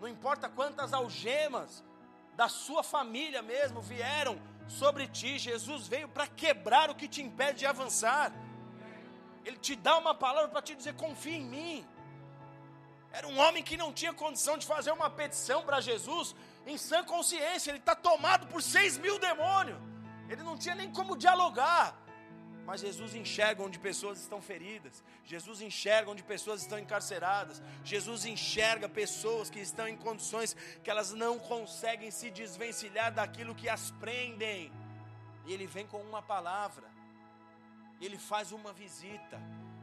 não 0.00 0.08
importa 0.08 0.48
quantas 0.48 0.92
algemas 0.92 1.84
da 2.34 2.48
sua 2.48 2.82
família 2.82 3.42
mesmo 3.42 3.80
vieram 3.80 4.40
sobre 4.66 5.06
ti, 5.06 5.38
Jesus 5.38 5.86
veio 5.86 6.08
para 6.08 6.26
quebrar 6.26 6.90
o 6.90 6.94
que 6.94 7.08
te 7.08 7.22
impede 7.22 7.60
de 7.60 7.66
avançar. 7.66 8.32
Ele 9.44 9.56
te 9.56 9.74
dá 9.74 9.98
uma 9.98 10.14
palavra 10.14 10.48
para 10.48 10.62
te 10.62 10.74
dizer: 10.74 10.94
confia 10.94 11.36
em 11.36 11.44
mim. 11.44 11.86
Era 13.12 13.28
um 13.28 13.38
homem 13.38 13.62
que 13.62 13.76
não 13.76 13.92
tinha 13.92 14.12
condição 14.14 14.56
de 14.56 14.66
fazer 14.66 14.90
uma 14.90 15.10
petição 15.10 15.62
para 15.62 15.80
Jesus 15.80 16.34
em 16.66 16.78
sã 16.78 17.04
consciência. 17.04 17.70
Ele 17.70 17.78
está 17.78 17.94
tomado 17.94 18.46
por 18.46 18.62
seis 18.62 18.96
mil 18.96 19.18
demônios. 19.18 19.78
Ele 20.30 20.42
não 20.42 20.56
tinha 20.56 20.74
nem 20.74 20.90
como 20.90 21.16
dialogar. 21.16 21.94
Mas 22.64 22.80
Jesus 22.80 23.14
enxerga 23.14 23.62
onde 23.62 23.78
pessoas 23.78 24.20
estão 24.20 24.40
feridas. 24.40 25.02
Jesus 25.24 25.60
enxerga 25.60 26.10
onde 26.10 26.22
pessoas 26.22 26.60
estão 26.62 26.78
encarceradas. 26.78 27.60
Jesus 27.84 28.24
enxerga 28.24 28.88
pessoas 28.88 29.50
que 29.50 29.60
estão 29.60 29.88
em 29.88 29.96
condições 29.96 30.56
que 30.82 30.90
elas 30.90 31.12
não 31.12 31.38
conseguem 31.38 32.10
se 32.10 32.30
desvencilhar 32.30 33.12
daquilo 33.12 33.54
que 33.54 33.68
as 33.68 33.90
prendem. 33.92 34.72
E 35.46 35.52
ele 35.52 35.66
vem 35.66 35.86
com 35.86 36.00
uma 36.00 36.22
palavra 36.22 36.92
ele 38.06 38.18
faz 38.18 38.52
uma 38.52 38.72
visita 38.72 39.40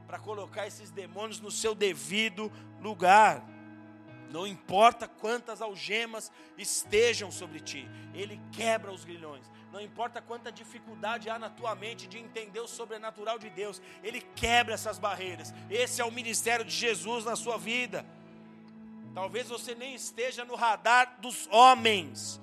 para 0.07 0.19
colocar 0.19 0.67
esses 0.67 0.91
demônios 0.91 1.39
no 1.39 1.51
seu 1.51 1.73
devido 1.73 2.51
lugar. 2.81 3.43
Não 4.31 4.45
importa 4.45 5.07
quantas 5.07 5.61
algemas 5.61 6.31
estejam 6.57 7.31
sobre 7.31 7.59
ti, 7.59 7.87
ele 8.13 8.39
quebra 8.51 8.91
os 8.91 9.03
grilhões. 9.03 9.49
Não 9.71 9.79
importa 9.79 10.21
quanta 10.21 10.51
dificuldade 10.51 11.29
há 11.29 11.37
na 11.37 11.49
tua 11.49 11.75
mente 11.75 12.07
de 12.07 12.17
entender 12.17 12.59
o 12.59 12.67
sobrenatural 12.67 13.37
de 13.37 13.49
Deus, 13.49 13.81
ele 14.03 14.21
quebra 14.35 14.73
essas 14.73 14.97
barreiras. 14.97 15.53
Esse 15.69 16.01
é 16.01 16.05
o 16.05 16.11
ministério 16.11 16.65
de 16.65 16.71
Jesus 16.71 17.25
na 17.25 17.35
sua 17.35 17.57
vida. 17.57 18.05
Talvez 19.13 19.47
você 19.47 19.75
nem 19.75 19.93
esteja 19.93 20.43
no 20.43 20.55
radar 20.55 21.19
dos 21.19 21.47
homens, 21.51 22.41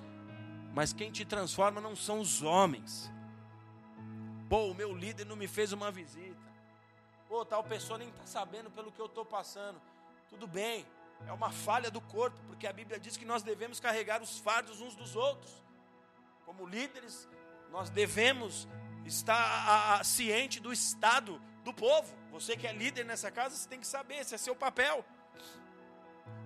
mas 0.74 0.92
quem 0.92 1.10
te 1.10 1.24
transforma 1.24 1.80
não 1.80 1.96
são 1.96 2.20
os 2.20 2.42
homens, 2.42 3.10
Pô, 4.48 4.66
o 4.66 4.74
meu 4.74 4.94
líder 4.94 5.26
não 5.26 5.34
me 5.34 5.48
fez 5.48 5.72
uma 5.72 5.90
visita. 5.90 6.36
Pô, 7.28 7.44
tal 7.44 7.64
pessoa 7.64 7.98
nem 7.98 8.08
está 8.08 8.24
sabendo 8.26 8.70
pelo 8.70 8.92
que 8.92 9.00
eu 9.00 9.06
estou 9.06 9.24
passando. 9.24 9.80
Tudo 10.28 10.46
bem, 10.46 10.86
é 11.26 11.32
uma 11.32 11.50
falha 11.50 11.90
do 11.90 12.00
corpo, 12.00 12.38
porque 12.46 12.66
a 12.66 12.72
Bíblia 12.72 12.98
diz 12.98 13.16
que 13.16 13.24
nós 13.24 13.42
devemos 13.42 13.80
carregar 13.80 14.22
os 14.22 14.38
fardos 14.38 14.80
uns 14.80 14.94
dos 14.94 15.16
outros. 15.16 15.52
Como 16.46 16.64
líderes, 16.64 17.28
nós 17.70 17.90
devemos 17.90 18.66
estar 19.04 19.34
a, 19.34 19.94
a, 19.96 20.04
ciente 20.04 20.60
do 20.60 20.72
estado 20.72 21.42
do 21.64 21.74
povo. 21.74 22.16
Você 22.30 22.56
que 22.56 22.68
é 22.68 22.72
líder 22.72 23.04
nessa 23.04 23.30
casa, 23.30 23.56
você 23.56 23.68
tem 23.68 23.80
que 23.80 23.86
saber, 23.86 24.18
esse 24.20 24.34
é 24.34 24.38
seu 24.38 24.54
papel. 24.54 25.04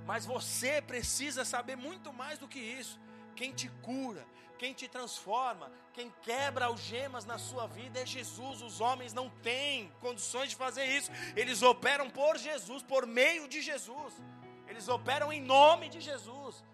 Mas 0.07 0.25
você 0.25 0.81
precisa 0.81 1.45
saber 1.45 1.77
muito 1.77 2.13
mais 2.13 2.39
do 2.39 2.49
que 2.49 2.59
isso. 2.59 2.99
Quem 3.37 3.53
te 3.53 3.69
cura, 3.83 4.27
quem 4.59 4.73
te 4.73 4.89
transforma, 4.89 5.71
quem 5.93 6.13
quebra 6.23 6.65
algemas 6.65 7.27
na 7.27 7.39
sua 7.39 7.67
vida 7.67 8.01
é 8.01 8.07
Jesus. 8.07 8.63
Os 8.63 8.81
homens 8.81 9.13
não 9.13 9.29
têm 9.43 9.93
condições 10.01 10.49
de 10.51 10.57
fazer 10.57 10.87
isso. 10.87 11.11
Eles 11.37 11.63
operam 11.63 12.09
por 12.09 12.39
Jesus, 12.39 12.83
por 12.83 13.07
meio 13.07 13.47
de 13.47 13.61
Jesus. 13.61 14.15
Eles 14.67 14.89
operam 14.89 15.33
em 15.33 15.43
nome 15.43 15.91
de 15.91 16.01
Jesus. 16.01 16.65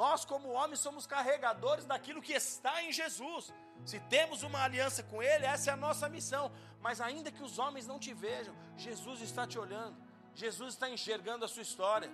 Nós, 0.00 0.24
como 0.24 0.54
homens, 0.58 0.80
somos 0.80 1.06
carregadores 1.06 1.84
daquilo 1.84 2.22
que 2.26 2.32
está 2.32 2.82
em 2.82 2.90
Jesus. 2.90 3.52
Se 3.84 3.98
temos 4.14 4.42
uma 4.42 4.60
aliança 4.66 5.02
com 5.02 5.22
Ele, 5.22 5.44
essa 5.44 5.66
é 5.70 5.72
a 5.74 5.82
nossa 5.86 6.08
missão. 6.08 6.44
Mas 6.80 7.02
ainda 7.06 7.30
que 7.30 7.42
os 7.48 7.58
homens 7.58 7.86
não 7.86 7.98
te 7.98 8.14
vejam, 8.14 8.54
Jesus 8.78 9.20
está 9.20 9.46
te 9.46 9.58
olhando. 9.58 9.94
Jesus 10.42 10.70
está 10.72 10.88
enxergando 10.88 11.44
a 11.44 11.48
sua 11.48 11.60
história. 11.68 12.10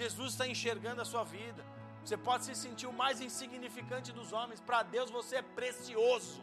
Jesus 0.00 0.32
está 0.34 0.46
enxergando 0.46 1.00
a 1.00 1.06
sua 1.06 1.24
vida. 1.24 1.64
Você 2.04 2.18
pode 2.18 2.44
se 2.44 2.54
sentir 2.54 2.86
o 2.86 2.92
mais 2.92 3.22
insignificante 3.22 4.12
dos 4.12 4.30
homens, 4.34 4.60
para 4.60 4.82
Deus 4.82 5.10
você 5.10 5.36
é 5.36 5.42
precioso. 5.42 6.42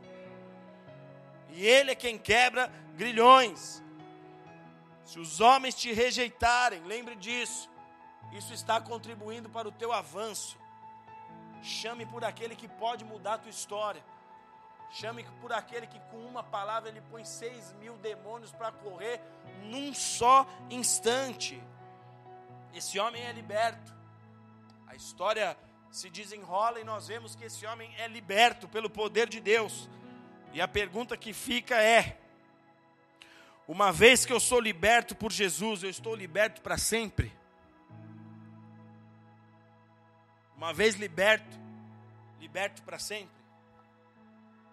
E 1.49 1.67
Ele 1.67 1.91
é 1.91 1.95
quem 1.95 2.17
quebra 2.17 2.65
grilhões. 2.95 3.83
Se 5.05 5.19
os 5.19 5.39
homens 5.39 5.75
te 5.75 5.93
rejeitarem, 5.93 6.81
lembre 6.83 7.15
disso. 7.15 7.69
Isso 8.31 8.55
está 8.55 8.81
contribuindo 8.81 9.49
para 9.51 9.67
o 9.67 9.71
teu 9.71 9.93
avanço. 9.93 10.58
Chame 11.61 12.05
por 12.05 12.23
aquele 12.23 12.55
que 12.55 12.67
pode 12.67 13.03
mudar 13.03 13.35
a 13.35 13.37
tua 13.37 13.49
história. 13.49 14.03
Chame 14.91 15.25
por 15.41 15.53
aquele 15.53 15.85
que 15.85 15.99
com 16.11 16.17
uma 16.17 16.43
palavra 16.43 16.89
ele 16.89 17.01
põe 17.01 17.23
seis 17.23 17.73
mil 17.73 17.95
demônios 17.97 18.51
para 18.51 18.71
correr 18.71 19.21
num 19.63 19.93
só 19.93 20.47
instante. 20.69 21.61
Esse 22.73 22.99
homem 22.99 23.23
é 23.23 23.31
liberto. 23.31 23.93
A 24.87 24.95
história 24.95 25.57
se 25.91 26.09
desenrola 26.09 26.79
e 26.79 26.83
nós 26.83 27.07
vemos 27.07 27.35
que 27.35 27.43
esse 27.43 27.65
homem 27.65 27.93
é 27.97 28.07
liberto 28.07 28.67
pelo 28.67 28.89
poder 28.89 29.27
de 29.27 29.39
Deus. 29.39 29.89
E 30.53 30.61
a 30.61 30.67
pergunta 30.67 31.15
que 31.15 31.33
fica 31.33 31.81
é: 31.81 32.17
uma 33.67 33.91
vez 33.91 34.25
que 34.25 34.33
eu 34.33 34.39
sou 34.39 34.59
liberto 34.59 35.15
por 35.15 35.31
Jesus, 35.31 35.83
eu 35.83 35.89
estou 35.89 36.15
liberto 36.15 36.61
para 36.61 36.77
sempre? 36.77 37.38
Uma 40.59 40.73
vez 40.73 40.95
liberto, 40.95 41.57
liberto 42.37 42.83
para 42.83 42.99
sempre? 42.99 43.33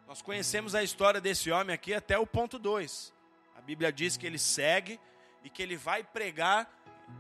Nós 0.09 0.21
conhecemos 0.21 0.75
a 0.75 0.83
história 0.83 1.21
desse 1.21 1.49
homem 1.53 1.73
aqui 1.73 1.95
até 1.95 2.19
o 2.19 2.27
ponto 2.27 2.59
2. 2.59 3.15
A 3.55 3.61
Bíblia 3.61 3.93
diz 3.93 4.17
que 4.17 4.27
ele 4.27 4.37
segue 4.37 4.99
e 5.45 5.49
que 5.49 5.63
ele 5.63 5.77
vai 5.77 6.03
pregar 6.03 6.69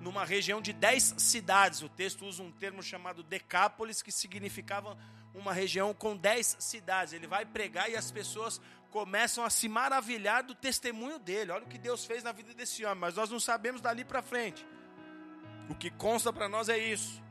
numa 0.01 0.25
região 0.25 0.61
de 0.61 0.73
dez 0.73 1.15
cidades. 1.17 1.83
O 1.83 1.89
texto 1.89 2.27
usa 2.27 2.43
um 2.43 2.51
termo 2.51 2.83
chamado 2.83 3.23
Decápolis, 3.23 4.03
que 4.03 4.11
significava 4.11 4.99
uma 5.33 5.53
região 5.53 5.95
com 5.95 6.17
dez 6.17 6.57
cidades. 6.59 7.13
Ele 7.13 7.29
vai 7.29 7.47
pregar 7.47 7.89
e 7.89 7.95
as 7.95 8.11
pessoas 8.11 8.61
começam 8.91 9.45
a 9.45 9.51
se 9.51 9.69
maravilhar 9.69 10.43
do 10.43 10.57
testemunho 10.57 11.21
dele. 11.21 11.53
Olha 11.53 11.63
o 11.63 11.69
que 11.69 11.79
Deus 11.79 12.05
fez 12.05 12.25
na 12.25 12.33
vida 12.33 12.53
desse 12.53 12.85
homem, 12.85 12.99
mas 12.99 13.15
nós 13.15 13.31
não 13.31 13.39
sabemos 13.39 13.81
dali 13.81 14.05
para 14.05 14.23
frente. 14.23 14.67
O 15.71 15.75
que 15.77 15.89
consta 15.89 16.33
para 16.33 16.49
nós 16.49 16.69
é 16.69 16.77
isso. 16.77 17.25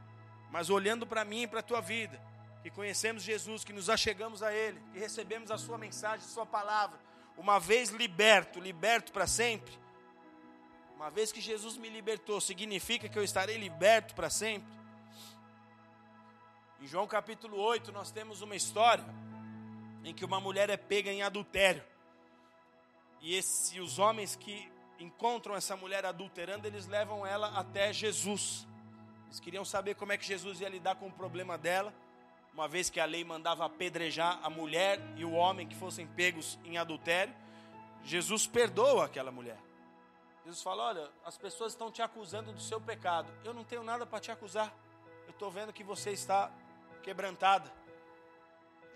Mas 0.56 0.70
olhando 0.70 1.06
para 1.06 1.26
mim 1.26 1.42
e 1.42 1.48
para 1.48 1.60
a 1.60 1.64
tua 1.64 1.82
vida, 1.82 2.18
que 2.64 2.70
conhecemos 2.70 3.24
Jesus, 3.24 3.66
que 3.66 3.74
nos 3.74 3.90
achegamos 3.90 4.42
a 4.42 4.54
Ele, 4.54 4.82
que 4.94 4.98
recebemos 4.98 5.52
a 5.52 5.58
Sua 5.58 5.78
mensagem, 5.78 6.26
a 6.26 6.30
Sua 6.30 6.46
palavra, 6.46 6.98
uma 7.36 7.60
vez 7.60 7.90
liberto, 7.90 8.58
liberto 8.58 9.12
para 9.12 9.28
sempre, 9.28 9.78
uma 10.96 11.10
vez 11.10 11.30
que 11.30 11.42
Jesus 11.42 11.76
me 11.76 11.90
libertou, 11.90 12.40
significa 12.40 13.10
que 13.10 13.20
eu 13.20 13.24
estarei 13.26 13.58
liberto 13.58 14.16
para 14.16 14.30
sempre? 14.30 14.74
Em 16.80 16.88
João 16.88 17.06
capítulo 17.06 17.58
8, 17.58 17.92
nós 17.92 18.10
temos 18.10 18.42
uma 18.42 18.56
história 18.56 19.04
em 20.06 20.14
que 20.14 20.24
uma 20.24 20.40
mulher 20.40 20.70
é 20.70 20.78
pega 20.78 21.12
em 21.12 21.22
adultério. 21.22 21.84
E 23.20 23.36
esse, 23.36 23.78
os 23.82 24.00
homens 24.00 24.38
que 24.38 24.72
encontram 25.00 25.54
essa 25.54 25.76
mulher 25.76 26.06
adulterando, 26.06 26.66
eles 26.66 26.88
levam 26.88 27.28
ela 27.28 27.60
até 27.60 27.92
Jesus. 27.92 28.66
Eles 29.36 29.42
queriam 29.42 29.66
saber 29.66 29.96
como 29.96 30.14
é 30.14 30.18
que 30.18 30.26
Jesus 30.26 30.62
ia 30.62 30.70
lidar 30.70 30.96
com 30.96 31.08
o 31.08 31.12
problema 31.12 31.58
dela, 31.58 31.94
uma 32.54 32.70
vez 32.70 32.90
que 32.90 33.02
a 33.02 33.06
lei 33.06 33.22
mandava 33.22 33.66
apedrejar 33.66 34.40
a 34.42 34.50
mulher 34.50 34.98
e 35.18 35.26
o 35.26 35.34
homem 35.34 35.68
que 35.68 35.76
fossem 35.76 36.08
pegos 36.08 36.58
em 36.64 36.78
adultério. 36.78 37.36
Jesus 38.02 38.48
perdoa 38.48 39.04
aquela 39.04 39.34
mulher. 39.34 39.60
Jesus 40.46 40.64
fala: 40.64 40.84
Olha, 40.84 41.12
as 41.26 41.38
pessoas 41.38 41.74
estão 41.74 41.92
te 41.92 42.02
acusando 42.02 42.54
do 42.54 42.62
seu 42.62 42.80
pecado. 42.80 43.30
Eu 43.44 43.54
não 43.54 43.66
tenho 43.66 43.84
nada 43.84 44.06
para 44.06 44.22
te 44.22 44.32
acusar. 44.32 44.74
Eu 45.26 45.32
estou 45.32 45.52
vendo 45.52 45.74
que 45.74 45.84
você 45.84 46.12
está 46.12 46.50
quebrantada. 47.04 47.70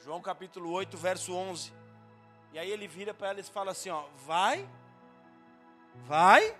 João 0.06 0.22
capítulo 0.22 0.72
8, 0.72 0.96
verso 0.96 1.34
11. 1.34 1.74
E 2.54 2.60
aí 2.60 2.72
ele 2.72 2.88
vira 2.88 3.14
para 3.14 3.32
ela 3.32 3.42
e 3.42 3.44
fala 3.44 3.72
assim: 3.72 3.90
Ó, 3.90 4.06
vai, 4.26 4.66
vai 6.06 6.58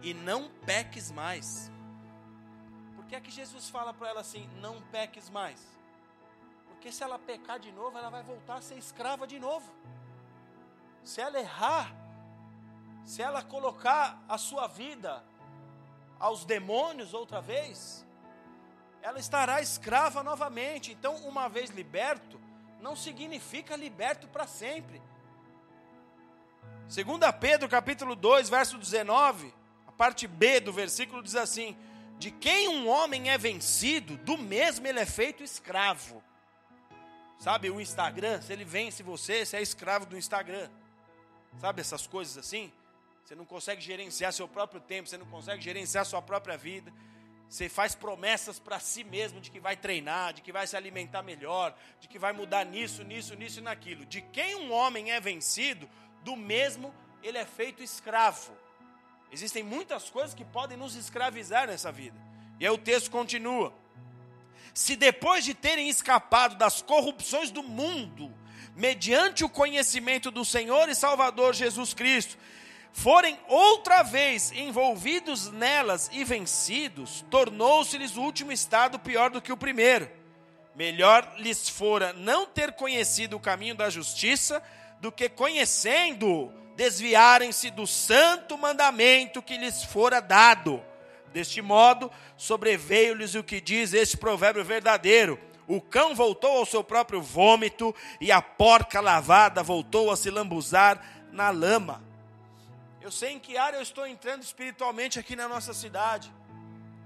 e 0.00 0.14
não 0.14 0.48
peques 0.64 1.10
mais. 1.10 1.70
Que 3.12 3.16
é 3.16 3.20
que 3.20 3.30
Jesus 3.30 3.68
fala 3.68 3.92
para 3.92 4.08
ela 4.08 4.20
assim: 4.22 4.48
Não 4.58 4.80
peques 4.90 5.28
mais? 5.28 5.60
Porque 6.66 6.90
se 6.90 7.04
ela 7.04 7.18
pecar 7.18 7.60
de 7.60 7.70
novo, 7.70 7.98
ela 7.98 8.08
vai 8.08 8.22
voltar 8.22 8.54
a 8.54 8.62
ser 8.62 8.78
escrava 8.78 9.26
de 9.26 9.38
novo. 9.38 9.70
Se 11.04 11.20
ela 11.20 11.38
errar, 11.38 11.94
se 13.04 13.20
ela 13.20 13.42
colocar 13.42 14.18
a 14.26 14.38
sua 14.38 14.66
vida 14.66 15.22
aos 16.18 16.46
demônios 16.46 17.12
outra 17.12 17.42
vez, 17.42 18.02
ela 19.02 19.18
estará 19.18 19.60
escrava 19.60 20.22
novamente. 20.22 20.90
Então, 20.92 21.16
uma 21.16 21.50
vez 21.50 21.68
liberto, 21.68 22.40
não 22.80 22.96
significa 22.96 23.76
liberto 23.76 24.26
para 24.26 24.46
sempre. 24.46 25.02
2 26.88 27.04
Pedro 27.38 27.68
capítulo 27.68 28.16
2, 28.16 28.48
verso 28.48 28.78
19, 28.78 29.52
a 29.86 29.92
parte 29.92 30.26
B 30.26 30.60
do 30.60 30.72
versículo 30.72 31.22
diz 31.22 31.36
assim: 31.36 31.76
De 32.18 32.30
quem 32.30 32.68
um 32.68 32.88
homem 32.88 33.30
é 33.30 33.38
vencido, 33.38 34.16
do 34.18 34.38
mesmo 34.38 34.86
ele 34.86 35.00
é 35.00 35.06
feito 35.06 35.42
escravo. 35.42 36.22
Sabe, 37.38 37.70
o 37.70 37.80
Instagram, 37.80 38.40
se 38.40 38.52
ele 38.52 38.64
vence 38.64 39.02
você, 39.02 39.44
você 39.44 39.56
é 39.56 39.62
escravo 39.62 40.06
do 40.06 40.16
Instagram. 40.16 40.70
Sabe 41.60 41.80
essas 41.80 42.06
coisas 42.06 42.38
assim? 42.38 42.72
Você 43.24 43.34
não 43.34 43.44
consegue 43.44 43.80
gerenciar 43.80 44.32
seu 44.32 44.46
próprio 44.46 44.80
tempo, 44.80 45.08
você 45.08 45.18
não 45.18 45.26
consegue 45.26 45.62
gerenciar 45.62 46.04
sua 46.04 46.22
própria 46.22 46.56
vida. 46.56 46.92
Você 47.48 47.68
faz 47.68 47.94
promessas 47.94 48.58
para 48.58 48.80
si 48.80 49.04
mesmo 49.04 49.40
de 49.40 49.50
que 49.50 49.60
vai 49.60 49.76
treinar, 49.76 50.32
de 50.32 50.40
que 50.40 50.52
vai 50.52 50.66
se 50.66 50.76
alimentar 50.76 51.22
melhor, 51.22 51.76
de 52.00 52.08
que 52.08 52.18
vai 52.18 52.32
mudar 52.32 52.64
nisso, 52.64 53.02
nisso, 53.02 53.34
nisso 53.34 53.58
e 53.58 53.62
naquilo. 53.62 54.06
De 54.06 54.22
quem 54.22 54.54
um 54.54 54.72
homem 54.72 55.12
é 55.12 55.20
vencido, 55.20 55.88
do 56.22 56.34
mesmo 56.34 56.94
ele 57.22 57.38
é 57.38 57.44
feito 57.44 57.82
escravo. 57.82 58.56
Existem 59.32 59.62
muitas 59.62 60.10
coisas 60.10 60.34
que 60.34 60.44
podem 60.44 60.76
nos 60.76 60.94
escravizar 60.94 61.66
nessa 61.66 61.90
vida. 61.90 62.16
E 62.60 62.66
aí 62.66 62.72
o 62.72 62.78
texto 62.78 63.10
continua 63.10 63.72
se 64.74 64.96
depois 64.96 65.44
de 65.44 65.54
terem 65.54 65.88
escapado 65.88 66.56
das 66.56 66.80
corrupções 66.80 67.50
do 67.50 67.62
mundo, 67.62 68.32
mediante 68.74 69.44
o 69.44 69.48
conhecimento 69.48 70.30
do 70.30 70.44
Senhor 70.44 70.88
e 70.88 70.94
Salvador 70.94 71.54
Jesus 71.54 71.92
Cristo, 71.92 72.38
forem 72.92 73.38
outra 73.48 74.02
vez 74.02 74.52
envolvidos 74.52 75.50
nelas 75.50 76.10
e 76.12 76.24
vencidos, 76.24 77.24
tornou-se-lhes 77.30 78.16
o 78.16 78.22
último 78.22 78.52
estado 78.52 78.98
pior 78.98 79.30
do 79.30 79.42
que 79.42 79.52
o 79.52 79.56
primeiro. 79.56 80.10
Melhor 80.74 81.34
lhes 81.36 81.68
fora 81.68 82.14
não 82.14 82.46
ter 82.46 82.72
conhecido 82.72 83.36
o 83.36 83.40
caminho 83.40 83.74
da 83.74 83.90
justiça, 83.90 84.62
do 85.00 85.12
que 85.12 85.28
conhecendo, 85.28 86.50
desviarem-se 86.76 87.70
do 87.70 87.86
santo 87.86 88.56
mandamento 88.58 89.42
que 89.42 89.56
lhes 89.56 89.82
fora 89.84 90.20
dado 90.20 90.82
Deste 91.32 91.62
modo, 91.62 92.10
sobreveio-lhes 92.36 93.34
o 93.34 93.42
que 93.42 93.60
diz 93.60 93.94
este 93.94 94.16
provérbio 94.16 94.64
verdadeiro: 94.64 95.40
o 95.66 95.80
cão 95.80 96.14
voltou 96.14 96.58
ao 96.58 96.66
seu 96.66 96.84
próprio 96.84 97.22
vômito, 97.22 97.94
e 98.20 98.30
a 98.30 98.42
porca 98.42 99.00
lavada 99.00 99.62
voltou 99.62 100.10
a 100.10 100.16
se 100.16 100.30
lambuzar 100.30 101.02
na 101.32 101.50
lama. 101.50 102.04
Eu 103.00 103.10
sei 103.10 103.30
em 103.32 103.38
que 103.38 103.56
área 103.56 103.78
eu 103.78 103.82
estou 103.82 104.06
entrando 104.06 104.42
espiritualmente 104.42 105.18
aqui 105.18 105.34
na 105.34 105.48
nossa 105.48 105.72
cidade. 105.72 106.32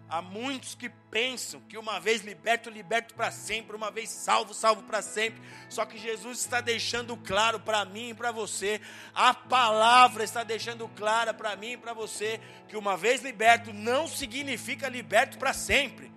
Há 0.08 0.22
muitos 0.22 0.76
que 0.76 0.88
pensam 0.88 1.60
que 1.62 1.76
uma 1.76 1.98
vez 1.98 2.22
liberto, 2.22 2.70
liberto 2.70 3.12
para 3.14 3.32
sempre, 3.32 3.74
uma 3.74 3.90
vez 3.90 4.08
salvo, 4.08 4.54
salvo 4.54 4.84
para 4.84 5.02
sempre. 5.02 5.42
Só 5.68 5.84
que 5.84 5.98
Jesus 5.98 6.38
está 6.38 6.60
deixando 6.60 7.16
claro 7.16 7.58
para 7.58 7.84
mim 7.84 8.10
e 8.10 8.14
para 8.14 8.30
você, 8.30 8.80
a 9.12 9.34
palavra 9.34 10.22
está 10.22 10.44
deixando 10.44 10.88
clara 10.90 11.34
para 11.34 11.56
mim 11.56 11.72
e 11.72 11.76
para 11.76 11.92
você, 11.92 12.40
que 12.68 12.76
uma 12.76 12.96
vez 12.96 13.20
liberto 13.20 13.72
não 13.72 14.06
significa 14.06 14.88
liberto 14.88 15.38
para 15.38 15.52
sempre. 15.52 16.12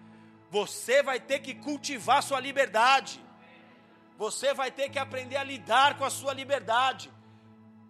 Você 0.51 1.01
vai 1.01 1.19
ter 1.19 1.39
que 1.39 1.55
cultivar 1.55 2.21
sua 2.21 2.39
liberdade. 2.39 3.19
Você 4.19 4.53
vai 4.53 4.69
ter 4.69 4.89
que 4.89 4.99
aprender 4.99 5.37
a 5.37 5.43
lidar 5.43 5.97
com 5.97 6.05
a 6.05 6.09
sua 6.11 6.33
liberdade. 6.33 7.11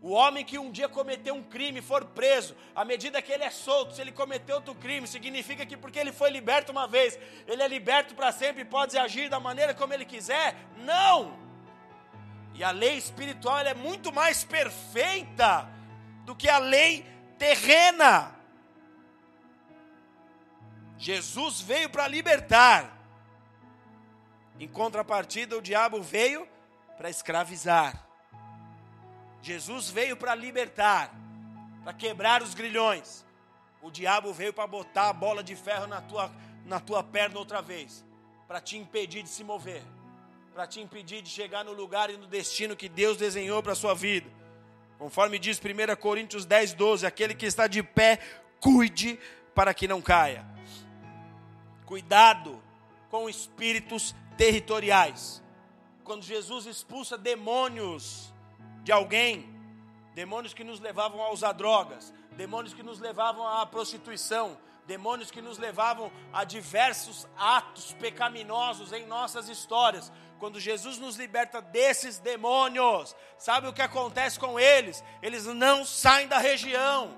O 0.01 0.11
homem 0.11 0.45
que 0.45 0.57
um 0.57 0.71
dia 0.71 0.87
cometeu 0.87 1.35
um 1.35 1.43
crime 1.43 1.81
for 1.81 2.05
preso, 2.05 2.55
à 2.73 2.85
medida 2.85 3.21
que 3.21 3.31
ele 3.31 3.43
é 3.43 3.49
solto, 3.49 3.93
se 3.93 4.01
ele 4.01 4.13
cometeu 4.13 4.55
outro 4.55 4.73
crime, 4.73 5.05
significa 5.05 5.65
que 5.65 5.75
porque 5.75 5.99
ele 5.99 6.13
foi 6.13 6.29
liberto 6.29 6.71
uma 6.71 6.87
vez, 6.87 7.19
ele 7.45 7.61
é 7.61 7.67
liberto 7.67 8.15
para 8.15 8.31
sempre 8.31 8.61
e 8.61 8.65
pode 8.65 8.97
agir 8.97 9.29
da 9.29 9.41
maneira 9.41 9.73
como 9.73 9.93
ele 9.93 10.05
quiser? 10.05 10.55
Não! 10.77 11.37
E 12.53 12.63
a 12.63 12.71
lei 12.71 12.97
espiritual 12.97 13.59
é 13.59 13.73
muito 13.73 14.11
mais 14.11 14.43
perfeita 14.43 15.69
do 16.25 16.33
que 16.33 16.47
a 16.47 16.59
lei 16.59 17.05
terrena. 17.37 18.35
Jesus 20.97 21.59
veio 21.59 21.89
para 21.89 22.07
libertar. 22.07 22.97
Em 24.59 24.67
contrapartida, 24.67 25.57
o 25.57 25.61
diabo 25.61 26.01
veio 26.01 26.47
para 26.97 27.09
escravizar. 27.09 28.09
Jesus 29.41 29.89
veio 29.89 30.17
para 30.17 30.35
libertar, 30.35 31.13
para 31.83 31.93
quebrar 31.93 32.41
os 32.43 32.53
grilhões. 32.53 33.25
O 33.81 33.89
diabo 33.89 34.33
veio 34.33 34.53
para 34.53 34.67
botar 34.67 35.09
a 35.09 35.13
bola 35.13 35.43
de 35.43 35.55
ferro 35.55 35.87
na 35.87 36.01
tua, 36.01 36.31
na 36.65 36.79
tua 36.79 37.01
perna 37.01 37.39
outra 37.39 37.61
vez, 37.61 38.05
para 38.47 38.59
te 38.59 38.77
impedir 38.77 39.23
de 39.23 39.29
se 39.29 39.43
mover, 39.43 39.81
para 40.53 40.67
te 40.67 40.81
impedir 40.81 41.21
de 41.21 41.29
chegar 41.29 41.63
no 41.63 41.71
lugar 41.71 42.09
e 42.09 42.17
no 42.17 42.27
destino 42.27 42.75
que 42.75 42.89
Deus 42.89 43.17
desenhou 43.17 43.63
para 43.63 43.71
a 43.71 43.75
sua 43.75 43.95
vida. 43.95 44.29
Conforme 44.97 45.39
diz 45.39 45.57
1 45.57 45.95
Coríntios 45.95 46.45
10, 46.45 46.73
12: 46.73 47.05
aquele 47.05 47.33
que 47.33 47.45
está 47.45 47.67
de 47.67 47.81
pé, 47.81 48.19
cuide 48.59 49.17
para 49.55 49.73
que 49.73 49.87
não 49.87 50.01
caia. 50.01 50.45
Cuidado 51.85 52.61
com 53.09 53.29
espíritos 53.29 54.13
territoriais. 54.37 55.41
Quando 56.03 56.23
Jesus 56.23 56.65
expulsa 56.65 57.17
demônios 57.17 58.33
de 58.84 58.91
alguém, 58.91 59.49
demônios 60.13 60.53
que 60.53 60.63
nos 60.63 60.80
levavam 60.80 61.21
a 61.21 61.32
usar 61.32 61.53
drogas, 61.53 62.13
demônios 62.32 62.73
que 62.73 62.84
nos 62.84 62.99
levavam 62.99 63.47
à 63.47 63.65
prostituição, 63.65 64.57
demônios 64.86 65.30
que 65.30 65.41
nos 65.41 65.57
levavam 65.57 66.11
a 66.34 66.43
diversos 66.43 67.27
atos 67.38 67.93
pecaminosos 67.93 68.91
em 68.91 69.05
nossas 69.05 69.47
histórias. 69.47 70.11
Quando 70.39 70.59
Jesus 70.59 70.97
nos 70.97 71.15
liberta 71.15 71.61
desses 71.61 72.17
demônios, 72.17 73.15
sabe 73.38 73.67
o 73.67 73.73
que 73.73 73.82
acontece 73.82 74.39
com 74.39 74.59
eles? 74.59 75.03
Eles 75.21 75.45
não 75.45 75.86
saem 75.86 76.27
da 76.27 76.39
região, 76.39 77.15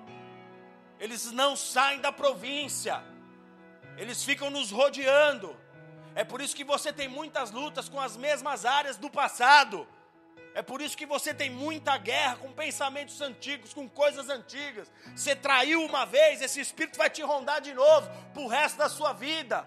eles 0.99 1.31
não 1.31 1.55
saem 1.55 2.01
da 2.01 2.11
província, 2.11 3.01
eles 3.97 4.23
ficam 4.23 4.49
nos 4.49 4.69
rodeando. 4.69 5.55
É 6.13 6.23
por 6.25 6.41
isso 6.41 6.55
que 6.55 6.65
você 6.65 6.91
tem 6.91 7.07
muitas 7.07 7.51
lutas 7.51 7.87
com 7.87 8.01
as 8.01 8.17
mesmas 8.17 8.65
áreas 8.65 8.97
do 8.97 9.09
passado 9.09 9.87
é 10.53 10.61
por 10.61 10.81
isso 10.81 10.97
que 10.97 11.05
você 11.05 11.33
tem 11.33 11.49
muita 11.49 11.97
guerra 11.97 12.35
com 12.35 12.51
pensamentos 12.51 13.21
antigos, 13.21 13.73
com 13.73 13.87
coisas 13.87 14.29
antigas. 14.29 14.91
Você 15.15 15.35
traiu 15.35 15.83
uma 15.85 16.05
vez, 16.05 16.41
esse 16.41 16.59
espírito 16.59 16.97
vai 16.97 17.09
te 17.09 17.21
rondar 17.21 17.61
de 17.61 17.73
novo 17.73 18.09
para 18.33 18.41
o 18.41 18.47
resto 18.47 18.77
da 18.77 18.89
sua 18.89 19.13
vida. 19.13 19.65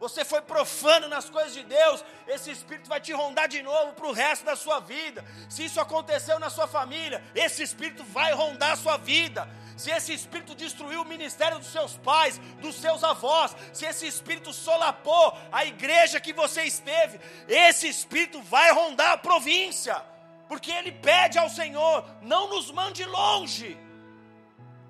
Você 0.00 0.24
foi 0.24 0.40
profano 0.40 1.08
nas 1.08 1.30
coisas 1.30 1.52
de 1.52 1.62
Deus, 1.62 2.04
esse 2.26 2.50
espírito 2.50 2.88
vai 2.88 3.00
te 3.00 3.12
rondar 3.12 3.48
de 3.48 3.62
novo 3.62 3.92
para 3.92 4.06
o 4.06 4.12
resto 4.12 4.44
da 4.44 4.56
sua 4.56 4.80
vida. 4.80 5.24
Se 5.48 5.64
isso 5.64 5.80
aconteceu 5.80 6.38
na 6.38 6.50
sua 6.50 6.66
família, 6.66 7.22
esse 7.34 7.62
espírito 7.62 8.02
vai 8.04 8.32
rondar 8.32 8.72
a 8.72 8.76
sua 8.76 8.96
vida. 8.96 9.48
Se 9.76 9.90
esse 9.90 10.12
espírito 10.12 10.54
destruiu 10.54 11.02
o 11.02 11.04
ministério 11.04 11.58
dos 11.58 11.68
seus 11.68 11.96
pais, 11.96 12.38
dos 12.60 12.76
seus 12.76 13.02
avós, 13.04 13.56
se 13.72 13.84
esse 13.84 14.06
espírito 14.06 14.52
solapou 14.52 15.36
a 15.50 15.64
igreja 15.64 16.20
que 16.20 16.32
você 16.32 16.62
esteve, 16.62 17.20
esse 17.48 17.88
espírito 17.88 18.40
vai 18.42 18.72
rondar 18.72 19.12
a 19.12 19.18
província 19.18 20.13
porque 20.48 20.70
ele 20.70 20.92
pede 20.92 21.38
ao 21.38 21.48
Senhor: 21.48 22.04
não 22.22 22.48
nos 22.48 22.70
mande 22.70 23.04
longe. 23.04 23.78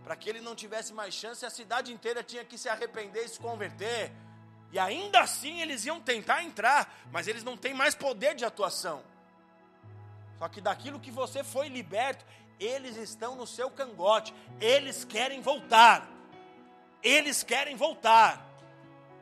Para 0.05 0.17
que 0.17 0.29
ele 0.29 0.41
não 0.41 0.55
tivesse 0.55 0.93
mais 0.93 1.15
chance, 1.15 1.47
a 1.47 1.51
cidade 1.51 1.93
inteira 1.93 2.23
tinha 2.23 2.45
que 2.45 2.59
se 2.59 2.69
arrepender 2.69 3.25
e 3.25 3.29
se 3.29 3.41
converter. 3.41 4.13
E 4.71 4.79
ainda 4.79 5.21
assim 5.21 5.63
eles 5.63 5.87
iam 5.87 6.01
tentar 6.01 6.43
entrar, 6.43 6.93
mas 7.11 7.27
eles 7.27 7.43
não 7.43 7.57
têm 7.57 7.73
mais 7.73 7.95
poder 7.95 8.35
de 8.35 8.45
atuação. 8.45 9.03
Só 10.39 10.49
que 10.49 10.61
daquilo 10.61 11.01
que 11.01 11.11
você 11.11 11.43
foi 11.43 11.69
liberto, 11.69 12.25
eles 12.59 12.97
estão 12.97 13.35
no 13.35 13.47
seu 13.47 13.71
cangote, 13.71 14.35
eles 14.61 15.05
querem 15.05 15.41
voltar. 15.41 16.09
Eles 17.03 17.43
querem 17.43 17.77
voltar. 17.77 18.45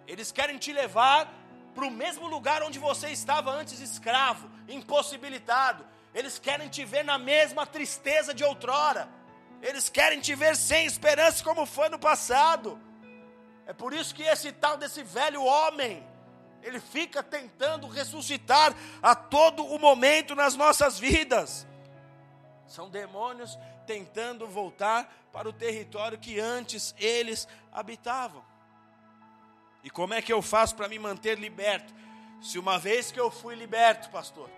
Eles 0.06 0.32
querem 0.32 0.58
te 0.58 0.72
levar 0.72 1.32
para 1.74 1.86
o 1.86 1.90
mesmo 1.90 2.26
lugar 2.26 2.62
onde 2.62 2.78
você 2.78 3.08
estava 3.08 3.50
antes 3.50 3.80
escravo, 3.80 4.50
impossibilitado. 4.68 5.91
Eles 6.14 6.38
querem 6.38 6.68
te 6.68 6.84
ver 6.84 7.04
na 7.04 7.18
mesma 7.18 7.66
tristeza 7.66 8.34
de 8.34 8.44
outrora. 8.44 9.08
Eles 9.62 9.88
querem 9.88 10.20
te 10.20 10.34
ver 10.34 10.56
sem 10.56 10.84
esperança 10.84 11.42
como 11.42 11.64
foi 11.64 11.88
no 11.88 11.98
passado. 11.98 12.80
É 13.66 13.72
por 13.72 13.92
isso 13.92 14.14
que 14.14 14.22
esse 14.22 14.52
tal 14.52 14.76
desse 14.76 15.02
velho 15.02 15.42
homem, 15.42 16.06
ele 16.62 16.80
fica 16.80 17.22
tentando 17.22 17.86
ressuscitar 17.86 18.74
a 19.02 19.14
todo 19.14 19.64
o 19.64 19.78
momento 19.78 20.34
nas 20.34 20.54
nossas 20.54 20.98
vidas. 20.98 21.66
São 22.66 22.90
demônios 22.90 23.58
tentando 23.86 24.46
voltar 24.46 25.10
para 25.32 25.48
o 25.48 25.52
território 25.52 26.18
que 26.18 26.38
antes 26.38 26.94
eles 26.98 27.48
habitavam. 27.72 28.44
E 29.82 29.90
como 29.90 30.14
é 30.14 30.22
que 30.22 30.32
eu 30.32 30.42
faço 30.42 30.76
para 30.76 30.88
me 30.88 30.98
manter 30.98 31.38
liberto? 31.38 31.92
Se 32.40 32.58
uma 32.58 32.78
vez 32.78 33.10
que 33.10 33.20
eu 33.20 33.30
fui 33.30 33.54
liberto, 33.54 34.10
pastor, 34.10 34.50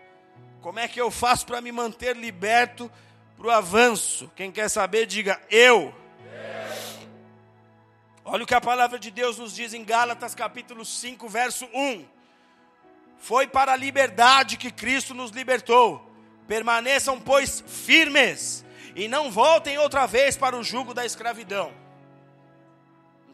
como 0.65 0.79
é 0.79 0.89
que 0.89 0.99
eu 0.99 1.11
faço 1.11 1.45
para 1.45 1.61
me 1.61 1.71
manter 1.71 2.17
liberto 2.17 2.91
para 3.37 3.47
o 3.47 3.51
avanço? 3.51 4.33
Quem 4.35 4.51
quer 4.51 4.71
saber, 4.71 5.05
diga 5.05 5.39
eu. 5.51 5.95
Olha 8.25 8.45
o 8.45 8.47
que 8.47 8.55
a 8.55 8.63
palavra 8.63 8.99
de 8.99 9.11
Deus 9.11 9.37
nos 9.37 9.55
diz 9.55 9.75
em 9.75 9.85
Gálatas 9.85 10.35
capítulo 10.35 10.83
5, 10.83 11.29
verso 11.29 11.67
1. 11.67 12.07
Foi 13.19 13.47
para 13.47 13.75
a 13.75 13.77
liberdade 13.77 14.57
que 14.57 14.71
Cristo 14.71 15.13
nos 15.13 15.33
libertou. 15.33 16.11
Permaneçam, 16.49 17.21
pois, 17.21 17.63
firmes 17.67 18.65
e 18.97 19.07
não 19.07 19.31
voltem 19.31 19.77
outra 19.77 20.07
vez 20.07 20.35
para 20.35 20.57
o 20.57 20.65
jugo 20.65 20.95
da 20.95 21.05
escravidão. 21.05 21.75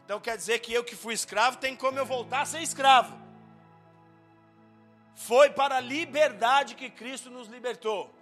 Então 0.03 0.19
quer 0.19 0.35
dizer 0.35 0.59
que 0.59 0.73
eu 0.73 0.83
que 0.83 0.97
fui 0.97 1.13
escravo, 1.13 1.55
tem 1.55 1.77
como 1.77 1.97
eu 1.97 2.05
voltar 2.05 2.41
a 2.41 2.45
ser 2.45 2.61
escravo. 2.61 3.20
Foi 5.15 5.49
para 5.49 5.77
a 5.77 5.79
liberdade 5.79 6.75
que 6.75 6.89
Cristo 6.89 7.29
nos 7.29 7.47
libertou. 7.47 8.13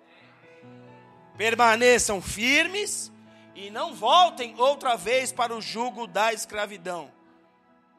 Permaneçam 1.38 2.22
firmes 2.22 3.12
e 3.56 3.70
não 3.70 3.94
voltem 3.94 4.60
outra 4.60 4.96
vez 4.96 5.32
para 5.32 5.56
o 5.56 5.62
jugo 5.62 6.08
da 6.08 6.34
escravidão. 6.34 7.12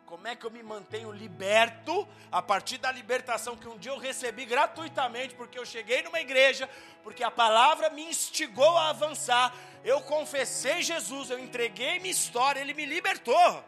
Como 0.06 0.26
é 0.26 0.34
que 0.34 0.44
eu 0.44 0.50
me 0.50 0.62
mantenho 0.62 1.12
liberto 1.12 2.06
a 2.32 2.42
partir 2.42 2.78
da 2.78 2.90
libertação 2.90 3.56
que 3.56 3.68
um 3.68 3.78
dia 3.78 3.92
eu 3.92 3.98
recebi 3.98 4.44
gratuitamente, 4.44 5.34
porque 5.36 5.56
eu 5.56 5.64
cheguei 5.64 6.02
numa 6.02 6.20
igreja, 6.20 6.68
porque 7.04 7.22
a 7.22 7.30
palavra 7.30 7.90
me 7.90 8.02
instigou 8.02 8.76
a 8.76 8.88
avançar, 8.88 9.54
eu 9.84 10.00
confessei 10.00 10.82
Jesus, 10.82 11.30
eu 11.30 11.38
entreguei 11.38 12.00
minha 12.00 12.10
história, 12.10 12.60
ele 12.60 12.74
me 12.74 12.84
libertou. 12.84 13.64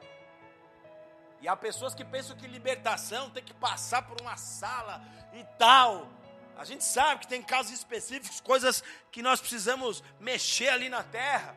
E 1.43 1.49
há 1.49 1.57
pessoas 1.57 1.93
que 1.93 2.05
pensam 2.05 2.37
que 2.37 2.47
libertação 2.47 3.29
tem 3.29 3.43
que 3.43 3.53
passar 3.53 4.03
por 4.03 4.21
uma 4.21 4.37
sala 4.37 5.03
e 5.35 5.43
tal. 5.59 6.09
A 6.57 6.65
gente 6.65 6.85
sabe 6.85 7.23
que 7.23 7.27
tem 7.27 7.43
casos 7.43 7.73
específicos, 7.73 8.41
coisas 8.41 8.85
que 9.11 9.21
nós 9.21 9.41
precisamos 9.41 10.05
mexer 10.21 10.69
ali 10.69 10.89
na 10.89 11.03
terra. 11.03 11.57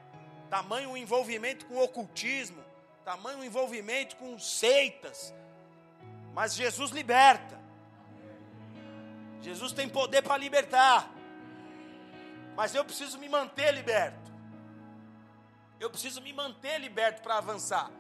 Tamanho 0.50 0.98
envolvimento 0.98 1.68
com 1.68 1.78
ocultismo, 1.78 2.64
tamanho 3.04 3.44
envolvimento 3.44 4.16
com 4.16 4.40
seitas. 4.40 5.32
Mas 6.34 6.56
Jesus 6.56 6.90
liberta. 6.90 7.60
Jesus 9.40 9.72
tem 9.72 9.88
poder 9.88 10.24
para 10.24 10.36
libertar. 10.36 11.12
Mas 12.56 12.74
eu 12.74 12.84
preciso 12.84 13.20
me 13.20 13.30
manter 13.30 13.72
liberto. 13.72 14.34
Eu 15.80 15.92
preciso 15.92 16.22
me 16.22 16.34
manter 16.34 16.80
liberto 16.80 17.22
para 17.22 17.38
avançar. 17.38 17.92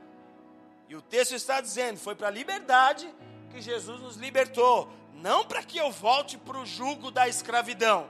E 0.88 0.96
o 0.96 1.02
texto 1.02 1.34
está 1.34 1.62
dizendo: 1.62 1.98
foi 1.98 2.16
para 2.16 2.28
a 2.28 2.32
liberdade 2.32 3.12
que 3.50 3.62
Jesus 3.62 4.02
nos 4.02 4.18
libertou, 4.18 4.92
não 5.14 5.46
para 5.46 5.64
que 5.64 5.78
eu 5.78 5.92
volte 5.92 6.38
para 6.38 6.58
o 6.58 6.66
jugo 6.66 7.10
da 7.12 7.28
escravidão. 7.28 8.10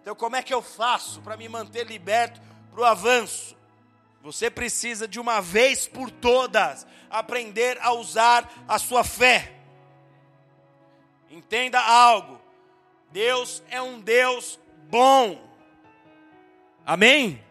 Então, 0.00 0.14
como 0.14 0.36
é 0.36 0.42
que 0.42 0.52
eu 0.52 0.62
faço 0.62 1.20
para 1.22 1.36
me 1.36 1.48
manter 1.48 1.86
liberto 1.86 2.40
para 2.70 2.80
o 2.80 2.84
avanço? 2.84 3.56
Você 4.22 4.50
precisa 4.50 5.06
de 5.06 5.20
uma 5.20 5.40
vez 5.40 5.86
por 5.86 6.10
todas 6.10 6.86
aprender 7.10 7.78
a 7.80 7.92
usar 7.92 8.50
a 8.66 8.78
sua 8.78 9.04
fé. 9.04 9.52
Entenda 11.30 11.80
algo: 11.80 12.40
Deus 13.10 13.62
é 13.68 13.82
um 13.82 14.00
Deus 14.00 14.58
bom. 14.88 15.42
Amém? 16.86 17.24
Amém? 17.26 17.42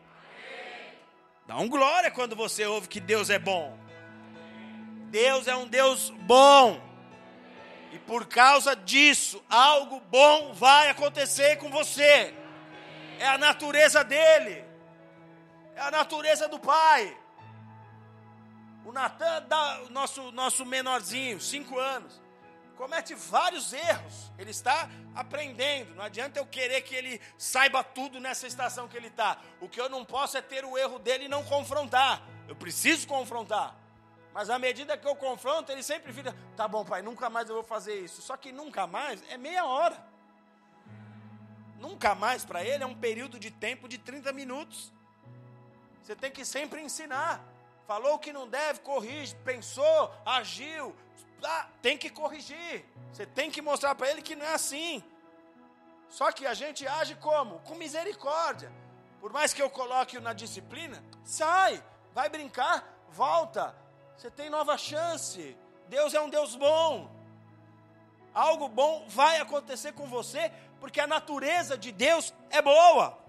Dá 1.45 1.57
um 1.57 1.67
glória 1.67 2.09
quando 2.11 2.35
você 2.35 2.65
ouve 2.65 2.87
que 2.87 2.99
Deus 2.99 3.29
é 3.29 3.37
bom. 3.37 3.82
Deus 5.13 5.47
é 5.47 5.55
um 5.55 5.67
Deus 5.67 6.09
bom. 6.09 6.81
E 7.91 7.99
por 7.99 8.25
causa 8.25 8.75
disso, 8.75 9.43
algo 9.47 9.99
bom 10.09 10.53
vai 10.53 10.89
acontecer 10.89 11.57
com 11.57 11.69
você. 11.69 12.33
É 13.19 13.27
a 13.27 13.37
natureza 13.37 14.03
dele. 14.03 14.65
É 15.75 15.81
a 15.81 15.91
natureza 15.91 16.47
do 16.47 16.57
Pai. 16.57 17.15
O 18.83 18.91
Natan, 18.91 19.45
nosso, 19.91 20.31
nosso 20.31 20.65
menorzinho, 20.65 21.39
cinco 21.39 21.77
anos, 21.77 22.19
comete 22.75 23.13
vários 23.13 23.71
erros. 23.71 24.31
Ele 24.39 24.49
está 24.49 24.89
aprendendo. 25.13 25.93
Não 25.93 26.05
adianta 26.05 26.39
eu 26.39 26.45
querer 26.47 26.81
que 26.81 26.95
ele 26.95 27.21
saiba 27.37 27.83
tudo 27.83 28.19
nessa 28.19 28.47
estação 28.47 28.87
que 28.87 28.97
ele 28.97 29.09
está. 29.09 29.37
O 29.61 29.69
que 29.69 29.79
eu 29.79 29.89
não 29.89 30.03
posso 30.03 30.35
é 30.39 30.41
ter 30.41 30.65
o 30.65 30.75
erro 30.75 30.97
dele 30.97 31.25
e 31.25 31.29
não 31.29 31.43
confrontar. 31.43 32.19
Eu 32.47 32.55
preciso 32.55 33.07
confrontar. 33.07 33.82
Mas 34.33 34.49
à 34.49 34.57
medida 34.57 34.97
que 34.97 35.07
eu 35.07 35.15
confronto, 35.15 35.71
ele 35.71 35.83
sempre 35.83 36.11
fica: 36.11 36.35
tá 36.55 36.67
bom, 36.67 36.83
pai, 36.83 37.01
nunca 37.01 37.29
mais 37.29 37.47
eu 37.49 37.55
vou 37.55 37.63
fazer 37.63 37.95
isso. 37.99 38.21
Só 38.21 38.35
que 38.35 38.51
nunca 38.51 38.87
mais 38.87 39.23
é 39.29 39.37
meia 39.37 39.65
hora. 39.65 39.97
Nunca 41.79 42.15
mais 42.15 42.43
para 42.45 42.63
ele 42.63 42.83
é 42.83 42.87
um 42.87 42.95
período 42.95 43.37
de 43.37 43.51
tempo 43.51 43.87
de 43.87 43.97
30 43.97 44.31
minutos. 44.31 44.91
Você 46.01 46.15
tem 46.15 46.31
que 46.31 46.43
sempre 46.43 46.81
ensinar. 46.81 47.43
Falou 47.85 48.17
que 48.17 48.33
não 48.33 48.47
deve, 48.47 48.79
corrige. 48.79 49.35
Pensou, 49.43 50.11
agiu, 50.25 50.95
ah, 51.43 51.67
tem 51.81 51.97
que 51.97 52.09
corrigir. 52.09 52.85
Você 53.11 53.25
tem 53.25 53.51
que 53.51 53.61
mostrar 53.61 53.93
para 53.95 54.09
ele 54.09 54.21
que 54.21 54.35
não 54.35 54.45
é 54.45 54.53
assim. 54.53 55.03
Só 56.09 56.31
que 56.31 56.45
a 56.45 56.53
gente 56.53 56.87
age 56.87 57.15
como? 57.15 57.59
Com 57.59 57.75
misericórdia. 57.75 58.71
Por 59.19 59.31
mais 59.31 59.53
que 59.53 59.61
eu 59.61 59.69
coloque-o 59.69 60.21
na 60.21 60.33
disciplina, 60.33 61.03
sai, 61.23 61.83
vai 62.13 62.29
brincar, 62.29 62.83
volta. 63.09 63.75
Você 64.17 64.29
tem 64.31 64.49
nova 64.49 64.77
chance. 64.77 65.55
Deus 65.87 66.13
é 66.13 66.21
um 66.21 66.29
Deus 66.29 66.55
bom. 66.55 67.09
Algo 68.33 68.67
bom 68.67 69.05
vai 69.07 69.39
acontecer 69.39 69.93
com 69.93 70.07
você, 70.07 70.51
porque 70.79 70.99
a 70.99 71.07
natureza 71.07 71.77
de 71.77 71.91
Deus 71.91 72.33
é 72.49 72.61
boa. 72.61 73.19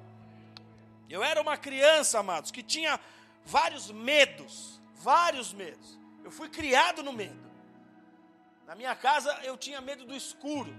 Eu 1.08 1.22
era 1.22 1.40
uma 1.40 1.56
criança, 1.56 2.18
amados, 2.18 2.50
que 2.50 2.62
tinha 2.62 2.98
vários 3.44 3.90
medos, 3.90 4.80
vários 4.94 5.52
medos. 5.52 5.98
Eu 6.24 6.30
fui 6.30 6.48
criado 6.48 7.02
no 7.02 7.12
medo. 7.12 7.44
Na 8.66 8.74
minha 8.74 8.96
casa 8.96 9.30
eu 9.42 9.58
tinha 9.58 9.80
medo 9.80 10.06
do 10.06 10.14
escuro. 10.14 10.74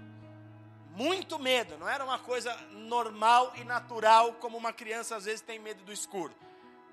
Muito 0.90 1.38
medo, 1.38 1.76
não 1.78 1.88
era 1.88 2.04
uma 2.04 2.18
coisa 2.18 2.56
normal 2.72 3.52
e 3.56 3.64
natural 3.64 4.32
como 4.34 4.56
uma 4.56 4.72
criança 4.72 5.14
às 5.14 5.26
vezes 5.26 5.40
tem 5.40 5.58
medo 5.58 5.84
do 5.84 5.92
escuro. 5.92 6.34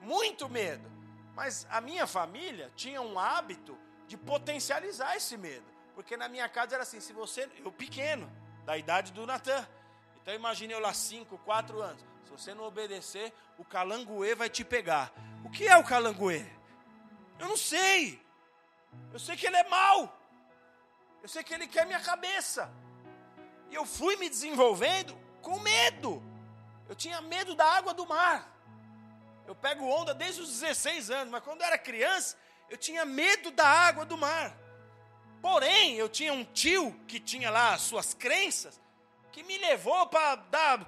Muito 0.01 0.47
medo. 0.49 0.91
Mas 1.34 1.67
a 1.69 1.81
minha 1.81 2.05
família 2.05 2.71
tinha 2.75 3.01
um 3.01 3.17
hábito 3.17 3.77
de 4.07 4.17
potencializar 4.17 5.15
esse 5.15 5.38
medo. 5.38 5.65
Porque 5.95 6.17
na 6.17 6.27
minha 6.27 6.47
casa 6.49 6.75
era 6.75 6.84
assim, 6.84 6.99
se 6.99 7.13
você, 7.13 7.49
eu 7.63 7.71
pequeno, 7.71 8.31
da 8.65 8.77
idade 8.77 9.11
do 9.11 9.25
Natan. 9.25 9.67
Então 10.21 10.34
imagine 10.34 10.73
eu 10.73 10.79
lá 10.79 10.93
5, 10.93 11.38
4 11.39 11.81
anos 11.81 12.13
você 12.38 12.53
não 12.53 12.63
obedecer, 12.63 13.31
o 13.57 13.63
calanguê 13.63 14.34
vai 14.36 14.49
te 14.49 14.65
pegar. 14.65 15.13
O 15.45 15.49
que 15.49 15.67
é 15.67 15.77
o 15.77 15.84
calanguê? 15.84 16.45
Eu 17.39 17.47
não 17.47 17.57
sei. 17.57 18.21
Eu 19.11 19.19
sei 19.19 19.36
que 19.36 19.45
ele 19.45 19.57
é 19.57 19.69
mau. 19.69 20.19
Eu 21.21 21.29
sei 21.29 21.43
que 21.43 21.53
ele 21.53 21.67
quer 21.67 21.86
minha 21.86 21.99
cabeça. 21.99 22.71
E 23.69 23.75
eu 23.75 23.86
fui 23.86 24.15
me 24.15 24.29
desenvolvendo 24.29 25.15
com 25.41 25.59
medo. 25.59 26.23
Eu 26.89 26.95
tinha 26.95 27.21
medo 27.21 27.55
da 27.55 27.65
água 27.65 27.93
do 27.93 28.05
mar. 28.05 28.51
Eu 29.45 29.55
pego 29.55 29.85
onda 29.85 30.13
desde 30.13 30.41
os 30.41 30.49
16 30.49 31.09
anos, 31.09 31.31
mas 31.31 31.43
quando 31.43 31.61
eu 31.61 31.67
era 31.67 31.77
criança, 31.77 32.37
eu 32.69 32.77
tinha 32.77 33.05
medo 33.05 33.51
da 33.51 33.67
água 33.67 34.05
do 34.05 34.17
mar. 34.17 34.57
Porém, 35.41 35.95
eu 35.95 36.07
tinha 36.07 36.31
um 36.31 36.45
tio 36.45 36.97
que 37.07 37.19
tinha 37.19 37.51
lá 37.51 37.73
as 37.73 37.81
suas 37.81 38.13
crenças, 38.13 38.79
que 39.31 39.43
me 39.43 39.57
levou 39.57 40.07
para 40.07 40.35
dar 40.35 40.87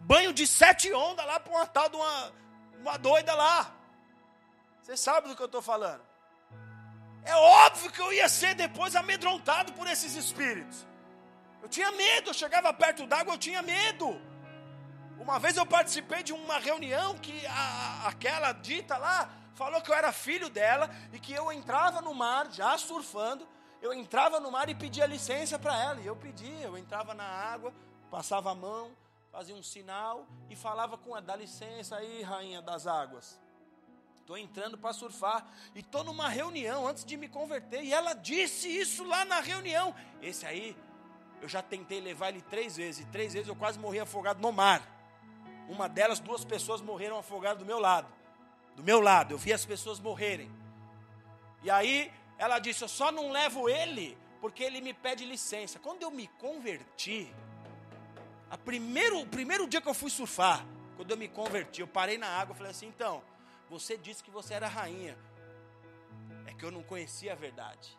banho 0.00 0.32
de 0.32 0.46
sete 0.46 0.92
ondas 0.92 1.24
lá 1.24 1.38
para 1.38 1.52
uma 1.52 1.66
tal 1.66 1.88
de 1.88 1.96
uma, 1.96 2.32
uma 2.80 2.96
doida 2.96 3.34
lá. 3.34 3.72
Você 4.82 4.96
sabe 4.96 5.28
do 5.28 5.36
que 5.36 5.42
eu 5.42 5.46
estou 5.46 5.62
falando? 5.62 6.02
É 7.24 7.36
óbvio 7.36 7.92
que 7.92 8.00
eu 8.00 8.12
ia 8.12 8.28
ser 8.28 8.54
depois 8.54 8.96
amedrontado 8.96 9.72
por 9.74 9.86
esses 9.86 10.16
espíritos. 10.16 10.84
Eu 11.62 11.68
tinha 11.68 11.92
medo, 11.92 12.30
eu 12.30 12.34
chegava 12.34 12.72
perto 12.72 13.06
d'água, 13.06 13.34
eu 13.34 13.38
tinha 13.38 13.62
medo. 13.62 14.20
Uma 15.22 15.38
vez 15.38 15.56
eu 15.56 15.64
participei 15.64 16.24
de 16.24 16.32
uma 16.32 16.58
reunião 16.58 17.16
que 17.16 17.46
a, 17.46 18.08
aquela 18.08 18.52
dita 18.52 18.98
lá 18.98 19.30
falou 19.54 19.80
que 19.80 19.88
eu 19.88 19.94
era 19.94 20.10
filho 20.10 20.48
dela 20.48 20.90
e 21.12 21.20
que 21.20 21.32
eu 21.32 21.52
entrava 21.52 22.00
no 22.00 22.12
mar, 22.12 22.50
já 22.50 22.76
surfando, 22.76 23.46
eu 23.80 23.94
entrava 23.94 24.40
no 24.40 24.50
mar 24.50 24.68
e 24.68 24.74
pedia 24.74 25.06
licença 25.06 25.60
para 25.60 25.80
ela. 25.80 26.00
E 26.00 26.06
eu 26.06 26.16
pedia, 26.16 26.66
eu 26.66 26.76
entrava 26.76 27.14
na 27.14 27.22
água, 27.22 27.72
passava 28.10 28.50
a 28.50 28.54
mão, 28.54 28.90
fazia 29.30 29.54
um 29.54 29.62
sinal 29.62 30.26
e 30.50 30.56
falava 30.56 30.98
com 30.98 31.10
ela, 31.10 31.22
dá 31.22 31.36
licença 31.36 31.94
aí, 31.98 32.22
rainha 32.22 32.60
das 32.60 32.88
águas. 32.88 33.40
Estou 34.22 34.36
entrando 34.36 34.76
para 34.76 34.92
surfar 34.92 35.46
e 35.72 35.80
estou 35.80 36.02
numa 36.02 36.28
reunião 36.28 36.88
antes 36.88 37.04
de 37.04 37.16
me 37.16 37.28
converter. 37.28 37.84
E 37.84 37.92
ela 37.92 38.12
disse 38.12 38.68
isso 38.68 39.04
lá 39.04 39.24
na 39.24 39.38
reunião. 39.38 39.94
Esse 40.20 40.44
aí, 40.46 40.76
eu 41.40 41.48
já 41.48 41.62
tentei 41.62 42.00
levar 42.00 42.30
ele 42.30 42.42
três 42.42 42.76
vezes. 42.76 43.04
E 43.04 43.08
três 43.10 43.32
vezes 43.32 43.48
eu 43.48 43.54
quase 43.54 43.78
morri 43.78 44.00
afogado 44.00 44.40
no 44.40 44.50
mar. 44.50 44.91
Uma 45.68 45.88
delas, 45.88 46.18
duas 46.18 46.44
pessoas 46.44 46.80
morreram 46.80 47.18
afogadas 47.18 47.58
do 47.58 47.64
meu 47.64 47.78
lado. 47.78 48.08
Do 48.76 48.82
meu 48.82 49.00
lado, 49.00 49.34
eu 49.34 49.38
vi 49.38 49.52
as 49.52 49.64
pessoas 49.64 50.00
morrerem. 50.00 50.50
E 51.62 51.70
aí 51.70 52.12
ela 52.38 52.58
disse: 52.58 52.82
Eu 52.82 52.88
só 52.88 53.12
não 53.12 53.30
levo 53.30 53.68
ele 53.68 54.16
porque 54.40 54.62
ele 54.62 54.80
me 54.80 54.92
pede 54.92 55.24
licença. 55.24 55.78
Quando 55.78 56.02
eu 56.02 56.10
me 56.10 56.26
converti, 56.26 57.32
a 58.50 58.58
primeiro, 58.58 59.20
o 59.20 59.26
primeiro 59.26 59.66
dia 59.68 59.80
que 59.80 59.88
eu 59.88 59.94
fui 59.94 60.10
surfar, 60.10 60.66
quando 60.96 61.10
eu 61.10 61.16
me 61.16 61.28
converti, 61.28 61.80
eu 61.80 61.86
parei 61.86 62.18
na 62.18 62.28
água 62.28 62.54
e 62.54 62.56
falei 62.56 62.72
assim: 62.72 62.88
então, 62.88 63.22
você 63.70 63.96
disse 63.96 64.22
que 64.22 64.30
você 64.30 64.54
era 64.54 64.68
rainha. 64.68 65.16
É 66.46 66.52
que 66.52 66.64
eu 66.64 66.70
não 66.70 66.82
conhecia 66.82 67.32
a 67.32 67.36
verdade. 67.36 67.96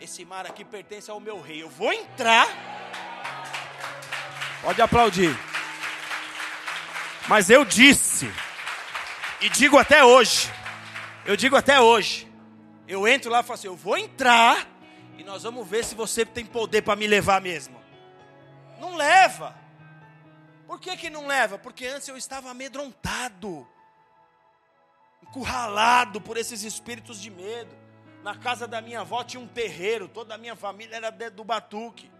Esse 0.00 0.24
mar 0.24 0.46
aqui 0.46 0.64
pertence 0.64 1.10
ao 1.10 1.20
meu 1.20 1.40
rei. 1.40 1.62
Eu 1.62 1.70
vou 1.70 1.92
entrar. 1.92 2.48
Pode 4.62 4.82
aplaudir. 4.82 5.51
Mas 7.28 7.50
eu 7.50 7.64
disse, 7.64 8.30
e 9.40 9.48
digo 9.48 9.78
até 9.78 10.04
hoje, 10.04 10.50
eu 11.24 11.36
digo 11.36 11.56
até 11.56 11.80
hoje, 11.80 12.30
eu 12.88 13.06
entro 13.06 13.30
lá 13.30 13.40
e 13.40 13.42
falo 13.42 13.54
assim: 13.54 13.68
eu 13.68 13.76
vou 13.76 13.96
entrar 13.96 14.66
e 15.16 15.22
nós 15.22 15.44
vamos 15.44 15.66
ver 15.66 15.84
se 15.84 15.94
você 15.94 16.26
tem 16.26 16.44
poder 16.44 16.82
para 16.82 16.96
me 16.96 17.06
levar 17.06 17.40
mesmo. 17.40 17.80
Não 18.80 18.96
leva. 18.96 19.54
Por 20.66 20.80
que, 20.80 20.96
que 20.96 21.10
não 21.10 21.26
leva? 21.26 21.58
Porque 21.58 21.86
antes 21.86 22.08
eu 22.08 22.16
estava 22.16 22.50
amedrontado, 22.50 23.68
encurralado 25.22 26.20
por 26.20 26.36
esses 26.36 26.64
espíritos 26.64 27.20
de 27.20 27.30
medo. 27.30 27.74
Na 28.24 28.36
casa 28.36 28.66
da 28.66 28.80
minha 28.80 29.00
avó 29.00 29.22
tinha 29.22 29.40
um 29.40 29.46
terreiro, 29.46 30.08
toda 30.08 30.34
a 30.34 30.38
minha 30.38 30.56
família 30.56 30.96
era 30.96 31.10
do 31.30 31.44
batuque. 31.44 32.10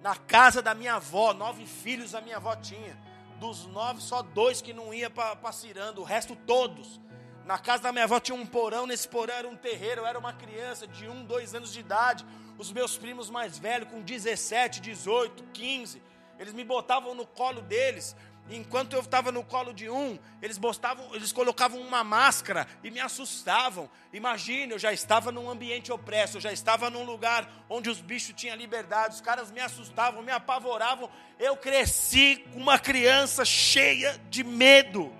Na 0.00 0.16
casa 0.16 0.60
da 0.62 0.74
minha 0.74 0.94
avó, 0.94 1.32
nove 1.32 1.66
filhos 1.66 2.14
a 2.14 2.20
minha 2.20 2.36
avó 2.36 2.54
tinha. 2.56 2.96
Dos 3.38 3.66
nove, 3.66 4.00
só 4.00 4.22
dois 4.22 4.60
que 4.60 4.72
não 4.72 4.92
ia 4.92 5.08
para 5.08 5.52
Ciranda, 5.52 6.00
o 6.00 6.04
resto 6.04 6.34
todos. 6.34 7.00
Na 7.44 7.58
casa 7.58 7.84
da 7.84 7.92
minha 7.92 8.04
avó 8.04 8.20
tinha 8.20 8.36
um 8.36 8.44
porão, 8.44 8.86
nesse 8.86 9.08
porão 9.08 9.34
era 9.34 9.48
um 9.48 9.56
terreiro, 9.56 10.02
eu 10.02 10.06
era 10.06 10.18
uma 10.18 10.32
criança 10.32 10.86
de 10.86 11.08
um, 11.08 11.24
dois 11.24 11.54
anos 11.54 11.72
de 11.72 11.80
idade. 11.80 12.26
Os 12.58 12.72
meus 12.72 12.98
primos 12.98 13.30
mais 13.30 13.58
velhos, 13.58 13.88
com 13.88 14.02
17, 14.02 14.80
18, 14.80 15.44
15, 15.52 16.02
eles 16.38 16.52
me 16.52 16.64
botavam 16.64 17.14
no 17.14 17.26
colo 17.26 17.62
deles. 17.62 18.14
Enquanto 18.50 18.94
eu 18.94 19.00
estava 19.00 19.30
no 19.30 19.44
colo 19.44 19.74
de 19.74 19.90
um, 19.90 20.18
eles 20.40 20.56
botavam, 20.56 21.14
eles 21.14 21.32
colocavam 21.32 21.80
uma 21.80 22.02
máscara 22.02 22.66
e 22.82 22.90
me 22.90 22.98
assustavam. 22.98 23.90
Imagine, 24.12 24.72
eu 24.72 24.78
já 24.78 24.92
estava 24.92 25.30
num 25.30 25.50
ambiente 25.50 25.92
opresso, 25.92 26.38
eu 26.38 26.40
já 26.40 26.50
estava 26.50 26.88
num 26.88 27.04
lugar 27.04 27.50
onde 27.68 27.90
os 27.90 28.00
bichos 28.00 28.34
tinham 28.34 28.56
liberdade, 28.56 29.16
os 29.16 29.20
caras 29.20 29.50
me 29.50 29.60
assustavam, 29.60 30.22
me 30.22 30.32
apavoravam. 30.32 31.10
Eu 31.38 31.56
cresci 31.56 32.44
com 32.52 32.60
uma 32.60 32.78
criança 32.78 33.44
cheia 33.44 34.18
de 34.30 34.42
medo. 34.42 35.12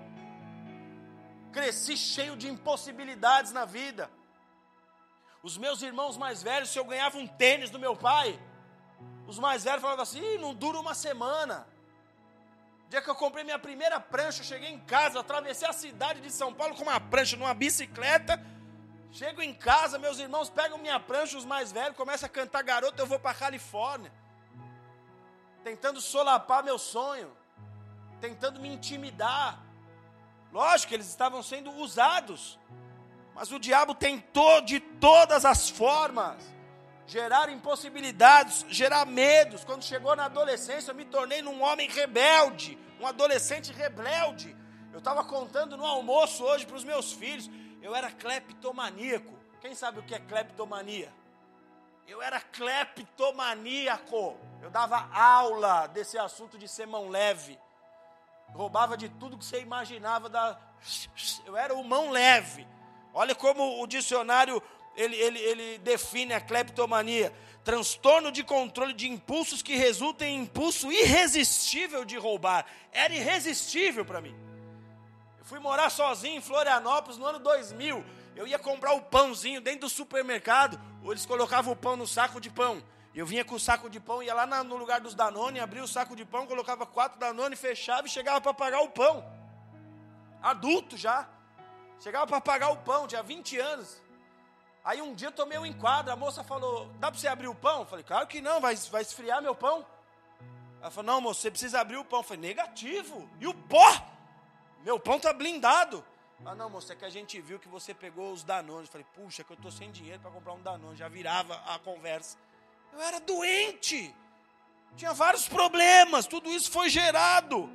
Cresci 1.51 1.95
cheio 1.95 2.35
de 2.35 2.47
impossibilidades 2.47 3.51
na 3.51 3.65
vida. 3.65 4.09
Os 5.43 5.57
meus 5.57 5.81
irmãos 5.81 6.17
mais 6.17 6.41
velhos, 6.41 6.69
se 6.69 6.79
eu 6.79 6.83
ganhava 6.83 7.17
um 7.17 7.27
tênis 7.27 7.69
do 7.69 7.79
meu 7.79 7.95
pai, 7.95 8.39
os 9.27 9.37
mais 9.37 9.63
velhos 9.63 9.81
falavam 9.81 10.01
assim: 10.01 10.37
não 10.39 10.55
dura 10.55 10.79
uma 10.79 10.95
semana. 10.95 11.67
Dia 12.89 13.03
que 13.03 13.09
eu 13.09 13.15
comprei 13.15 13.43
minha 13.43 13.59
primeira 13.59 13.99
prancha, 13.99 14.41
eu 14.41 14.45
cheguei 14.45 14.69
em 14.69 14.79
casa, 14.79 15.19
atravessei 15.19 15.67
a 15.67 15.73
cidade 15.73 16.21
de 16.21 16.31
São 16.31 16.51
Paulo 16.51 16.75
com 16.75 16.81
uma 16.81 16.99
prancha, 16.99 17.37
numa 17.37 17.53
bicicleta. 17.53 18.43
Chego 19.11 19.43
em 19.43 19.53
casa, 19.53 19.99
meus 19.99 20.17
irmãos 20.17 20.49
pegam 20.49 20.79
minha 20.79 20.99
prancha, 20.99 21.37
os 21.37 21.45
mais 21.45 21.71
velhos, 21.71 21.95
começam 21.95 22.25
a 22.25 22.29
cantar 22.29 22.63
garoto, 22.63 22.99
eu 22.99 23.05
vou 23.05 23.19
para 23.19 23.35
Califórnia. 23.35 24.11
Tentando 25.63 26.01
solapar 26.01 26.63
meu 26.63 26.79
sonho, 26.79 27.31
tentando 28.19 28.59
me 28.59 28.69
intimidar. 28.69 29.61
Lógico 30.51 30.89
que 30.89 30.95
eles 30.95 31.07
estavam 31.07 31.43
sendo 31.43 31.69
usados, 31.71 32.57
mas 33.35 33.51
o 33.51 33.59
diabo 33.59 33.93
tentou 33.93 34.61
de 34.61 34.79
todas 34.79 35.45
as 35.45 35.69
formas 35.69 36.43
gerar 37.09 37.49
impossibilidades, 37.49 38.63
gerar 38.69 39.05
medos. 39.05 39.63
Quando 39.63 39.83
chegou 39.83 40.15
na 40.15 40.25
adolescência, 40.25 40.91
eu 40.91 40.95
me 40.95 41.05
tornei 41.05 41.41
um 41.43 41.63
homem 41.63 41.89
rebelde, 41.89 42.77
um 42.99 43.07
adolescente 43.07 43.73
rebelde. 43.73 44.55
Eu 44.93 44.99
estava 44.99 45.23
contando 45.23 45.75
no 45.75 45.85
almoço 45.85 46.43
hoje 46.43 46.67
para 46.67 46.75
os 46.75 46.83
meus 46.83 47.11
filhos, 47.11 47.49
eu 47.81 47.95
era 47.95 48.11
cleptomaníaco. 48.11 49.33
Quem 49.59 49.73
sabe 49.73 49.99
o 49.99 50.03
que 50.03 50.13
é 50.13 50.19
cleptomania? 50.19 51.11
Eu 52.07 52.21
era 52.21 52.39
cleptomaníaco. 52.39 54.37
Eu 54.61 54.69
dava 54.69 55.09
aula 55.11 55.87
desse 55.87 56.17
assunto 56.17 56.59
de 56.59 56.67
ser 56.67 56.85
mão 56.85 57.09
leve. 57.09 57.59
Roubava 58.49 58.95
de 58.95 59.09
tudo 59.09 59.37
que 59.37 59.45
você 59.45 59.61
imaginava 59.61 60.29
da 60.29 60.59
eu 61.45 61.57
era 61.57 61.73
o 61.73 61.83
mão 61.83 62.09
leve. 62.09 62.67
Olha 63.13 63.35
como 63.35 63.81
o 63.81 63.87
dicionário 63.87 64.61
ele, 64.95 65.15
ele, 65.15 65.39
ele 65.39 65.77
define 65.79 66.33
a 66.33 66.41
cleptomania: 66.41 67.33
transtorno 67.63 68.31
de 68.31 68.43
controle 68.43 68.93
de 68.93 69.07
impulsos 69.07 69.61
que 69.61 69.75
resulta 69.75 70.25
em 70.25 70.41
impulso 70.41 70.91
irresistível 70.91 72.03
de 72.05 72.17
roubar. 72.17 72.65
Era 72.91 73.13
irresistível 73.13 74.03
para 74.05 74.21
mim. 74.21 74.35
Eu 75.39 75.45
fui 75.45 75.59
morar 75.59 75.89
sozinho 75.89 76.37
em 76.37 76.41
Florianópolis 76.41 77.17
no 77.17 77.25
ano 77.25 77.39
2000. 77.39 78.03
Eu 78.35 78.47
ia 78.47 78.57
comprar 78.57 78.93
o 78.93 79.01
pãozinho 79.01 79.59
dentro 79.59 79.81
do 79.81 79.89
supermercado, 79.89 80.79
eles 81.03 81.25
colocavam 81.25 81.73
o 81.73 81.75
pão 81.75 81.97
no 81.97 82.07
saco 82.07 82.39
de 82.39 82.49
pão. 82.49 82.81
Eu 83.13 83.25
vinha 83.25 83.43
com 83.43 83.55
o 83.55 83.59
saco 83.59 83.89
de 83.89 83.99
pão, 83.99 84.23
ia 84.23 84.33
lá 84.33 84.45
no 84.63 84.77
lugar 84.77 85.01
dos 85.01 85.13
Danone, 85.15 85.59
abria 85.59 85.83
o 85.83 85.87
saco 85.87 86.15
de 86.15 86.23
pão, 86.23 86.45
colocava 86.45 86.85
quatro 86.85 87.19
Danone, 87.19 87.55
fechava 87.55 88.07
e 88.07 88.09
chegava 88.09 88.39
para 88.39 88.53
pagar 88.53 88.81
o 88.81 88.89
pão. 88.89 89.25
Adulto 90.41 90.95
já. 90.95 91.27
Chegava 91.99 92.25
para 92.27 92.39
pagar 92.39 92.69
o 92.69 92.77
pão, 92.77 93.07
tinha 93.07 93.21
20 93.21 93.59
anos. 93.59 94.01
Aí 94.89 95.03
um 95.03 95.13
dia 95.13 95.27
eu 95.27 95.31
tomei 95.31 95.55
um 95.59 95.67
enquadro, 95.67 96.11
a 96.11 96.15
moça 96.15 96.43
falou: 96.43 96.87
dá 96.97 97.11
para 97.11 97.19
você 97.19 97.27
abrir 97.27 97.47
o 97.47 97.53
pão? 97.53 97.81
Eu 97.81 97.85
falei: 97.85 98.03
claro 98.03 98.25
que 98.25 98.41
não, 98.41 98.59
vai, 98.59 98.75
vai 98.75 99.03
esfriar 99.03 99.39
meu 99.39 99.53
pão. 99.53 99.85
Ela 100.81 100.89
falou: 100.89 101.13
não, 101.13 101.21
moça, 101.21 101.41
você 101.41 101.51
precisa 101.51 101.79
abrir 101.79 101.97
o 101.97 102.03
pão. 102.03 102.21
Eu 102.21 102.23
falei: 102.23 102.41
negativo. 102.41 103.29
E 103.39 103.45
o 103.45 103.53
pó? 103.53 103.87
Meu 104.83 104.99
pão 104.99 105.17
está 105.17 105.31
blindado. 105.31 106.03
Ah, 106.43 106.55
não, 106.55 106.71
moça, 106.71 106.93
é 106.93 106.95
que 106.95 107.05
a 107.05 107.09
gente 107.11 107.39
viu 107.39 107.59
que 107.59 107.67
você 107.67 107.93
pegou 107.93 108.33
os 108.33 108.43
Danones. 108.43 108.87
Eu 108.87 108.91
falei: 108.93 109.05
puxa, 109.13 109.43
que 109.43 109.51
eu 109.51 109.55
estou 109.55 109.71
sem 109.71 109.91
dinheiro 109.91 110.21
para 110.21 110.31
comprar 110.31 110.53
um 110.53 110.61
Danone. 110.63 110.97
Já 110.97 111.07
virava 111.07 111.53
a 111.67 111.77
conversa. 111.77 112.35
Eu 112.91 112.99
era 112.99 113.19
doente. 113.19 114.15
Tinha 114.97 115.13
vários 115.13 115.47
problemas, 115.47 116.25
tudo 116.25 116.49
isso 116.49 116.71
foi 116.71 116.89
gerado. 116.89 117.71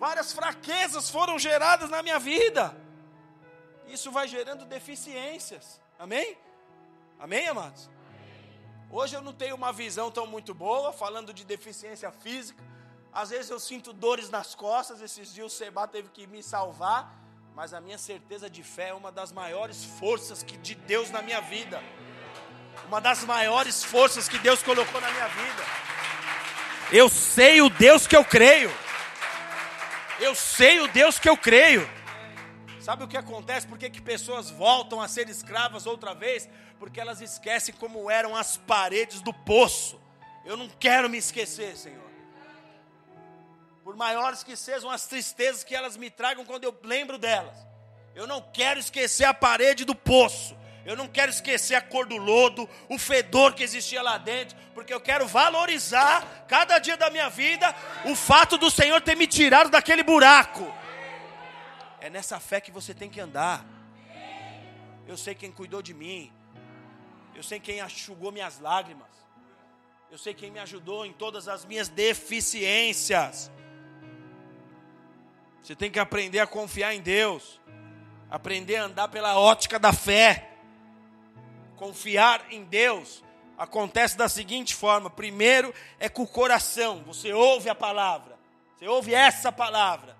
Várias 0.00 0.32
fraquezas 0.32 1.08
foram 1.08 1.38
geradas 1.38 1.90
na 1.90 2.02
minha 2.02 2.18
vida. 2.18 2.76
Isso 3.86 4.10
vai 4.10 4.26
gerando 4.26 4.64
deficiências. 4.64 5.83
Amém? 5.98 6.36
Amém, 7.18 7.48
amados? 7.48 7.88
Hoje 8.90 9.16
eu 9.16 9.22
não 9.22 9.32
tenho 9.32 9.56
uma 9.56 9.72
visão 9.72 10.10
tão 10.10 10.26
muito 10.26 10.54
boa, 10.54 10.92
falando 10.92 11.32
de 11.32 11.44
deficiência 11.44 12.10
física. 12.10 12.62
Às 13.12 13.30
vezes 13.30 13.50
eu 13.50 13.60
sinto 13.60 13.92
dores 13.92 14.28
nas 14.28 14.54
costas. 14.54 15.00
Esses 15.00 15.32
dias 15.32 15.52
o 15.52 15.56
Seba 15.56 15.86
teve 15.86 16.08
que 16.08 16.26
me 16.26 16.42
salvar. 16.42 17.14
Mas 17.54 17.72
a 17.72 17.80
minha 17.80 17.96
certeza 17.96 18.50
de 18.50 18.62
fé 18.64 18.88
é 18.88 18.94
uma 18.94 19.12
das 19.12 19.30
maiores 19.30 19.84
forças 19.84 20.42
que, 20.42 20.56
de 20.56 20.74
Deus 20.74 21.10
na 21.10 21.22
minha 21.22 21.40
vida. 21.40 21.82
Uma 22.88 23.00
das 23.00 23.24
maiores 23.24 23.84
forças 23.84 24.28
que 24.28 24.38
Deus 24.38 24.62
colocou 24.62 25.00
na 25.00 25.10
minha 25.10 25.28
vida. 25.28 25.62
Eu 26.92 27.08
sei 27.08 27.62
o 27.62 27.70
Deus 27.70 28.06
que 28.06 28.16
eu 28.16 28.24
creio. 28.24 28.70
Eu 30.20 30.34
sei 30.34 30.80
o 30.80 30.88
Deus 30.88 31.18
que 31.18 31.28
eu 31.28 31.36
creio. 31.36 31.88
Sabe 32.84 33.02
o 33.02 33.08
que 33.08 33.16
acontece? 33.16 33.66
Por 33.66 33.78
que, 33.78 33.88
que 33.88 34.02
pessoas 34.02 34.50
voltam 34.50 35.00
a 35.00 35.08
ser 35.08 35.30
escravas 35.30 35.86
outra 35.86 36.12
vez? 36.12 36.46
Porque 36.78 37.00
elas 37.00 37.22
esquecem 37.22 37.74
como 37.74 38.10
eram 38.10 38.36
as 38.36 38.58
paredes 38.58 39.22
do 39.22 39.32
poço. 39.32 39.98
Eu 40.44 40.54
não 40.54 40.68
quero 40.68 41.08
me 41.08 41.16
esquecer, 41.16 41.78
Senhor. 41.78 42.04
Por 43.82 43.96
maiores 43.96 44.44
que 44.44 44.54
sejam 44.54 44.90
as 44.90 45.06
tristezas 45.06 45.64
que 45.64 45.74
elas 45.74 45.96
me 45.96 46.10
tragam 46.10 46.44
quando 46.44 46.64
eu 46.64 46.78
lembro 46.84 47.16
delas. 47.16 47.56
Eu 48.14 48.26
não 48.26 48.42
quero 48.52 48.78
esquecer 48.78 49.24
a 49.24 49.32
parede 49.32 49.86
do 49.86 49.94
poço. 49.94 50.54
Eu 50.84 50.94
não 50.94 51.08
quero 51.08 51.30
esquecer 51.30 51.76
a 51.76 51.80
cor 51.80 52.04
do 52.04 52.18
lodo, 52.18 52.68
o 52.90 52.98
fedor 52.98 53.54
que 53.54 53.62
existia 53.62 54.02
lá 54.02 54.18
dentro, 54.18 54.58
porque 54.74 54.92
eu 54.92 55.00
quero 55.00 55.26
valorizar 55.26 56.44
cada 56.46 56.78
dia 56.78 56.98
da 56.98 57.08
minha 57.08 57.30
vida 57.30 57.74
o 58.04 58.14
fato 58.14 58.58
do 58.58 58.70
Senhor 58.70 59.00
ter 59.00 59.16
me 59.16 59.26
tirado 59.26 59.70
daquele 59.70 60.02
buraco. 60.02 60.83
É 62.04 62.10
nessa 62.10 62.38
fé 62.38 62.60
que 62.60 62.70
você 62.70 62.92
tem 62.92 63.08
que 63.08 63.18
andar. 63.18 63.64
Eu 65.06 65.16
sei 65.16 65.34
quem 65.34 65.50
cuidou 65.50 65.80
de 65.80 65.94
mim. 65.94 66.30
Eu 67.34 67.42
sei 67.42 67.58
quem 67.58 67.80
enxugou 67.80 68.30
minhas 68.30 68.60
lágrimas. 68.60 69.08
Eu 70.10 70.18
sei 70.18 70.34
quem 70.34 70.50
me 70.50 70.58
ajudou 70.58 71.06
em 71.06 71.14
todas 71.14 71.48
as 71.48 71.64
minhas 71.64 71.88
deficiências. 71.88 73.50
Você 75.62 75.74
tem 75.74 75.90
que 75.90 75.98
aprender 75.98 76.40
a 76.40 76.46
confiar 76.46 76.94
em 76.94 77.00
Deus. 77.00 77.58
Aprender 78.30 78.76
a 78.76 78.84
andar 78.84 79.08
pela 79.08 79.38
ótica 79.38 79.78
da 79.78 79.94
fé. 79.94 80.50
Confiar 81.74 82.52
em 82.52 82.64
Deus 82.64 83.24
acontece 83.56 84.14
da 84.14 84.28
seguinte 84.28 84.74
forma: 84.74 85.08
primeiro 85.08 85.72
é 85.98 86.10
com 86.10 86.24
o 86.24 86.28
coração, 86.28 87.02
você 87.06 87.32
ouve 87.32 87.70
a 87.70 87.74
palavra, 87.74 88.38
você 88.76 88.86
ouve 88.86 89.14
essa 89.14 89.50
palavra, 89.50 90.14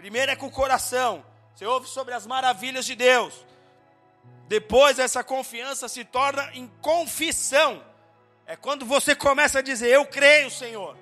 Primeiro 0.00 0.32
é 0.32 0.36
com 0.36 0.46
o 0.46 0.50
coração. 0.50 1.22
Você 1.54 1.66
ouve 1.66 1.86
sobre 1.86 2.14
as 2.14 2.26
maravilhas 2.26 2.86
de 2.86 2.94
Deus. 2.94 3.44
Depois 4.48 4.98
essa 4.98 5.22
confiança 5.22 5.88
se 5.88 6.06
torna 6.06 6.50
em 6.54 6.66
confissão. 6.80 7.84
É 8.46 8.56
quando 8.56 8.86
você 8.86 9.14
começa 9.14 9.58
a 9.58 9.62
dizer: 9.62 9.88
Eu 9.88 10.06
creio, 10.06 10.50
Senhor. 10.50 10.96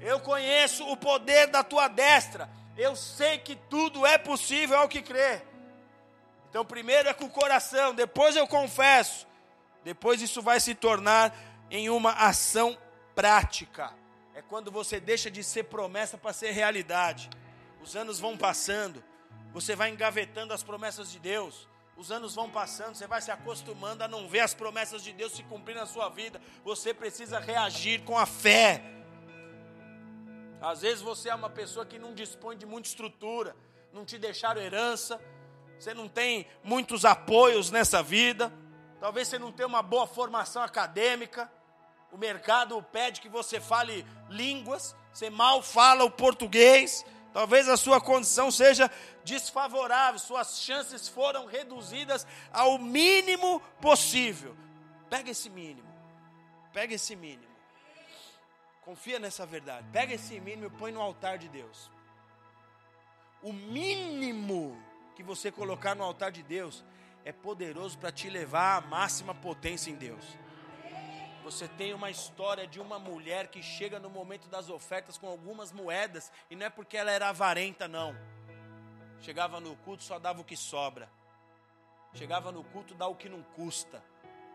Eu 0.00 0.18
conheço 0.18 0.84
o 0.90 0.96
poder 0.96 1.46
da 1.46 1.62
tua 1.62 1.86
destra. 1.86 2.50
Eu 2.76 2.96
sei 2.96 3.38
que 3.38 3.54
tudo 3.54 4.04
é 4.04 4.18
possível 4.18 4.78
ao 4.78 4.88
que 4.88 5.00
crê. 5.00 5.40
Então, 6.50 6.64
primeiro 6.64 7.08
é 7.08 7.14
com 7.14 7.26
o 7.26 7.30
coração, 7.30 7.94
depois 7.94 8.34
eu 8.34 8.48
confesso. 8.48 9.28
Depois 9.84 10.20
isso 10.20 10.42
vai 10.42 10.58
se 10.58 10.74
tornar 10.74 11.32
em 11.70 11.88
uma 11.88 12.10
ação 12.14 12.76
prática. 13.14 13.94
É 14.34 14.42
quando 14.42 14.72
você 14.72 14.98
deixa 14.98 15.30
de 15.30 15.44
ser 15.44 15.64
promessa 15.64 16.18
para 16.18 16.32
ser 16.32 16.50
realidade. 16.50 17.30
Os 17.82 17.96
anos 17.96 18.20
vão 18.20 18.36
passando, 18.36 19.02
você 19.52 19.74
vai 19.74 19.90
engavetando 19.90 20.54
as 20.54 20.62
promessas 20.62 21.10
de 21.10 21.18
Deus. 21.18 21.68
Os 21.96 22.10
anos 22.10 22.34
vão 22.34 22.48
passando, 22.48 22.94
você 22.94 23.06
vai 23.06 23.20
se 23.20 23.30
acostumando 23.30 24.02
a 24.02 24.08
não 24.08 24.28
ver 24.28 24.40
as 24.40 24.54
promessas 24.54 25.02
de 25.02 25.12
Deus 25.12 25.32
se 25.32 25.42
cumprir 25.42 25.74
na 25.74 25.84
sua 25.84 26.08
vida. 26.08 26.40
Você 26.64 26.94
precisa 26.94 27.38
reagir 27.38 28.02
com 28.02 28.16
a 28.16 28.24
fé. 28.24 28.82
Às 30.60 30.82
vezes 30.82 31.02
você 31.02 31.28
é 31.28 31.34
uma 31.34 31.50
pessoa 31.50 31.84
que 31.84 31.98
não 31.98 32.14
dispõe 32.14 32.56
de 32.56 32.64
muita 32.64 32.88
estrutura, 32.88 33.54
não 33.92 34.04
te 34.04 34.16
deixaram 34.16 34.62
herança, 34.62 35.20
você 35.78 35.92
não 35.92 36.08
tem 36.08 36.46
muitos 36.62 37.04
apoios 37.04 37.72
nessa 37.72 38.00
vida, 38.00 38.52
talvez 39.00 39.26
você 39.26 39.40
não 39.40 39.50
tenha 39.50 39.66
uma 39.66 39.82
boa 39.82 40.06
formação 40.06 40.62
acadêmica. 40.62 41.50
O 42.12 42.16
mercado 42.16 42.80
pede 42.92 43.20
que 43.20 43.28
você 43.28 43.60
fale 43.60 44.06
línguas, 44.28 44.94
você 45.12 45.28
mal 45.28 45.62
fala 45.62 46.04
o 46.04 46.10
português, 46.10 47.04
Talvez 47.32 47.68
a 47.68 47.76
sua 47.76 48.00
condição 48.00 48.50
seja 48.50 48.90
desfavorável, 49.24 50.18
suas 50.18 50.60
chances 50.60 51.08
foram 51.08 51.46
reduzidas 51.46 52.26
ao 52.52 52.78
mínimo 52.78 53.60
possível. 53.80 54.54
Pega 55.08 55.30
esse 55.30 55.48
mínimo. 55.48 55.88
Pega 56.72 56.94
esse 56.94 57.16
mínimo. 57.16 57.52
Confia 58.82 59.18
nessa 59.18 59.46
verdade. 59.46 59.86
Pega 59.92 60.14
esse 60.14 60.38
mínimo 60.40 60.66
e 60.66 60.78
põe 60.78 60.92
no 60.92 61.00
altar 61.00 61.38
de 61.38 61.48
Deus. 61.48 61.90
O 63.42 63.52
mínimo 63.52 64.80
que 65.16 65.22
você 65.22 65.50
colocar 65.50 65.94
no 65.94 66.04
altar 66.04 66.30
de 66.30 66.42
Deus 66.42 66.84
é 67.24 67.32
poderoso 67.32 67.98
para 67.98 68.12
te 68.12 68.28
levar 68.28 68.76
à 68.76 68.80
máxima 68.80 69.34
potência 69.34 69.90
em 69.90 69.94
Deus. 69.94 70.24
Você 71.42 71.66
tem 71.66 71.92
uma 71.92 72.08
história 72.08 72.66
de 72.66 72.80
uma 72.80 72.98
mulher 72.98 73.48
que 73.48 73.62
chega 73.62 73.98
no 73.98 74.08
momento 74.08 74.48
das 74.48 74.70
ofertas 74.70 75.18
com 75.18 75.26
algumas 75.26 75.72
moedas, 75.72 76.30
e 76.48 76.54
não 76.54 76.66
é 76.66 76.70
porque 76.70 76.96
ela 76.96 77.10
era 77.10 77.28
avarenta, 77.28 77.88
não. 77.88 78.16
Chegava 79.20 79.60
no 79.60 79.76
culto, 79.76 80.04
só 80.04 80.18
dava 80.18 80.40
o 80.40 80.44
que 80.44 80.56
sobra. 80.56 81.08
Chegava 82.14 82.52
no 82.52 82.62
culto, 82.64 82.94
dá 82.94 83.06
o 83.06 83.16
que 83.16 83.28
não 83.28 83.42
custa. 83.42 84.02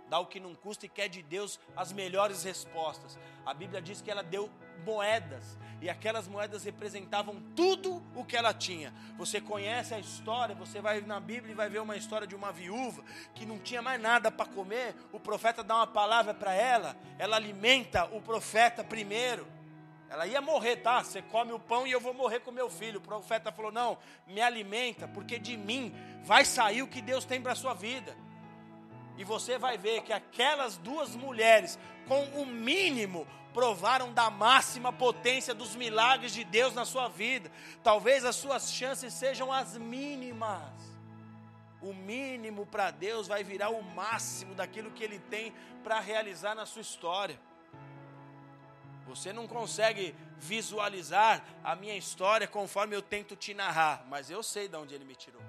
Dá 0.10 0.20
o 0.20 0.26
que 0.26 0.40
não 0.40 0.56
custa 0.56 0.86
e 0.86 0.90
quer 0.90 1.10
de 1.10 1.22
Deus 1.22 1.60
as 1.76 1.92
melhores 1.92 2.44
respostas. 2.44 3.20
A 3.46 3.54
Bíblia 3.54 3.82
diz 3.82 4.02
que 4.02 4.10
ela 4.10 4.24
deu 4.24 4.50
moedas, 4.86 5.58
e 5.82 5.90
aquelas 5.90 6.28
moedas 6.28 6.64
representavam 6.64 7.42
tudo 7.56 8.04
o 8.16 8.26
que 8.26 8.36
ela 8.36 8.54
tinha. 8.54 8.94
Você 9.18 9.40
conhece 9.40 9.94
a 9.94 10.00
história, 10.00 10.56
você 10.56 10.82
vai 10.82 11.02
na 11.02 11.20
Bíblia 11.20 11.52
e 11.52 11.56
vai 11.56 11.70
ver 11.70 11.80
uma 11.80 11.96
história 11.96 12.26
de 12.26 12.36
uma 12.36 12.52
viúva 12.52 13.04
que 13.36 13.46
não 13.46 13.60
tinha 13.60 13.82
mais 13.82 14.02
nada 14.02 14.32
para 14.32 14.46
comer, 14.46 14.96
o 15.12 15.20
profeta 15.20 15.64
dá 15.64 15.76
uma 15.76 15.88
palavra 15.88 16.34
para 16.34 16.54
ela, 16.54 16.96
ela 17.20 17.36
alimenta 17.36 18.06
o 18.06 18.22
profeta 18.22 18.84
primeiro. 18.84 19.48
Ela 20.10 20.26
ia 20.26 20.40
morrer, 20.40 20.78
tá? 20.78 21.04
Você 21.04 21.22
come 21.22 21.52
o 21.52 21.60
pão 21.60 21.86
e 21.86 21.92
eu 21.92 22.00
vou 22.00 22.14
morrer 22.14 22.40
com 22.40 22.50
meu 22.50 22.70
filho. 22.70 23.00
O 23.00 23.02
profeta 23.02 23.52
falou: 23.52 23.74
Não, 23.74 23.98
me 24.26 24.40
alimenta, 24.40 25.06
porque 25.06 25.38
de 25.38 25.58
mim 25.58 25.94
vai 26.24 26.46
sair 26.46 26.82
o 26.82 26.88
que 26.88 27.02
Deus 27.02 27.26
tem 27.26 27.42
para 27.42 27.52
a 27.52 27.56
sua 27.56 27.74
vida. 27.74 28.16
E 29.18 29.24
você 29.24 29.58
vai 29.58 29.78
ver 29.78 30.04
que 30.04 30.14
aquelas 30.14 30.78
duas 30.78 31.16
mulheres, 31.16 31.78
com 32.08 32.24
o 32.42 32.46
mínimo, 32.46 33.28
provaram 33.54 34.14
da 34.14 34.30
máxima 34.30 34.94
potência 34.94 35.54
dos 35.54 35.76
milagres 35.76 36.32
de 36.32 36.44
Deus 36.44 36.76
na 36.76 36.86
sua 36.86 37.08
vida. 37.08 37.52
Talvez 37.84 38.24
as 38.24 38.36
suas 38.36 38.72
chances 38.72 39.12
sejam 39.14 39.52
as 39.52 39.76
mínimas. 39.76 40.72
O 41.82 41.92
mínimo 41.94 42.66
para 42.68 42.92
Deus 42.92 43.28
vai 43.28 43.44
virar 43.44 43.70
o 43.70 43.82
máximo 43.82 44.54
daquilo 44.54 44.92
que 44.92 45.04
Ele 45.04 45.18
tem 45.18 45.54
para 45.84 46.00
realizar 46.00 46.54
na 46.54 46.68
sua 46.68 46.84
história. 46.84 47.40
Você 49.08 49.34
não 49.34 49.48
consegue 49.48 50.14
visualizar 50.38 51.44
a 51.64 51.76
minha 51.76 51.96
história 51.96 52.48
conforme 52.48 52.96
eu 52.96 53.02
tento 53.02 53.36
te 53.36 53.54
narrar, 53.54 54.06
mas 54.08 54.30
eu 54.30 54.44
sei 54.44 54.68
de 54.68 54.76
onde 54.76 54.94
Ele 54.94 55.06
me 55.06 55.16
tirou. 55.16 55.42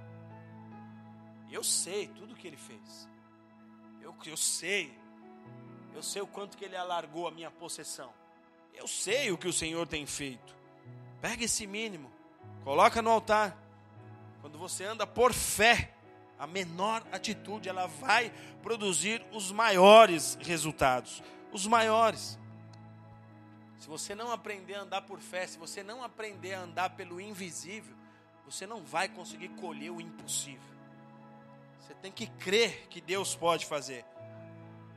Eu 1.50 1.62
sei 1.64 2.06
tudo 2.08 2.36
que 2.36 2.46
Ele 2.46 2.56
fez. 2.56 3.08
Eu, 4.08 4.14
eu 4.24 4.36
sei 4.36 4.98
eu 5.98 6.02
sei 6.02 6.22
o 6.22 6.28
quanto 6.28 6.56
que 6.56 6.64
ele 6.64 6.76
alargou 6.76 7.26
a 7.26 7.30
minha 7.32 7.50
possessão. 7.50 8.14
Eu 8.72 8.86
sei 8.86 9.32
o 9.32 9.36
que 9.36 9.48
o 9.48 9.52
Senhor 9.52 9.84
tem 9.84 10.06
feito. 10.06 10.54
Pega 11.20 11.44
esse 11.44 11.66
mínimo, 11.66 12.08
coloca 12.62 13.02
no 13.02 13.10
altar. 13.10 13.56
Quando 14.40 14.56
você 14.56 14.84
anda 14.84 15.04
por 15.04 15.32
fé, 15.32 15.92
a 16.38 16.46
menor 16.46 17.04
atitude 17.10 17.68
ela 17.68 17.88
vai 17.88 18.32
produzir 18.62 19.26
os 19.32 19.50
maiores 19.50 20.38
resultados, 20.40 21.20
os 21.52 21.66
maiores. 21.66 22.38
Se 23.80 23.88
você 23.88 24.14
não 24.14 24.30
aprender 24.30 24.74
a 24.74 24.82
andar 24.82 25.02
por 25.02 25.18
fé, 25.18 25.48
se 25.48 25.58
você 25.58 25.82
não 25.82 26.04
aprender 26.04 26.54
a 26.54 26.60
andar 26.60 26.90
pelo 26.90 27.20
invisível, 27.20 27.96
você 28.44 28.68
não 28.68 28.84
vai 28.84 29.08
conseguir 29.08 29.48
colher 29.48 29.90
o 29.90 30.00
impossível. 30.00 30.77
Você 31.88 31.94
tem 31.94 32.12
que 32.12 32.26
crer 32.26 32.86
que 32.88 33.00
Deus 33.00 33.34
pode 33.34 33.64
fazer. 33.64 34.04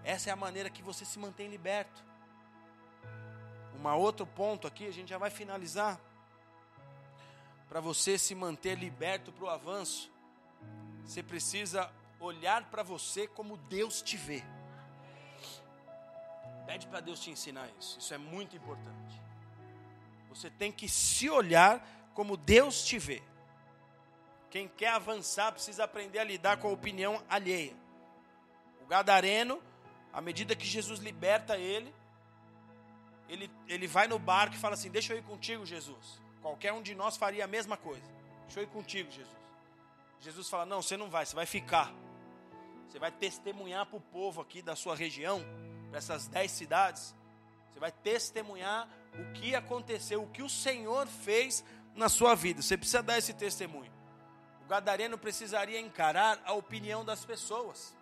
Essa 0.03 0.29
é 0.29 0.33
a 0.33 0.35
maneira 0.35 0.69
que 0.69 0.83
você 0.83 1.05
se 1.05 1.17
mantém 1.17 1.47
liberto. 1.47 2.03
Um 3.79 3.87
outro 3.95 4.27
ponto 4.27 4.67
aqui, 4.67 4.85
a 4.85 4.91
gente 4.91 5.07
já 5.07 5.17
vai 5.17 5.29
finalizar. 5.29 5.97
Para 7.69 7.79
você 7.79 8.17
se 8.17 8.35
manter 8.35 8.77
liberto 8.77 9.31
para 9.31 9.45
o 9.45 9.49
avanço, 9.49 10.11
você 11.05 11.23
precisa 11.23 11.89
olhar 12.19 12.65
para 12.65 12.83
você 12.83 13.25
como 13.25 13.55
Deus 13.55 14.01
te 14.01 14.17
vê. 14.17 14.43
Pede 16.65 16.87
para 16.87 16.99
Deus 16.99 17.21
te 17.21 17.31
ensinar 17.31 17.69
isso. 17.79 17.99
Isso 17.99 18.13
é 18.13 18.17
muito 18.17 18.53
importante. 18.57 19.21
Você 20.27 20.49
tem 20.49 20.73
que 20.73 20.89
se 20.89 21.29
olhar 21.29 21.87
como 22.13 22.35
Deus 22.35 22.83
te 22.83 22.99
vê. 22.99 23.23
Quem 24.51 24.67
quer 24.67 24.89
avançar 24.89 25.51
precisa 25.51 25.85
aprender 25.85 26.19
a 26.19 26.23
lidar 26.23 26.57
com 26.57 26.67
a 26.67 26.71
opinião 26.71 27.23
alheia. 27.29 27.73
O 28.83 28.85
gadareno 28.85 29.63
à 30.13 30.19
medida 30.19 30.55
que 30.55 30.65
Jesus 30.65 30.99
liberta 30.99 31.57
ele, 31.57 31.93
ele, 33.29 33.49
ele 33.65 33.87
vai 33.87 34.07
no 34.07 34.19
barco 34.19 34.55
e 34.55 34.59
fala 34.59 34.73
assim: 34.73 34.91
Deixa 34.91 35.13
eu 35.13 35.17
ir 35.17 35.23
contigo, 35.23 35.65
Jesus. 35.65 36.21
Qualquer 36.41 36.73
um 36.73 36.81
de 36.81 36.93
nós 36.93 37.15
faria 37.15 37.45
a 37.45 37.47
mesma 37.47 37.77
coisa. 37.77 38.03
Deixa 38.43 38.59
eu 38.59 38.63
ir 38.65 38.67
contigo, 38.67 39.09
Jesus. 39.09 39.37
Jesus 40.19 40.49
fala: 40.49 40.65
Não, 40.65 40.81
você 40.81 40.97
não 40.97 41.09
vai, 41.09 41.25
você 41.25 41.33
vai 41.33 41.45
ficar. 41.45 41.93
Você 42.89 42.99
vai 42.99 43.09
testemunhar 43.11 43.85
para 43.85 43.97
o 43.97 44.01
povo 44.01 44.41
aqui 44.41 44.61
da 44.61 44.75
sua 44.75 44.97
região, 44.97 45.41
para 45.89 45.97
essas 45.97 46.27
dez 46.27 46.51
cidades. 46.51 47.15
Você 47.71 47.79
vai 47.79 47.91
testemunhar 47.91 48.89
o 49.17 49.31
que 49.31 49.55
aconteceu, 49.55 50.21
o 50.21 50.27
que 50.27 50.43
o 50.43 50.49
Senhor 50.49 51.07
fez 51.07 51.63
na 51.95 52.09
sua 52.09 52.35
vida. 52.35 52.61
Você 52.61 52.75
precisa 52.75 53.01
dar 53.01 53.17
esse 53.17 53.33
testemunho. 53.33 54.00
O 54.71 54.73
gadareno 54.73 55.17
precisaria 55.17 55.81
encarar 55.81 56.41
a 56.45 56.53
opinião 56.53 57.03
das 57.03 57.25
pessoas. 57.25 57.93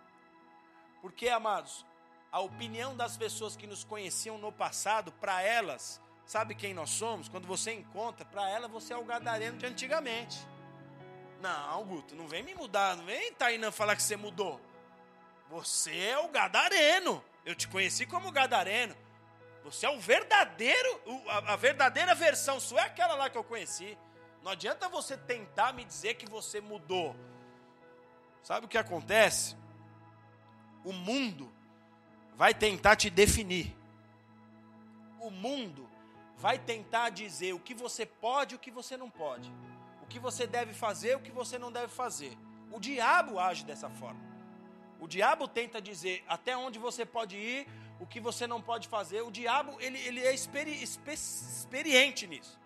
Porque, 1.02 1.28
amados, 1.28 1.84
a 2.30 2.38
opinião 2.38 2.96
das 2.96 3.16
pessoas 3.16 3.56
que 3.56 3.66
nos 3.66 3.82
conheciam 3.82 4.38
no 4.38 4.52
passado, 4.52 5.10
para 5.10 5.42
elas, 5.42 6.00
sabe 6.24 6.54
quem 6.54 6.72
nós 6.72 6.90
somos? 6.90 7.28
Quando 7.28 7.48
você 7.48 7.72
encontra, 7.72 8.24
para 8.24 8.48
ela 8.48 8.68
você 8.68 8.92
é 8.92 8.96
o 8.96 9.04
gadareno 9.04 9.58
de 9.58 9.66
antigamente. 9.66 10.38
Não, 11.40 11.84
Guto, 11.84 12.14
não 12.14 12.28
vem 12.28 12.44
me 12.44 12.54
mudar, 12.54 12.96
não 12.96 13.04
vem 13.04 13.34
Tainã 13.34 13.72
falar 13.72 13.96
que 13.96 14.02
você 14.04 14.14
mudou. 14.14 14.60
Você 15.48 15.98
é 15.98 16.18
o 16.20 16.28
gadareno. 16.28 17.20
Eu 17.44 17.56
te 17.56 17.66
conheci 17.66 18.06
como 18.06 18.30
gadareno. 18.30 18.94
Você 19.64 19.86
é 19.86 19.90
o 19.90 19.98
verdadeiro, 19.98 21.00
a, 21.48 21.56
verdadeira 21.56 22.14
versão 22.14 22.60
sua 22.60 22.82
é 22.82 22.84
aquela 22.84 23.16
lá 23.16 23.28
que 23.28 23.36
eu 23.36 23.42
conheci. 23.42 23.98
Não 24.42 24.52
adianta 24.52 24.88
você 24.88 25.16
tentar 25.16 25.72
me 25.72 25.84
dizer 25.84 26.14
que 26.14 26.26
você 26.26 26.60
mudou. 26.60 27.14
Sabe 28.42 28.66
o 28.66 28.68
que 28.68 28.78
acontece? 28.78 29.56
O 30.84 30.92
mundo 30.92 31.52
vai 32.34 32.54
tentar 32.54 32.96
te 32.96 33.10
definir. 33.10 33.76
O 35.18 35.30
mundo 35.30 35.88
vai 36.36 36.58
tentar 36.58 37.10
dizer 37.10 37.52
o 37.52 37.60
que 37.60 37.74
você 37.74 38.06
pode 38.06 38.54
e 38.54 38.56
o 38.56 38.58
que 38.58 38.70
você 38.70 38.96
não 38.96 39.10
pode. 39.10 39.52
O 40.02 40.06
que 40.06 40.18
você 40.18 40.46
deve 40.46 40.72
fazer 40.72 41.12
e 41.12 41.16
o 41.16 41.20
que 41.20 41.30
você 41.30 41.58
não 41.58 41.70
deve 41.70 41.88
fazer. 41.88 42.36
O 42.72 42.80
diabo 42.80 43.38
age 43.38 43.64
dessa 43.64 43.90
forma. 43.90 44.20
O 44.98 45.06
diabo 45.06 45.46
tenta 45.46 45.80
dizer 45.82 46.24
até 46.26 46.56
onde 46.56 46.78
você 46.78 47.04
pode 47.04 47.36
ir, 47.36 47.66
o 47.98 48.06
que 48.06 48.20
você 48.20 48.46
não 48.46 48.62
pode 48.62 48.88
fazer. 48.88 49.20
O 49.22 49.30
diabo, 49.30 49.76
ele, 49.80 49.98
ele 49.98 50.20
é 50.20 50.32
experi, 50.32 50.82
exper, 50.82 51.14
experiente 51.14 52.26
nisso. 52.26 52.58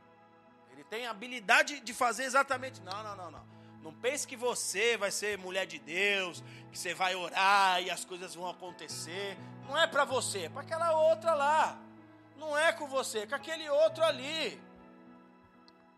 Tem 0.95 1.09
habilidade 1.09 1.81
de 1.81 1.93
fazer 1.93 2.23
exatamente. 2.23 2.81
Não, 2.83 3.03
não, 3.03 3.17
não, 3.17 3.29
não. 3.29 3.45
Não 3.83 3.93
pense 3.93 4.29
que 4.29 4.37
você 4.37 4.97
vai 4.97 5.11
ser 5.11 5.37
mulher 5.37 5.67
de 5.67 5.81
Deus, 5.81 6.41
que 6.71 6.79
você 6.79 6.95
vai 6.95 7.17
orar 7.17 7.83
e 7.83 7.91
as 7.91 8.05
coisas 8.05 8.37
vão 8.37 8.49
acontecer. 8.49 9.37
Não 9.67 9.77
é 9.77 9.89
para 9.89 10.05
você, 10.05 10.43
é 10.45 10.49
para 10.49 10.63
aquela 10.63 10.93
outra 11.09 11.35
lá. 11.35 11.77
Não 12.37 12.57
é 12.57 12.71
com 12.73 12.87
você, 12.87 13.19
é 13.19 13.27
com 13.27 13.35
aquele 13.35 13.69
outro 13.69 14.05
ali. 14.05 14.57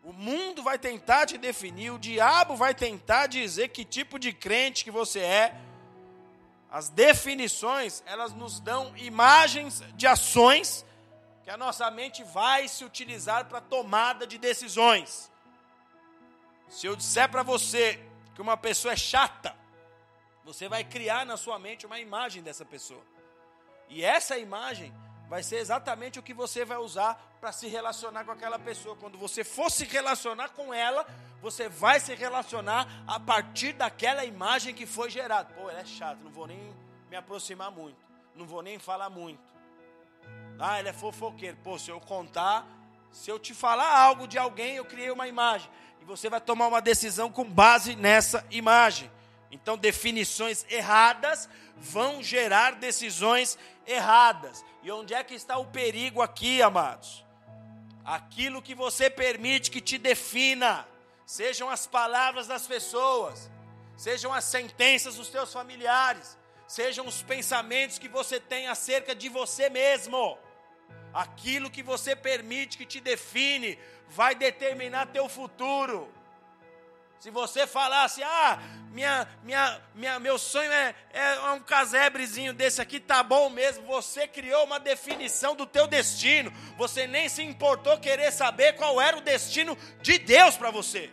O 0.03 0.11
mundo 0.11 0.63
vai 0.63 0.79
tentar 0.79 1.27
te 1.27 1.37
definir, 1.37 1.91
o 1.91 1.99
diabo 1.99 2.55
vai 2.55 2.73
tentar 2.73 3.27
dizer 3.27 3.67
que 3.67 3.85
tipo 3.85 4.17
de 4.17 4.33
crente 4.33 4.83
que 4.83 4.89
você 4.89 5.19
é. 5.19 5.55
As 6.71 6.89
definições, 6.89 8.01
elas 8.07 8.33
nos 8.33 8.59
dão 8.59 8.97
imagens 8.97 9.83
de 9.95 10.07
ações 10.07 10.83
que 11.47 11.51
a 11.51 11.55
nossa 11.55 11.89
mente 11.89 12.25
vai 12.25 12.67
se 12.67 12.83
utilizar 12.83 13.45
para 13.45 13.61
tomada 13.61 14.27
de 14.27 14.37
decisões. 14.37 15.31
Se 16.67 16.87
eu 16.87 16.93
disser 16.93 17.31
para 17.31 17.41
você 17.41 18.05
que 18.35 18.41
uma 18.41 18.57
pessoa 18.57 18.93
é 18.93 18.97
chata, 18.97 19.55
você 20.43 20.67
vai 20.67 20.83
criar 20.83 21.25
na 21.25 21.37
sua 21.37 21.57
mente 21.57 21.85
uma 21.85 22.01
imagem 22.01 22.43
dessa 22.43 22.65
pessoa. 22.65 23.01
E 23.87 24.03
essa 24.03 24.37
imagem 24.37 24.93
vai 25.29 25.41
ser 25.41 25.59
exatamente 25.59 26.19
o 26.19 26.21
que 26.21 26.33
você 26.33 26.65
vai 26.65 26.79
usar 26.79 27.15
para 27.39 27.53
se 27.53 27.69
relacionar 27.69 28.25
com 28.25 28.31
aquela 28.31 28.59
pessoa. 28.59 28.97
Quando 28.97 29.17
você 29.17 29.41
for 29.41 29.71
se 29.71 29.85
relacionar 29.85 30.49
com 30.49 30.73
ela, 30.73 31.07
você 31.41 31.69
vai 31.69 32.01
se 32.01 32.13
relacionar 32.13 33.05
a 33.07 33.21
partir 33.21 33.71
daquela 33.71 34.25
imagem 34.25 34.75
que 34.75 34.85
foi 34.85 35.09
gerada. 35.09 35.53
Pô, 35.53 35.69
ela 35.69 35.79
é 35.79 35.85
chata, 35.85 36.21
não 36.21 36.31
vou 36.31 36.45
nem 36.45 36.75
me 37.09 37.15
aproximar 37.15 37.71
muito, 37.71 38.05
não 38.35 38.45
vou 38.45 38.61
nem 38.61 38.77
falar 38.77 39.09
muito. 39.09 39.56
Ah, 40.59 40.79
ele 40.79 40.89
é 40.89 40.93
fofoqueiro. 40.93 41.57
Pô, 41.63 41.77
se 41.77 41.89
eu 41.89 41.99
contar, 41.99 42.67
se 43.11 43.29
eu 43.29 43.39
te 43.39 43.53
falar 43.53 43.99
algo 43.99 44.27
de 44.27 44.37
alguém, 44.37 44.75
eu 44.75 44.85
criei 44.85 45.11
uma 45.11 45.27
imagem. 45.27 45.69
E 46.01 46.05
você 46.05 46.29
vai 46.29 46.41
tomar 46.41 46.67
uma 46.67 46.81
decisão 46.81 47.31
com 47.31 47.43
base 47.43 47.95
nessa 47.95 48.45
imagem. 48.49 49.11
Então, 49.51 49.77
definições 49.77 50.65
erradas 50.69 51.49
vão 51.77 52.21
gerar 52.21 52.75
decisões 52.75 53.57
erradas. 53.85 54.63
E 54.83 54.91
onde 54.91 55.13
é 55.13 55.23
que 55.23 55.33
está 55.33 55.57
o 55.57 55.65
perigo 55.65 56.21
aqui, 56.21 56.61
amados? 56.61 57.25
Aquilo 58.03 58.61
que 58.61 58.73
você 58.73 59.09
permite 59.09 59.69
que 59.69 59.81
te 59.81 59.97
defina, 59.97 60.87
sejam 61.25 61.69
as 61.69 61.85
palavras 61.85 62.47
das 62.47 62.65
pessoas, 62.65 63.49
sejam 63.95 64.33
as 64.33 64.45
sentenças 64.45 65.15
dos 65.15 65.29
teus 65.29 65.51
familiares, 65.51 66.37
sejam 66.67 67.05
os 67.05 67.21
pensamentos 67.21 67.99
que 67.99 68.07
você 68.07 68.39
tem 68.39 68.67
acerca 68.67 69.13
de 69.13 69.29
você 69.29 69.69
mesmo. 69.69 70.37
Aquilo 71.17 71.71
que 71.71 71.81
você 71.81 72.15
permite 72.15 72.77
que 72.77 72.85
te 72.85 72.99
define 72.99 73.79
vai 74.07 74.35
determinar 74.35 75.07
teu 75.07 75.27
futuro. 75.27 76.13
Se 77.19 77.31
você 77.31 77.65
falasse, 77.65 78.21
ah, 78.21 78.59
minha, 78.91 79.27
minha, 79.41 79.81
minha, 79.95 80.19
meu 80.19 80.37
sonho 80.37 80.71
é, 80.71 80.93
é 81.11 81.39
um 81.53 81.59
casebrezinho 81.59 82.53
desse 82.53 82.79
aqui, 82.79 82.99
tá 82.99 83.23
bom 83.23 83.49
mesmo. 83.49 83.87
Você 83.87 84.27
criou 84.27 84.63
uma 84.65 84.79
definição 84.79 85.55
do 85.55 85.65
teu 85.65 85.87
destino. 85.87 86.53
Você 86.77 87.07
nem 87.07 87.27
se 87.27 87.41
importou 87.41 87.97
querer 87.97 88.31
saber 88.31 88.73
qual 88.73 89.01
era 89.01 89.17
o 89.17 89.21
destino 89.21 89.75
de 90.03 90.19
Deus 90.19 90.55
para 90.55 90.69
você. 90.69 91.09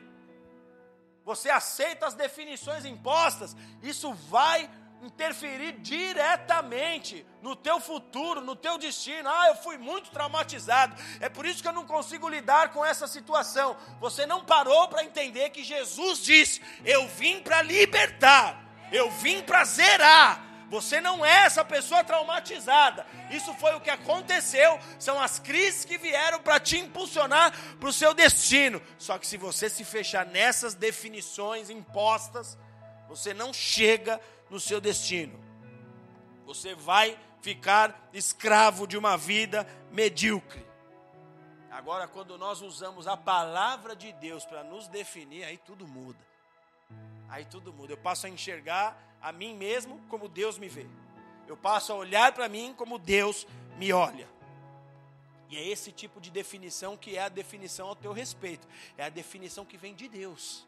Você 1.25 1.49
aceita 1.49 2.07
as 2.07 2.13
definições 2.13 2.85
impostas, 2.85 3.57
isso 3.83 4.13
vai 4.13 4.69
interferir 5.03 5.73
diretamente 5.81 7.27
no 7.43 7.55
teu 7.55 7.79
futuro, 7.79 8.41
no 8.41 8.57
teu 8.57 8.79
destino. 8.79 9.29
Ah, 9.29 9.49
eu 9.49 9.57
fui 9.57 9.77
muito 9.77 10.11
traumatizado. 10.11 10.95
É 11.21 11.29
por 11.29 11.45
isso 11.45 11.63
que 11.63 11.69
eu 11.69 11.73
não 11.73 11.87
consigo 11.87 12.29
lidar 12.29 12.71
com 12.71 12.85
essa 12.85 13.07
situação. 13.07 13.77
Você 14.01 14.27
não 14.27 14.45
parou 14.45 14.89
para 14.89 15.05
entender 15.05 15.51
que 15.51 15.63
Jesus 15.63 16.23
disse: 16.23 16.63
"Eu 16.85 17.07
vim 17.09 17.41
para 17.41 17.63
libertar. 17.63 18.63
Eu 18.91 19.11
vim 19.11 19.43
para 19.43 19.65
zerar". 19.65 20.45
Você 20.71 21.01
não 21.01 21.25
é 21.25 21.45
essa 21.45 21.65
pessoa 21.65 22.03
traumatizada. 22.03 23.07
Isso 23.31 23.55
foi 23.55 23.75
o 23.75 23.81
que 23.81 23.91
aconteceu. 23.91 24.79
São 24.99 25.21
as 25.21 25.39
crises 25.39 25.85
que 25.85 25.99
vieram 25.99 26.41
para 26.41 26.59
te 26.59 26.79
impulsionar 26.79 27.53
para 27.79 27.89
o 27.89 27.93
seu 27.93 28.15
destino. 28.15 28.83
Só 28.99 29.19
que 29.19 29.27
se 29.27 29.37
você 29.37 29.69
se 29.69 29.85
fechar 29.85 30.27
nessas 30.27 30.75
definições 30.75 31.71
impostas, 31.71 32.59
você 33.09 33.33
não 33.35 33.53
chega 33.53 34.21
no 34.55 34.61
seu 34.61 34.81
destino. 34.81 35.37
Você 36.47 36.77
vai 36.77 37.19
ficar 37.43 38.09
escravo 38.13 38.87
de 38.87 38.97
uma 38.97 39.17
vida 39.17 39.67
medíocre. 39.91 40.65
Agora, 41.73 42.07
quando 42.07 42.39
nós 42.39 42.63
usamos 42.63 43.09
a 43.09 43.17
palavra 43.17 43.97
de 43.97 44.13
Deus 44.13 44.45
para 44.45 44.63
nos 44.63 44.87
definir, 44.87 45.43
aí 45.43 45.59
tudo 45.59 45.89
muda. 45.89 46.25
Aí 47.29 47.45
tudo 47.45 47.73
muda. 47.73 47.95
Eu 47.95 47.97
passo 47.97 48.27
a 48.27 48.31
enxergar 48.31 48.97
a 49.21 49.33
mim 49.33 49.57
mesmo 49.57 50.01
como 50.09 50.29
Deus 50.29 50.57
me 50.57 50.69
vê. 50.69 50.87
Eu 51.49 51.57
passo 51.57 51.93
a 51.93 51.97
olhar 51.97 52.31
para 52.33 52.49
mim 52.49 52.73
como 52.79 52.97
Deus 52.97 53.49
me 53.77 53.93
olha. 53.93 54.29
E 55.51 55.57
é 55.57 55.67
esse 55.67 55.91
tipo 55.91 56.21
de 56.21 56.31
definição 56.31 56.97
que 56.97 57.17
é 57.17 57.23
a 57.25 57.29
definição 57.29 57.89
ao 57.89 57.97
teu 57.97 58.13
respeito. 58.13 58.69
É 58.97 59.05
a 59.05 59.09
definição 59.09 59.65
que 59.65 59.77
vem 59.77 59.97
de 59.97 60.07
Deus. 60.07 60.65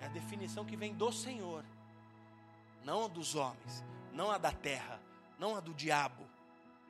É 0.00 0.06
a 0.06 0.08
definição 0.08 0.64
que 0.64 0.74
vem 0.74 0.92
do 0.92 1.12
Senhor 1.12 1.64
não 2.84 3.04
a 3.04 3.08
dos 3.08 3.34
homens, 3.34 3.84
não 4.12 4.30
a 4.30 4.38
da 4.38 4.52
terra, 4.52 5.00
não 5.38 5.56
a 5.56 5.60
do 5.60 5.74
diabo. 5.74 6.26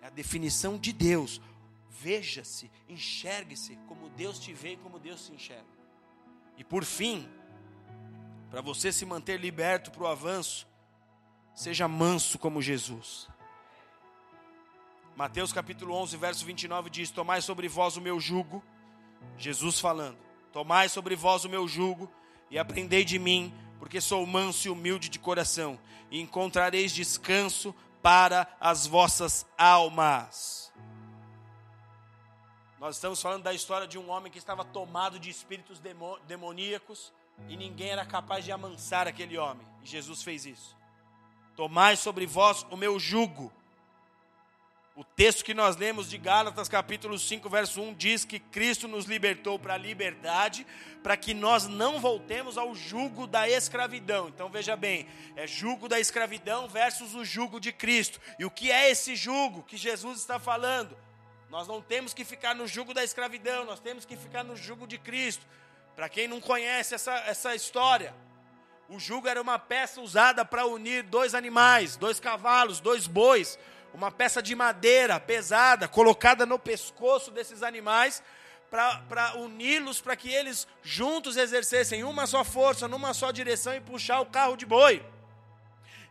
É 0.02 0.06
a 0.06 0.10
definição 0.10 0.78
de 0.78 0.92
Deus. 0.92 1.40
Veja-se, 1.88 2.70
enxergue-se 2.88 3.76
como 3.86 4.08
Deus 4.10 4.38
te 4.38 4.52
vê 4.52 4.72
e 4.72 4.76
como 4.76 4.98
Deus 4.98 5.20
se 5.26 5.32
enxerga. 5.32 5.66
E 6.56 6.64
por 6.64 6.84
fim, 6.84 7.28
para 8.50 8.60
você 8.60 8.92
se 8.92 9.04
manter 9.04 9.38
liberto 9.38 9.90
para 9.90 10.02
o 10.02 10.06
avanço, 10.06 10.66
seja 11.54 11.86
manso 11.86 12.38
como 12.38 12.62
Jesus. 12.62 13.28
Mateus 15.16 15.52
capítulo 15.52 15.94
11, 15.94 16.16
verso 16.16 16.44
29 16.44 16.88
diz: 16.88 17.10
Tomai 17.10 17.42
sobre 17.42 17.68
vós 17.68 17.96
o 17.96 18.00
meu 18.00 18.18
jugo, 18.18 18.64
Jesus 19.36 19.78
falando, 19.78 20.18
tomai 20.52 20.88
sobre 20.88 21.14
vós 21.14 21.44
o 21.44 21.48
meu 21.48 21.68
jugo 21.68 22.10
e 22.50 22.58
aprendei 22.58 23.04
de 23.04 23.18
mim, 23.18 23.54
porque 23.80 24.00
sou 24.00 24.24
manso 24.26 24.68
e 24.68 24.70
humilde 24.70 25.08
de 25.08 25.18
coração, 25.18 25.80
e 26.10 26.20
encontrareis 26.20 26.92
descanso 26.92 27.74
para 28.02 28.46
as 28.60 28.86
vossas 28.86 29.46
almas. 29.56 30.70
Nós 32.78 32.96
estamos 32.96 33.20
falando 33.20 33.42
da 33.42 33.52
história 33.52 33.88
de 33.88 33.98
um 33.98 34.10
homem 34.10 34.30
que 34.30 34.38
estava 34.38 34.64
tomado 34.64 35.18
de 35.18 35.28
espíritos 35.28 35.80
demoníacos 36.26 37.12
e 37.48 37.56
ninguém 37.56 37.90
era 37.90 38.04
capaz 38.04 38.44
de 38.44 38.52
amansar 38.52 39.08
aquele 39.08 39.36
homem. 39.36 39.66
E 39.82 39.86
Jesus 39.86 40.22
fez 40.22 40.46
isso. 40.46 40.76
Tomai 41.56 41.96
sobre 41.96 42.26
vós 42.26 42.66
o 42.70 42.76
meu 42.76 42.98
jugo 42.98 43.52
o 45.00 45.04
texto 45.16 45.42
que 45.42 45.54
nós 45.54 45.76
lemos 45.76 46.10
de 46.10 46.18
Gálatas, 46.18 46.68
capítulo 46.68 47.18
5, 47.18 47.48
verso 47.48 47.80
1, 47.80 47.94
diz 47.94 48.22
que 48.22 48.38
Cristo 48.38 48.86
nos 48.86 49.06
libertou 49.06 49.58
para 49.58 49.72
a 49.72 49.78
liberdade, 49.78 50.66
para 51.02 51.16
que 51.16 51.32
nós 51.32 51.66
não 51.66 51.98
voltemos 51.98 52.58
ao 52.58 52.74
jugo 52.74 53.26
da 53.26 53.48
escravidão. 53.48 54.28
Então 54.28 54.50
veja 54.50 54.76
bem, 54.76 55.08
é 55.36 55.46
jugo 55.46 55.88
da 55.88 55.98
escravidão 55.98 56.68
versus 56.68 57.14
o 57.14 57.24
jugo 57.24 57.58
de 57.58 57.72
Cristo. 57.72 58.20
E 58.38 58.44
o 58.44 58.50
que 58.50 58.70
é 58.70 58.90
esse 58.90 59.16
jugo 59.16 59.62
que 59.62 59.78
Jesus 59.78 60.18
está 60.18 60.38
falando? 60.38 60.94
Nós 61.48 61.66
não 61.66 61.80
temos 61.80 62.12
que 62.12 62.22
ficar 62.22 62.54
no 62.54 62.68
jugo 62.68 62.92
da 62.92 63.02
escravidão, 63.02 63.64
nós 63.64 63.80
temos 63.80 64.04
que 64.04 64.18
ficar 64.18 64.44
no 64.44 64.54
jugo 64.54 64.86
de 64.86 64.98
Cristo. 64.98 65.46
Para 65.96 66.10
quem 66.10 66.28
não 66.28 66.42
conhece 66.42 66.94
essa, 66.94 67.14
essa 67.20 67.54
história, 67.54 68.14
o 68.86 68.98
jugo 68.98 69.28
era 69.28 69.40
uma 69.40 69.58
peça 69.58 69.98
usada 70.02 70.44
para 70.44 70.66
unir 70.66 71.04
dois 71.04 71.34
animais, 71.34 71.96
dois 71.96 72.20
cavalos, 72.20 72.80
dois 72.80 73.06
bois 73.06 73.58
uma 73.92 74.10
peça 74.10 74.42
de 74.42 74.54
madeira 74.54 75.18
pesada 75.18 75.88
colocada 75.88 76.46
no 76.46 76.58
pescoço 76.58 77.30
desses 77.30 77.62
animais 77.62 78.22
para 78.70 79.34
uni-los 79.36 80.00
para 80.00 80.14
que 80.14 80.32
eles 80.32 80.66
juntos 80.82 81.36
exercessem 81.36 82.04
uma 82.04 82.26
só 82.26 82.44
força, 82.44 82.86
numa 82.86 83.12
só 83.12 83.32
direção 83.32 83.74
e 83.74 83.80
puxar 83.80 84.20
o 84.20 84.26
carro 84.26 84.56
de 84.56 84.64
boi. 84.64 85.04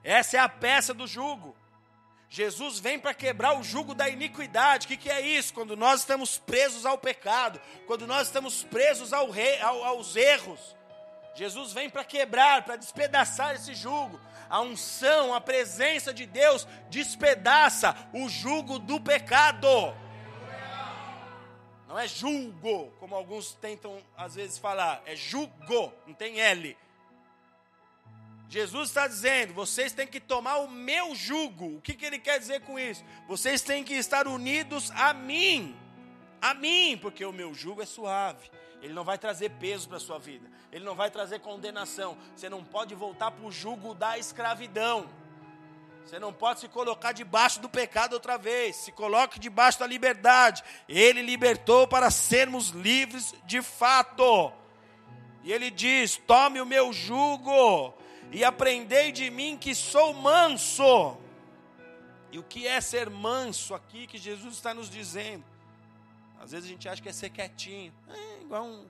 Essa 0.04 0.38
é 0.38 0.40
a 0.40 0.50
peça 0.50 0.94
do 0.94 1.08
jugo. 1.08 1.56
Jesus 2.30 2.80
vem 2.80 3.00
para 3.00 3.14
quebrar 3.14 3.58
o 3.58 3.64
jugo 3.64 3.96
da 3.96 4.08
iniquidade. 4.08 4.86
O 4.86 4.90
que, 4.90 4.98
que, 4.98 5.10
é 5.10 5.20
isso? 5.20 5.54
Quando 5.54 5.76
nós 5.76 6.02
estamos 6.02 6.38
presos 6.38 6.86
ao 6.86 6.98
pecado, 6.98 7.60
quando 7.88 8.06
nós 8.06 8.28
estamos 8.28 8.64
presos 8.64 9.14
ao 9.14 9.32
rei, 9.32 9.60
ao, 9.62 9.84
aos 9.84 10.16
erros. 10.16 10.76
Jesus 11.34 11.74
vem 11.74 11.90
para 11.90 12.04
quebrar, 12.04 12.64
para 12.64 12.76
despedaçar 12.76 13.56
esse 13.56 13.74
jugo 13.74 14.20
a 14.50 14.62
unção, 14.62 15.34
a 15.34 15.40
presença 15.40 16.14
de 16.14 16.26
Deus 16.26 16.68
despedaça 16.90 17.96
o 18.14 18.28
jugo 18.28 18.80
do 18.80 19.00
pecado. 19.00 19.68
Não 21.88 21.98
é 21.98 22.08
julgo, 22.08 22.92
como 23.00 23.16
alguns 23.16 23.54
tentam 23.54 24.02
às 24.18 24.36
vezes 24.36 24.58
falar, 24.58 25.02
é 25.06 25.16
jugo, 25.16 25.94
não 26.06 26.14
tem 26.14 26.40
L. 26.40 26.78
Jesus 28.48 28.90
está 28.90 29.08
dizendo: 29.08 29.54
vocês 29.54 29.92
têm 29.94 30.08
que 30.08 30.20
tomar 30.20 30.58
o 30.58 30.68
meu 30.68 31.16
jugo. 31.16 31.78
O 31.78 31.82
que, 31.82 31.94
que 31.94 32.06
ele 32.06 32.20
quer 32.20 32.40
dizer 32.40 32.62
com 32.62 32.80
isso? 32.80 33.04
Vocês 33.28 33.62
têm 33.62 33.84
que 33.84 33.94
estar 33.94 34.28
unidos 34.28 34.92
a 34.92 35.14
mim, 35.14 35.76
a 36.42 36.54
mim, 36.56 36.98
porque 37.00 37.24
o 37.24 37.32
meu 37.32 37.54
jugo 37.54 37.82
é 37.82 37.86
suave 37.86 38.50
Ele 38.82 38.94
não 38.94 39.04
vai 39.04 39.18
trazer 39.18 39.50
peso 39.52 39.88
para 39.88 39.98
a 39.98 40.00
sua 40.00 40.18
vida. 40.18 40.50
Ele 40.72 40.86
não 40.86 40.96
vai 40.96 41.12
trazer 41.12 41.40
condenação. 41.40 42.18
Você 42.36 42.50
não 42.50 42.64
pode 42.64 42.96
voltar 42.96 43.32
para 43.32 43.46
o 43.46 43.52
jugo 43.52 43.94
da 43.94 44.18
escravidão. 44.18 45.10
Você 46.06 46.18
não 46.18 46.34
pode 46.34 46.62
se 46.62 46.68
colocar 46.68 47.12
debaixo 47.12 47.60
do 47.60 47.70
pecado 47.70 48.14
outra 48.14 48.38
vez. 48.38 48.78
Se 48.78 48.92
coloque 48.92 49.40
debaixo 49.40 49.80
da 49.80 49.86
liberdade. 49.86 50.64
Ele 50.88 51.22
libertou 51.22 51.88
para 51.88 52.10
sermos 52.10 52.70
livres 52.70 53.34
de 53.46 53.62
fato. 53.62 54.52
E 55.44 55.52
ele 55.52 55.70
diz: 55.70 56.18
Tome 56.26 56.62
o 56.62 56.66
meu 56.66 56.94
jugo 56.94 57.94
e 58.32 58.44
aprendei 58.44 59.12
de 59.12 59.30
mim 59.30 59.58
que 59.58 59.76
sou 59.76 60.14
manso. 60.14 61.18
E 62.32 62.38
o 62.38 62.44
que 62.44 62.68
é 62.68 62.80
ser 62.80 63.10
manso 63.10 63.74
aqui 63.74 64.08
que 64.08 64.18
Jesus 64.18 64.54
está 64.54 64.74
nos 64.74 64.90
dizendo? 64.90 65.44
Às 66.40 66.52
vezes 66.52 66.68
a 66.68 66.72
gente 66.72 66.88
acha 66.88 67.02
que 67.02 67.10
é 67.10 67.14
ser 67.14 67.30
quietinho, 67.30 67.94
é 68.08 68.42
igual 68.42 68.64
um, 68.64 68.90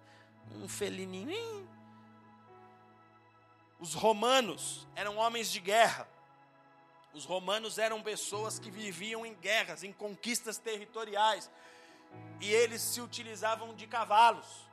um 0.62 0.68
felininho. 0.68 1.68
Os 3.80 3.93
romanos 3.93 4.88
eram 4.95 5.18
homens 5.18 5.52
de 5.52 5.60
guerra. 5.60 6.08
Os 7.12 7.26
romanos 7.26 7.80
eram 7.80 8.04
pessoas 8.04 8.60
que 8.60 8.70
viviam 8.70 9.26
em 9.26 9.34
guerras, 9.34 9.84
em 9.84 9.91
conquistas 9.91 10.60
territoriais, 10.60 11.50
e 12.39 12.52
eles 12.52 12.82
se 12.82 13.02
utilizavam 13.02 13.74
de 13.74 13.88
cavalos. 13.88 14.68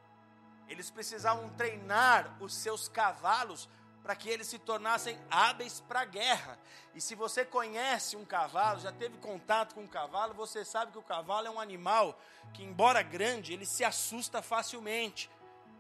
Eles 0.69 0.91
precisavam 0.91 1.49
treinar 1.51 2.37
os 2.41 2.55
seus 2.55 2.89
cavalos 2.89 3.69
para 4.07 4.15
que 4.15 4.29
eles 4.29 4.47
se 4.47 4.57
tornassem 4.57 5.19
hábeis 5.29 5.81
para 5.81 6.03
a 6.03 6.05
guerra. 6.05 6.57
E 6.95 7.01
se 7.01 7.17
você 7.17 7.45
conhece 7.45 8.17
um 8.17 8.25
cavalo, 8.25 8.79
já 8.79 8.93
teve 8.93 9.19
contato 9.19 9.75
com 9.75 9.81
um 9.81 9.87
cavalo, 9.89 10.33
você 10.33 10.65
sabe 10.65 10.93
que 10.93 10.99
o 10.99 11.03
cavalo 11.03 11.49
é 11.49 11.51
um 11.51 11.59
animal 11.59 12.17
que, 12.55 12.63
embora 12.63 13.03
grande, 13.03 13.53
ele 13.53 13.67
se 13.67 13.83
assusta 13.83 14.41
facilmente. 14.41 15.29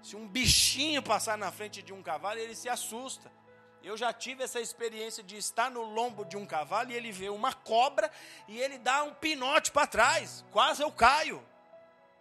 Se 0.02 0.16
um 0.16 0.26
bichinho 0.26 1.04
passar 1.04 1.38
na 1.38 1.52
frente 1.52 1.80
de 1.80 1.92
um 1.92 2.02
cavalo, 2.02 2.40
ele 2.40 2.56
se 2.56 2.68
assusta. 2.68 3.30
Eu 3.80 3.96
já 3.96 4.12
tive 4.12 4.42
essa 4.42 4.60
experiência 4.60 5.22
de 5.22 5.36
estar 5.36 5.70
no 5.70 5.82
lombo 5.82 6.24
de 6.24 6.36
um 6.36 6.44
cavalo 6.44 6.90
e 6.90 6.94
ele 6.94 7.12
vê 7.12 7.28
uma 7.28 7.52
cobra 7.52 8.10
e 8.48 8.58
ele 8.58 8.76
dá 8.76 9.04
um 9.04 9.14
pinote 9.14 9.70
para 9.70 9.86
trás. 9.86 10.44
Quase 10.50 10.82
eu 10.82 10.90
caio. 10.90 11.40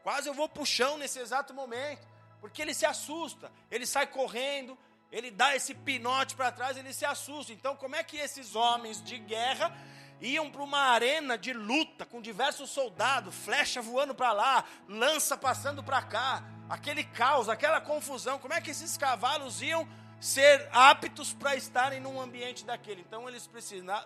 Quase 0.03 0.29
eu 0.29 0.35
vou 0.35 0.47
para 0.47 0.61
o 0.61 0.67
chão 0.67 0.99
nesse 0.99 1.17
exato 1.17 1.51
momento. 1.51 2.07
Porque 2.39 2.61
ele 2.61 2.75
se 2.75 2.85
assusta. 2.85 3.51
Ele 3.71 3.87
sai 3.87 4.05
correndo, 4.05 4.77
ele 5.15 5.31
dá 5.31 5.55
esse 5.55 5.73
pinote 5.73 6.35
para 6.35 6.51
trás, 6.51 6.75
ele 6.75 6.91
se 6.91 7.05
assusta. 7.05 7.53
Então, 7.53 7.73
como 7.73 7.95
é 7.95 8.03
que 8.03 8.17
esses 8.17 8.53
homens 8.53 9.01
de 9.01 9.17
guerra 9.17 9.73
iam 10.19 10.51
para 10.51 10.61
uma 10.61 10.79
arena 10.79 11.37
de 11.37 11.53
luta 11.53 12.05
com 12.05 12.21
diversos 12.21 12.69
soldados, 12.69 13.33
flecha 13.33 13.81
voando 13.81 14.13
para 14.13 14.33
lá, 14.33 14.65
lança 14.89 15.37
passando 15.37 15.81
para 15.81 16.01
cá, 16.01 16.43
aquele 16.69 17.05
caos, 17.05 17.47
aquela 17.47 17.79
confusão? 17.79 18.37
Como 18.37 18.53
é 18.53 18.59
que 18.59 18.71
esses 18.71 18.97
cavalos 18.97 19.61
iam 19.61 19.87
ser 20.19 20.67
aptos 20.73 21.31
para 21.31 21.55
estarem 21.55 22.01
num 22.01 22.19
ambiente 22.19 22.65
daquele. 22.65 23.01
Então 23.01 23.29
eles 23.29 23.47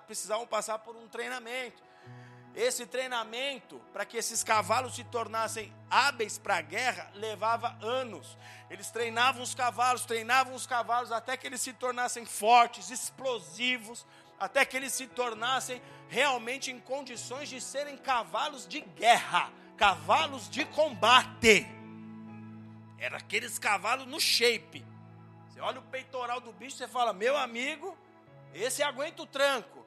precisavam 0.06 0.46
passar 0.46 0.78
por 0.80 0.96
um 0.96 1.08
treinamento. 1.08 1.82
Esse 2.60 2.86
treinamento, 2.86 3.80
para 3.94 4.04
que 4.04 4.18
esses 4.18 4.44
cavalos 4.44 4.96
se 4.96 5.06
tornassem 5.06 5.74
hábeis 5.90 6.38
para 6.38 6.58
a 6.58 6.62
guerra, 6.62 7.10
levava 7.16 7.78
anos. 7.82 8.38
Eles 8.70 8.92
treinavam 8.92 9.42
os 9.42 9.56
cavalos, 9.56 10.04
treinavam 10.04 10.54
os 10.54 10.68
cavalos 10.68 11.10
até 11.10 11.38
que 11.38 11.48
eles 11.48 11.62
se 11.62 11.72
tornassem 11.72 12.26
fortes, 12.26 12.90
explosivos, 12.90 14.06
até 14.38 14.66
que 14.66 14.76
eles 14.76 14.92
se 14.92 15.08
tornassem 15.08 15.82
realmente 16.10 16.70
em 16.70 16.82
condições 16.82 17.48
de 17.48 17.62
serem 17.62 17.96
cavalos 17.96 18.68
de 18.68 18.82
guerra, 18.82 19.50
cavalos 19.78 20.50
de 20.50 20.66
combate. 20.66 21.66
Era 22.98 23.20
aqueles 23.20 23.58
cavalos 23.58 24.06
no 24.06 24.20
shape, 24.20 24.86
você 25.48 25.62
olha 25.62 25.80
o 25.80 25.84
peitoral 25.84 26.42
do 26.42 26.52
bicho, 26.52 26.76
você 26.76 26.90
fala, 26.90 27.14
meu 27.14 27.38
amigo, 27.38 27.98
esse 28.54 28.84
aguenta 28.84 29.22
o 29.22 29.26
tranco. 29.26 29.79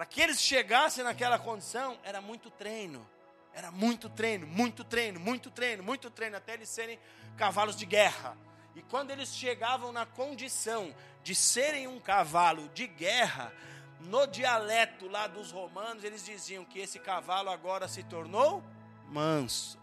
Para 0.00 0.06
que 0.06 0.22
eles 0.22 0.40
chegassem 0.40 1.04
naquela 1.04 1.38
condição, 1.38 1.98
era 2.02 2.22
muito 2.22 2.48
treino. 2.48 3.06
Era 3.52 3.70
muito 3.70 4.08
treino, 4.08 4.46
muito 4.46 4.82
treino, 4.82 5.20
muito 5.20 5.50
treino, 5.50 5.82
muito 5.82 6.08
treino, 6.08 6.38
até 6.38 6.54
eles 6.54 6.70
serem 6.70 6.98
cavalos 7.36 7.76
de 7.76 7.84
guerra. 7.84 8.34
E 8.74 8.80
quando 8.80 9.10
eles 9.10 9.36
chegavam 9.36 9.92
na 9.92 10.06
condição 10.06 10.94
de 11.22 11.34
serem 11.34 11.86
um 11.86 12.00
cavalo 12.00 12.70
de 12.70 12.86
guerra, 12.86 13.52
no 14.00 14.26
dialeto 14.26 15.06
lá 15.06 15.26
dos 15.26 15.52
romanos, 15.52 16.02
eles 16.02 16.24
diziam 16.24 16.64
que 16.64 16.78
esse 16.78 16.98
cavalo 16.98 17.50
agora 17.50 17.86
se 17.86 18.02
tornou 18.02 18.64
manso. 19.06 19.78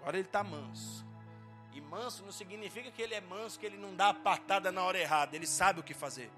Agora 0.00 0.16
ele 0.18 0.26
está 0.26 0.42
manso. 0.42 1.06
E 1.72 1.80
manso 1.80 2.24
não 2.24 2.32
significa 2.32 2.90
que 2.90 3.00
ele 3.00 3.14
é 3.14 3.20
manso, 3.20 3.60
que 3.60 3.66
ele 3.66 3.76
não 3.76 3.94
dá 3.94 4.08
a 4.08 4.14
patada 4.14 4.72
na 4.72 4.82
hora 4.82 4.98
errada, 4.98 5.36
ele 5.36 5.46
sabe 5.46 5.78
o 5.78 5.84
que 5.84 5.94
fazer. 5.94 6.32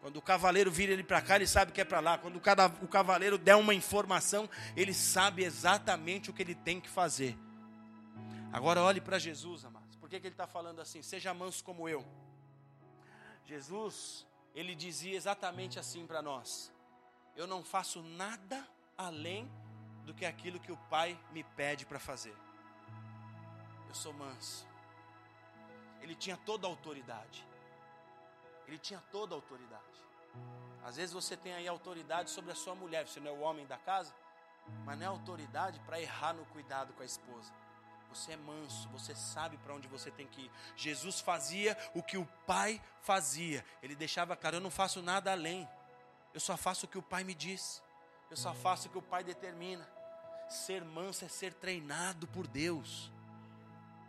Quando 0.00 0.16
o 0.16 0.22
cavaleiro 0.22 0.70
vira 0.70 0.92
ele 0.92 1.02
para 1.02 1.20
cá, 1.20 1.36
ele 1.36 1.46
sabe 1.46 1.72
que 1.72 1.80
é 1.80 1.84
para 1.84 2.00
lá. 2.00 2.18
Quando 2.18 2.36
o 2.82 2.88
cavaleiro 2.88 3.36
der 3.36 3.56
uma 3.56 3.74
informação, 3.74 4.48
ele 4.76 4.94
sabe 4.94 5.44
exatamente 5.44 6.30
o 6.30 6.32
que 6.32 6.42
ele 6.42 6.54
tem 6.54 6.80
que 6.80 6.88
fazer. 6.88 7.36
Agora 8.52 8.82
olhe 8.82 9.00
para 9.00 9.18
Jesus, 9.18 9.64
amados. 9.64 9.96
Por 9.96 10.08
que, 10.08 10.18
que 10.18 10.26
ele 10.26 10.34
está 10.34 10.46
falando 10.46 10.80
assim? 10.80 11.02
Seja 11.02 11.34
manso 11.34 11.62
como 11.62 11.88
eu. 11.88 12.04
Jesus, 13.44 14.26
ele 14.54 14.74
dizia 14.74 15.14
exatamente 15.14 15.78
assim 15.78 16.06
para 16.06 16.22
nós: 16.22 16.72
Eu 17.36 17.46
não 17.46 17.62
faço 17.62 18.02
nada 18.02 18.66
além 18.96 19.50
do 20.04 20.14
que 20.14 20.24
aquilo 20.24 20.58
que 20.58 20.72
o 20.72 20.76
Pai 20.88 21.18
me 21.32 21.44
pede 21.44 21.84
para 21.84 21.98
fazer 21.98 22.34
eu 23.90 23.94
sou 23.94 24.12
manso. 24.12 24.64
Ele 26.00 26.14
tinha 26.14 26.36
toda 26.36 26.66
a 26.66 26.70
autoridade. 26.70 27.44
Ele 28.70 28.78
tinha 28.78 29.02
toda 29.10 29.34
a 29.34 29.36
autoridade. 29.36 29.82
Às 30.84 30.94
vezes 30.96 31.12
você 31.12 31.36
tem 31.36 31.52
aí 31.52 31.66
autoridade 31.66 32.30
sobre 32.30 32.52
a 32.52 32.54
sua 32.54 32.72
mulher, 32.72 33.06
você 33.06 33.18
não 33.18 33.32
é 33.32 33.34
o 33.34 33.40
homem 33.40 33.66
da 33.66 33.76
casa, 33.76 34.14
mas 34.84 34.96
não 34.96 35.04
é 35.04 35.08
autoridade 35.08 35.80
para 35.80 36.00
errar 36.00 36.32
no 36.34 36.44
cuidado 36.46 36.92
com 36.92 37.02
a 37.02 37.06
esposa. 37.06 37.52
Você 38.10 38.32
é 38.32 38.36
manso, 38.36 38.88
você 38.90 39.12
sabe 39.14 39.56
para 39.58 39.74
onde 39.74 39.88
você 39.88 40.10
tem 40.10 40.26
que 40.28 40.42
ir. 40.42 40.50
Jesus 40.76 41.20
fazia 41.20 41.76
o 41.94 42.02
que 42.02 42.16
o 42.16 42.24
Pai 42.46 42.80
fazia. 43.02 43.64
Ele 43.82 43.96
deixava 43.96 44.36
claro: 44.36 44.56
eu 44.56 44.60
não 44.60 44.70
faço 44.70 45.02
nada 45.02 45.32
além. 45.32 45.68
Eu 46.32 46.40
só 46.40 46.56
faço 46.56 46.86
o 46.86 46.88
que 46.88 46.98
o 46.98 47.02
Pai 47.02 47.24
me 47.24 47.34
diz. 47.34 47.82
Eu 48.30 48.36
só 48.36 48.54
faço 48.54 48.86
o 48.86 48.90
que 48.90 48.98
o 48.98 49.02
Pai 49.02 49.24
determina. 49.24 49.88
Ser 50.48 50.84
manso 50.84 51.24
é 51.24 51.28
ser 51.28 51.54
treinado 51.54 52.28
por 52.28 52.46
Deus. 52.46 53.12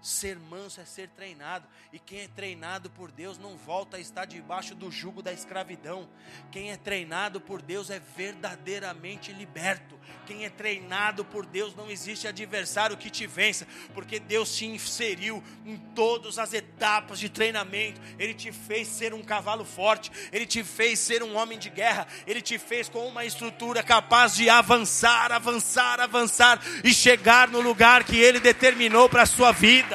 Ser 0.02 0.40
manso 0.40 0.82
é 0.82 0.86
ser 0.86 1.10
treinado, 1.10 1.68
e 1.94 2.00
quem 2.00 2.22
é 2.22 2.28
treinado 2.28 2.90
por 2.90 3.12
Deus 3.12 3.38
não 3.38 3.56
volta 3.56 3.98
a 3.98 4.00
estar 4.00 4.26
debaixo 4.26 4.74
do 4.74 4.90
jugo 4.90 5.22
da 5.22 5.32
escravidão. 5.32 6.10
Quem 6.52 6.72
é 6.72 6.76
treinado 6.76 7.40
por 7.40 7.62
Deus 7.62 7.92
é 7.92 8.02
verdadeiramente 8.18 9.32
liberto. 9.32 10.00
Quem 10.26 10.44
é 10.44 10.50
treinado 10.50 11.24
por 11.24 11.46
Deus 11.46 11.76
não 11.76 11.88
existe 11.88 12.28
adversário 12.28 12.98
que 12.98 13.12
te 13.12 13.28
vença, 13.28 13.68
porque 13.94 14.20
Deus 14.20 14.56
te 14.56 14.66
inseriu 14.66 15.44
em 15.64 15.78
todas 15.94 16.40
as 16.40 16.52
etapas 16.52 17.20
de 17.20 17.30
treinamento. 17.30 18.02
Ele 18.18 18.34
te 18.34 18.52
fez 18.52 18.88
ser 18.88 19.14
um 19.14 19.22
cavalo 19.22 19.64
forte, 19.64 20.12
ele 20.32 20.48
te 20.48 20.64
fez 20.64 20.98
ser 20.98 21.22
um 21.22 21.36
homem 21.36 21.60
de 21.60 21.70
guerra, 21.70 22.08
ele 22.26 22.42
te 22.42 22.58
fez 22.58 22.90
com 22.90 23.08
uma 23.08 23.24
estrutura 23.24 23.84
capaz 23.84 24.34
de 24.34 24.50
avançar, 24.50 25.32
avançar, 25.32 26.00
avançar 26.00 26.60
e 26.84 26.92
chegar 26.92 27.48
no 27.50 27.62
lugar 27.62 28.04
que 28.04 28.18
ele 28.18 28.40
determinou 28.40 29.08
para 29.08 29.22
a 29.22 29.28
sua 29.28 29.52
vida 29.52 29.91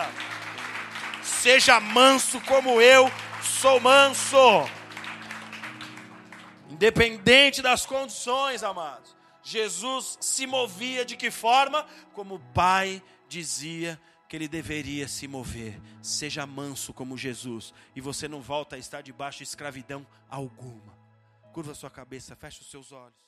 Seja 1.23 1.81
manso 1.81 2.41
como 2.43 2.81
eu 2.81 3.11
sou 3.43 3.81
manso. 3.81 4.37
Independente 6.69 7.63
das 7.63 7.87
condições, 7.87 8.63
amados. 8.63 9.17
Jesus 9.43 10.19
se 10.21 10.47
movia 10.47 11.05
de 11.05 11.17
que 11.17 11.31
forma? 11.31 11.87
Como 12.13 12.35
o 12.35 12.41
Pai 12.53 13.03
dizia 13.29 14.01
que 14.29 14.37
ele 14.37 14.49
deveria 14.49 15.07
se 15.07 15.29
mover. 15.29 15.81
Seja 16.03 16.47
manso 16.47 16.93
como 16.93 17.17
Jesus, 17.17 17.73
e 17.95 18.01
você 18.01 18.27
não 18.27 18.41
volta 18.41 18.77
a 18.77 18.79
estar 18.79 19.03
debaixo 19.03 19.39
de 19.39 19.45
escravidão 19.45 20.07
alguma. 20.29 20.97
Curva 21.53 21.75
sua 21.75 21.91
cabeça, 21.91 22.35
feche 22.37 22.61
os 22.61 22.71
seus 22.71 22.93
olhos. 22.93 23.26